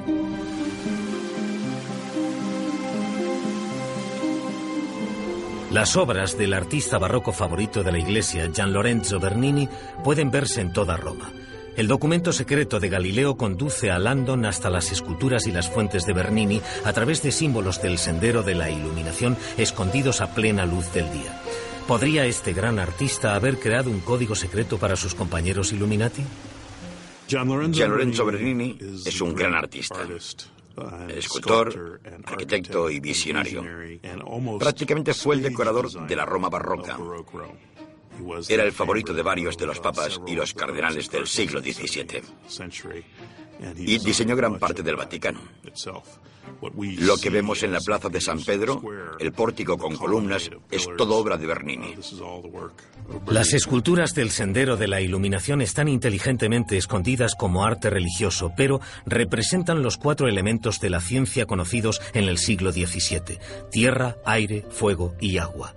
[5.75, 9.67] Las obras del artista barroco favorito de la Iglesia, Gian Lorenzo Bernini,
[10.05, 11.29] pueden verse en toda Roma.
[11.75, 16.13] El documento secreto de Galileo conduce a Landon hasta las esculturas y las fuentes de
[16.13, 21.11] Bernini a través de símbolos del sendero de la iluminación escondidos a plena luz del
[21.11, 21.41] día.
[21.89, 26.23] ¿Podría este gran artista haber creado un código secreto para sus compañeros Illuminati?
[27.27, 29.97] Gian Lorenzo Bernini es un gran artista
[31.09, 33.63] escultor, arquitecto y visionario.
[34.59, 36.97] Prácticamente fue el decorador de la Roma barroca.
[38.47, 42.21] Era el favorito de varios de los papas y los cardenales del siglo XVII.
[43.77, 45.39] Y diseñó gran parte del Vaticano.
[46.99, 48.81] Lo que vemos en la plaza de San Pedro,
[49.19, 51.95] el pórtico con columnas, es todo obra de Bernini.
[53.27, 59.83] Las esculturas del Sendero de la Iluminación están inteligentemente escondidas como arte religioso, pero representan
[59.83, 63.39] los cuatro elementos de la ciencia conocidos en el siglo XVII,
[63.71, 65.75] tierra, aire, fuego y agua.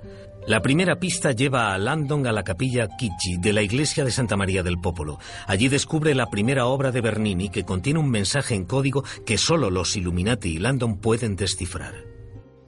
[0.49, 4.35] La primera pista lleva a Landon a la capilla Kichi de la iglesia de Santa
[4.35, 5.19] María del Popolo.
[5.47, 9.69] Allí descubre la primera obra de Bernini que contiene un mensaje en código que solo
[9.69, 12.18] los Illuminati y Landon pueden descifrar.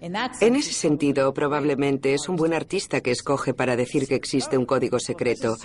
[0.00, 4.64] En ese sentido, probablemente es un buen artista que escoge para decir que existe un
[4.64, 5.56] código secreto.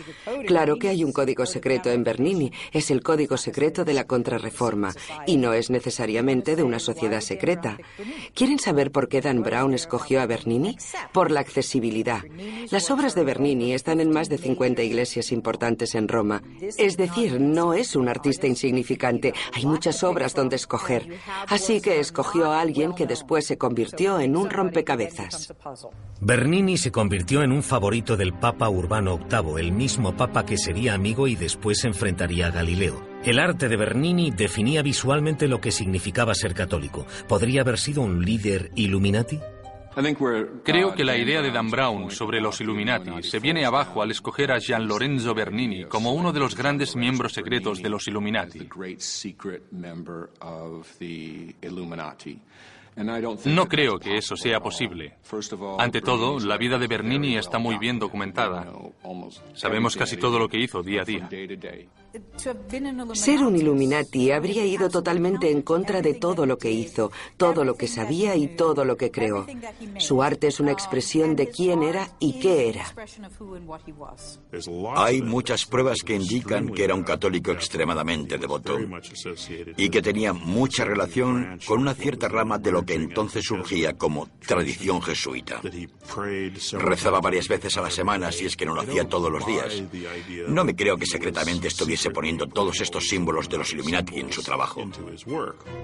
[0.46, 4.94] Claro que hay un código secreto en Bernini, es el código secreto de la contrarreforma,
[5.26, 7.78] y no es necesariamente de una sociedad secreta.
[8.34, 10.78] ¿Quieren saber por qué Dan Brown escogió a Bernini?
[11.14, 12.22] Por la accesibilidad.
[12.72, 16.44] Las obras de Bernini están en más de 50 iglesias importantes en Roma.
[16.78, 21.08] Es decir, no es un artista insignificante, hay muchas obras donde escoger.
[21.48, 25.54] Así que escogió a alguien que después se convirtió en en un rompecabezas.
[26.20, 30.94] Bernini se convirtió en un favorito del Papa Urbano VIII, el mismo Papa que sería
[30.94, 33.02] amigo y después enfrentaría a Galileo.
[33.24, 37.06] El arte de Bernini definía visualmente lo que significaba ser católico.
[37.28, 39.40] ¿Podría haber sido un líder Illuminati?
[40.64, 44.52] Creo que la idea de Dan Brown sobre los Illuminati se viene abajo al escoger
[44.52, 48.68] a Gian Lorenzo Bernini como uno de los grandes miembros secretos de los Illuminati.
[52.96, 55.18] No creo que eso sea posible.
[55.80, 58.72] Ante todo, la vida de Bernini está muy bien documentada.
[59.54, 61.30] Sabemos casi todo lo que hizo día a día.
[63.14, 67.76] Ser un Illuminati habría ido totalmente en contra de todo lo que hizo, todo lo
[67.76, 69.46] que sabía y todo lo que creó.
[69.98, 72.86] Su arte es una expresión de quién era y qué era.
[74.96, 78.78] Hay muchas pruebas que indican que era un católico extremadamente devoto
[79.76, 84.28] y que tenía mucha relación con una cierta rama de lo que entonces surgía como
[84.46, 85.62] tradición jesuita.
[86.74, 89.84] Rezaba varias veces a la semana si es que no lo hacía todos los días.
[90.48, 94.44] No me creo que secretamente estuviese poniendo todos estos símbolos de los Illuminati en su
[94.44, 94.84] trabajo.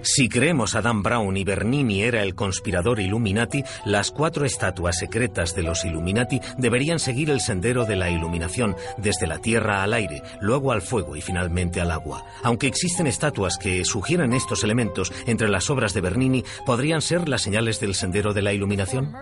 [0.01, 5.55] Si creemos a Dan Brown y Bernini era el conspirador Illuminati, las cuatro estatuas secretas
[5.55, 10.21] de los Illuminati deberían seguir el sendero de la iluminación, desde la tierra al aire,
[10.39, 12.25] luego al fuego y finalmente al agua.
[12.43, 16.43] Aunque existen estatuas que sugieren estos elementos entre las obras de Bernini,
[16.91, 19.15] ¿podrían ser las señales del sendero de la iluminación?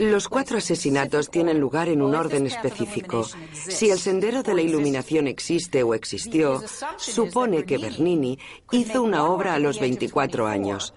[0.00, 3.24] Los cuatro asesinatos tienen lugar en un orden específico.
[3.52, 6.60] Si el sendero de la iluminación existe o existió,
[6.96, 8.36] supone que Bernini
[8.72, 10.92] hizo una obra a los 24 años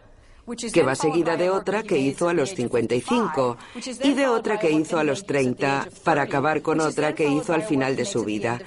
[0.73, 3.57] que va seguida de otra que hizo a los 55
[4.02, 7.61] y de otra que hizo a los 30 para acabar con otra que hizo al
[7.61, 8.60] final de su vida.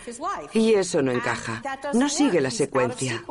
[0.53, 1.63] Y eso no encaja,
[1.95, 3.25] no sigue la secuencia.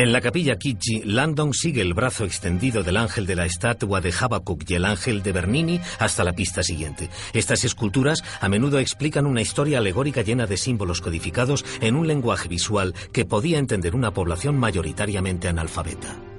[0.00, 4.14] En la capilla Kichi, Landon sigue el brazo extendido del ángel de la estatua de
[4.18, 7.10] Habacuc y el ángel de Bernini hasta la pista siguiente.
[7.34, 12.48] Estas esculturas a menudo explican una historia alegórica llena de símbolos codificados en un lenguaje
[12.48, 16.29] visual que podía entender una población mayoritariamente analfabeta.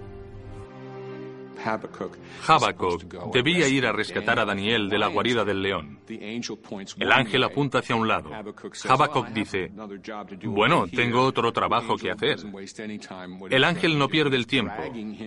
[2.48, 6.00] Habacuc debía ir a rescatar a Daniel de la guarida del león.
[6.08, 8.32] El ángel apunta hacia un lado.
[8.88, 9.72] Habacuc dice,
[10.44, 12.40] bueno, tengo otro trabajo que hacer.
[13.50, 14.82] El ángel no pierde el tiempo.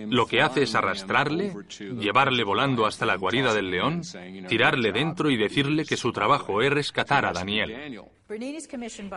[0.09, 4.01] Lo que hace es arrastrarle, llevarle volando hasta la guarida del león,
[4.47, 8.01] tirarle dentro y decirle que su trabajo es rescatar a Daniel.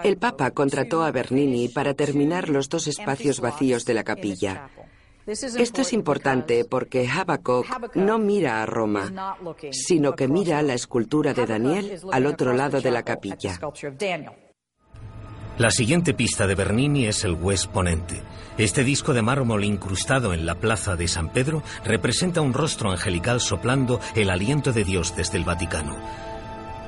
[0.04, 4.68] El Papa contrató a Bernini para terminar los dos espacios vacíos de la capilla.
[5.28, 9.36] Esto es importante porque Habacuc no mira a Roma,
[9.72, 13.59] sino que mira la escultura de Daniel al otro lado de la capilla.
[15.59, 18.22] La siguiente pista de Bernini es el West Ponente.
[18.56, 23.40] Este disco de mármol incrustado en la plaza de San Pedro representa un rostro angelical
[23.40, 25.96] soplando el aliento de Dios desde el Vaticano.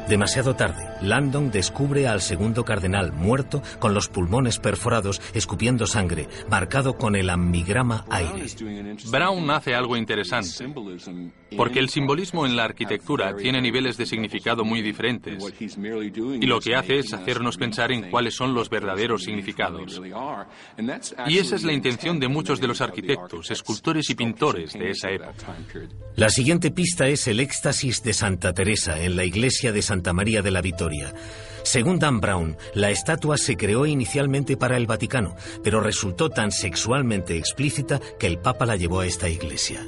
[0.08, 6.96] Demasiado tarde, Landon descubre al segundo cardenal muerto con los pulmones perforados, escupiendo sangre, marcado
[6.96, 8.46] con el ammigrama aire.
[9.10, 10.68] Brown hace algo interesante,
[11.56, 16.74] porque el simbolismo en la arquitectura tiene niveles de significado muy diferentes, y lo que
[16.74, 20.00] hace es hacernos pensar en cuáles son los verdaderos significados.
[21.26, 25.10] Y esa es la intención de muchos de los arquitectos, escultores y pintores de esa
[25.10, 25.56] época.
[26.16, 30.40] La siguiente pista es el éxtasis de Santa Teresa en la iglesia de Santa María
[30.40, 31.12] de la Victoria.
[31.64, 35.34] Según Dan Brown, la estatua se creó inicialmente para el Vaticano,
[35.64, 39.84] pero resultó tan sexualmente explícita que el Papa la llevó a esta iglesia.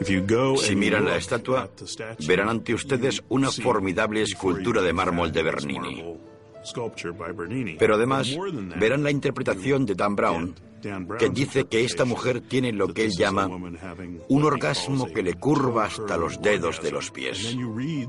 [0.00, 1.70] Si miran la estatua,
[2.26, 6.04] verán ante ustedes una formidable escultura de mármol de Bernini.
[7.78, 8.36] Pero además
[8.76, 10.67] verán la interpretación de Dan Brown
[11.18, 13.48] que dice que esta mujer tiene lo que él llama
[14.28, 17.56] un orgasmo que le curva hasta los dedos de los pies.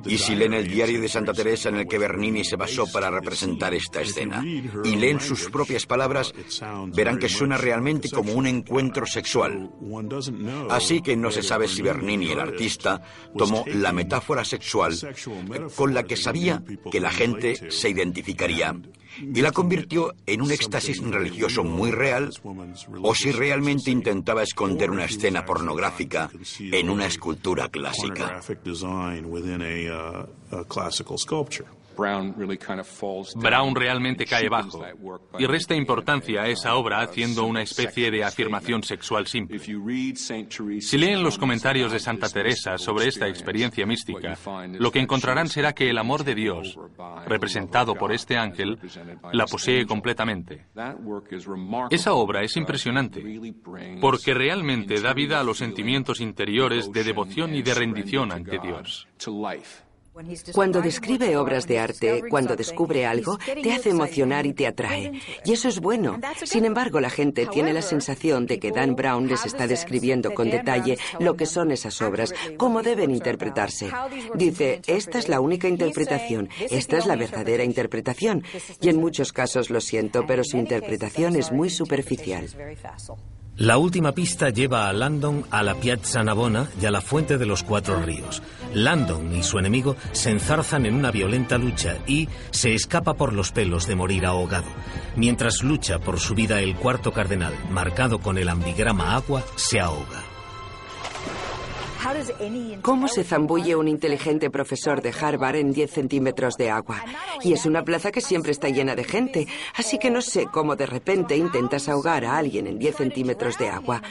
[0.06, 3.10] Y si leen el diario de Santa Teresa en el que Bernini se basó para
[3.10, 6.34] representar esta escena y leen sus propias palabras,
[6.94, 9.72] verán que suena realmente como un encuentro sexual.
[10.70, 13.02] Así que no se sabe si Bernini, el artista,
[13.38, 14.96] tomó la metáfora sexual
[15.76, 18.76] con la que sabía que la gente se identificaría
[19.22, 22.32] y la convirtió en un éxtasis religioso muy real
[23.02, 26.30] o si realmente intentaba esconder una escena pornográfica
[26.60, 28.42] en una escultura clásica.
[33.36, 34.84] Brown realmente cae bajo
[35.38, 39.60] y resta importancia a esa obra haciendo una especie de afirmación sexual simple.
[39.60, 44.38] Si leen los comentarios de Santa Teresa sobre esta experiencia mística,
[44.74, 46.78] lo que encontrarán será que el amor de Dios,
[47.28, 48.80] representado por este ángel,
[49.34, 50.68] la posee completamente.
[51.90, 53.24] Esa obra es impresionante
[54.00, 59.08] porque realmente da vida a los sentimientos interiores de devoción y de rendición ante Dios.
[60.54, 65.14] Cuando describe obras de arte, cuando descubre algo, te hace emocionar y te atrae.
[65.46, 66.20] Y eso es bueno.
[66.44, 70.50] Sin embargo, la gente tiene la sensación de que Dan Brown les está describiendo con
[70.50, 73.92] detalle lo que son esas obras, cómo deben interpretarse.
[74.36, 78.44] Dice, esta es la única interpretación, esta es la verdadera interpretación.
[78.82, 82.48] Y en muchos casos lo siento, pero su interpretación es muy superficial.
[83.60, 87.46] La última pista lleva a Landon a la Piazza Navona y a la Fuente de
[87.46, 88.42] los Cuatro Ríos.
[88.74, 93.52] Landon y su enemigo se enzarzan en una violenta lucha y se escapa por los
[93.52, 94.70] pelos de morir ahogado.
[95.18, 100.29] Mientras lucha por su vida, el cuarto cardenal, marcado con el ambigrama agua, se ahoga.
[102.82, 107.04] ¿Cómo se zambulle un inteligente profesor de Harvard en 10 centímetros de agua?
[107.44, 110.76] Y es una plaza que siempre está llena de gente, así que no sé cómo
[110.76, 114.02] de repente intentas ahogar a alguien en 10 centímetros de agua.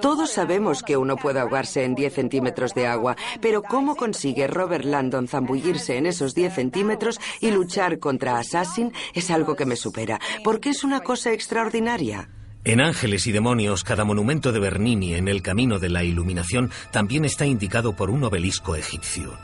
[0.00, 4.84] Todos sabemos que uno puede ahogarse en 10 centímetros de agua, pero ¿cómo consigue Robert
[4.84, 8.92] Landon zambullirse en esos 10 centímetros y luchar contra Assassin?
[9.14, 12.28] Es algo que me supera, porque es una cosa extraordinaria.
[12.64, 17.24] En Ángeles y Demonios, cada monumento de Bernini en el camino de la iluminación también
[17.24, 19.36] está indicado por un obelisco egipcio.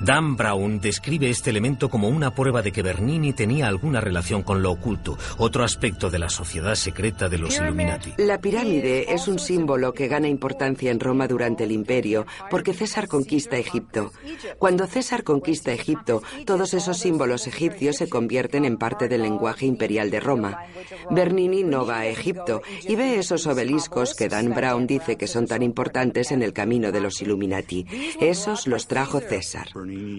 [0.00, 4.62] Dan Brown describe este elemento como una prueba de que Bernini tenía alguna relación con
[4.62, 8.14] lo oculto, otro aspecto de la sociedad secreta de los Illuminati.
[8.18, 13.08] La pirámide es un símbolo que gana importancia en Roma durante el imperio, porque César
[13.08, 14.12] conquista Egipto.
[14.58, 20.10] Cuando César conquista Egipto, todos esos símbolos egipcios se convierten en parte del lenguaje imperial
[20.10, 20.62] de Roma.
[21.10, 25.46] Bernini no va a Egipto y ve esos obeliscos que Dan Brown dice que son
[25.46, 27.86] tan importantes en el camino de los Illuminati.
[28.20, 29.68] Esos los trajo César.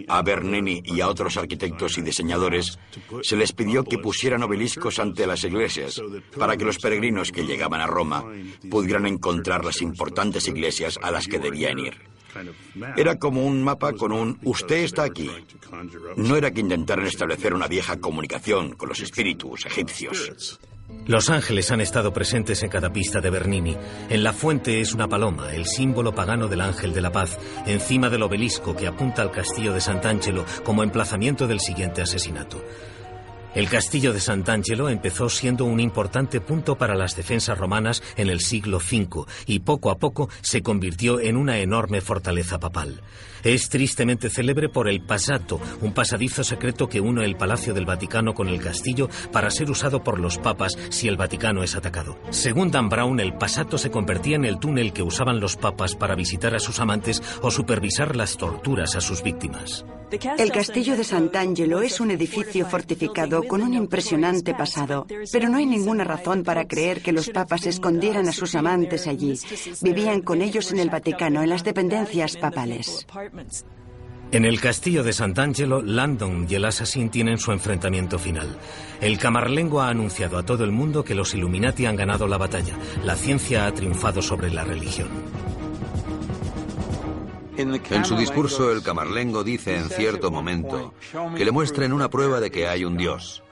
[0.07, 2.79] A Bernini y a otros arquitectos y diseñadores
[3.21, 6.01] se les pidió que pusieran obeliscos ante las iglesias
[6.37, 8.23] para que los peregrinos que llegaban a Roma
[8.69, 11.97] pudieran encontrar las importantes iglesias a las que debían ir.
[12.95, 15.29] Era como un mapa con un usted está aquí.
[16.15, 20.59] No era que intentaran establecer una vieja comunicación con los espíritus egipcios.
[21.05, 23.75] Los ángeles han estado presentes en cada pista de Bernini.
[24.09, 28.09] En la fuente es una paloma, el símbolo pagano del ángel de la paz, encima
[28.09, 32.63] del obelisco que apunta al castillo de Sant'Angelo como emplazamiento del siguiente asesinato.
[33.55, 38.41] El castillo de Sant'Angelo empezó siendo un importante punto para las defensas romanas en el
[38.41, 43.01] siglo V y poco a poco se convirtió en una enorme fortaleza papal.
[43.43, 48.35] Es tristemente célebre por el Pasato, un pasadizo secreto que une el Palacio del Vaticano
[48.35, 52.19] con el castillo para ser usado por los papas si el Vaticano es atacado.
[52.29, 56.15] Según Dan Brown, el Pasato se convertía en el túnel que usaban los papas para
[56.15, 59.85] visitar a sus amantes o supervisar las torturas a sus víctimas.
[60.39, 65.65] El castillo de Sant'Angelo es un edificio fortificado con un impresionante pasado, pero no hay
[65.65, 69.39] ninguna razón para creer que los papas escondieran a sus amantes allí.
[69.81, 73.05] Vivían con ellos en el Vaticano, en las dependencias papales.
[74.31, 78.59] En el castillo de Sant'Angelo, Landon y el Assassin tienen su enfrentamiento final.
[79.01, 82.77] El Camarlengo ha anunciado a todo el mundo que los Illuminati han ganado la batalla.
[83.03, 85.09] La ciencia ha triunfado sobre la religión.
[87.59, 90.93] En su discurso, el camarlengo dice en cierto momento
[91.35, 93.43] que le muestren una prueba de que hay un Dios.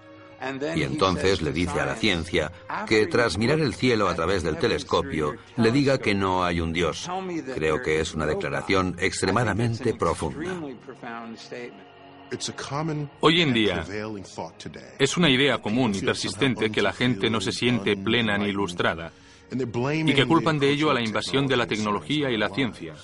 [0.75, 2.51] Y entonces le dice a la ciencia
[2.87, 6.71] que tras mirar el cielo a través del telescopio, le diga que no hay un
[6.71, 7.09] Dios.
[7.55, 10.53] Creo que es una declaración extremadamente profunda.
[13.21, 13.85] Hoy en día
[14.99, 19.11] es una idea común y persistente que la gente no se siente plena ni ilustrada
[19.51, 22.95] y que culpan de ello a la invasión de la tecnología y la ciencia.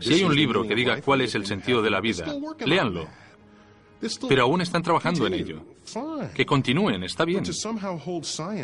[0.00, 2.26] Si hay un libro que diga cuál es el sentido de la vida,
[2.64, 3.06] léanlo.
[4.28, 5.62] Pero aún están trabajando en ello.
[6.34, 7.42] Que continúen, está bien.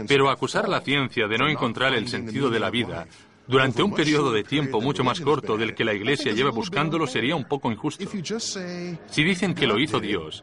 [0.07, 3.07] Pero acusar a la ciencia de no encontrar el sentido de la vida
[3.51, 7.35] durante un periodo de tiempo mucho más corto del que la Iglesia lleva buscándolo sería
[7.37, 8.05] un poco injusto.
[9.07, 10.43] Si dicen que lo hizo Dios,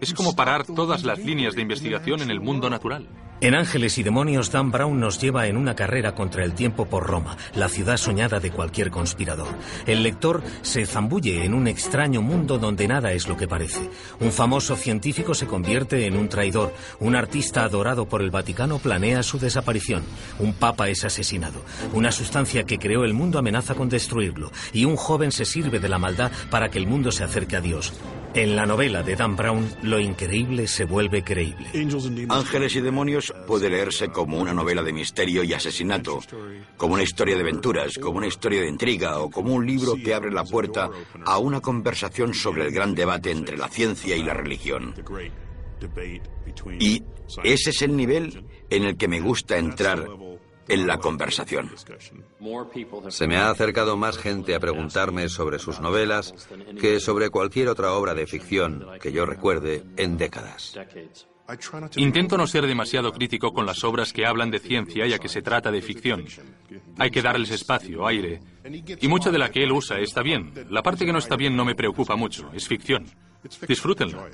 [0.00, 3.08] es como parar todas las líneas de investigación en el mundo natural.
[3.42, 7.04] En Ángeles y Demonios, Dan Brown nos lleva en una carrera contra el tiempo por
[7.04, 9.48] Roma, la ciudad soñada de cualquier conspirador.
[9.84, 13.90] El lector se zambulle en un extraño mundo donde nada es lo que parece.
[14.20, 16.72] Un famoso científico se convierte en un traidor.
[17.00, 20.04] Un artista adorado por el Vaticano planea su desaparición.
[20.38, 21.64] Un papa es asesinado.
[21.94, 24.50] Una sustancia que creó el mundo amenaza con destruirlo.
[24.72, 27.60] Y un joven se sirve de la maldad para que el mundo se acerque a
[27.60, 27.92] Dios.
[28.34, 31.66] En la novela de Dan Brown, lo increíble se vuelve creíble.
[32.30, 36.20] Ángeles y Demonios puede leerse como una novela de misterio y asesinato,
[36.76, 40.14] como una historia de aventuras, como una historia de intriga o como un libro que
[40.14, 40.90] abre la puerta
[41.24, 44.94] a una conversación sobre el gran debate entre la ciencia y la religión.
[46.80, 47.02] Y
[47.44, 50.06] ese es el nivel en el que me gusta entrar
[50.68, 51.70] en la conversación.
[53.08, 56.34] Se me ha acercado más gente a preguntarme sobre sus novelas
[56.80, 60.78] que sobre cualquier otra obra de ficción que yo recuerde en décadas.
[61.96, 65.42] Intento no ser demasiado crítico con las obras que hablan de ciencia ya que se
[65.42, 66.24] trata de ficción.
[66.98, 68.40] Hay que darles espacio, aire.
[69.00, 70.52] Y mucha de la que él usa está bien.
[70.70, 72.50] La parte que no está bien no me preocupa mucho.
[72.54, 73.06] Es ficción.
[73.66, 74.24] Disfrútenlo.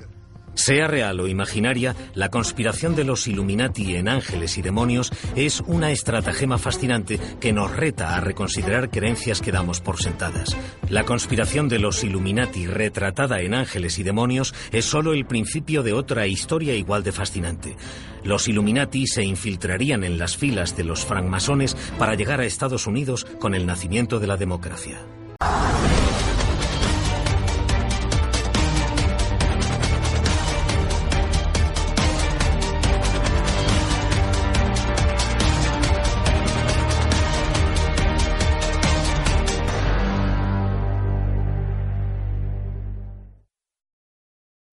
[0.59, 5.89] Sea real o imaginaria, la conspiración de los Illuminati en ángeles y demonios es una
[5.89, 10.57] estratagema fascinante que nos reta a reconsiderar creencias que damos por sentadas.
[10.89, 15.93] La conspiración de los Illuminati retratada en ángeles y demonios es solo el principio de
[15.93, 17.77] otra historia igual de fascinante.
[18.25, 23.25] Los Illuminati se infiltrarían en las filas de los francmasones para llegar a Estados Unidos
[23.39, 24.99] con el nacimiento de la democracia.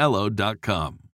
[0.00, 1.09] Hello.com.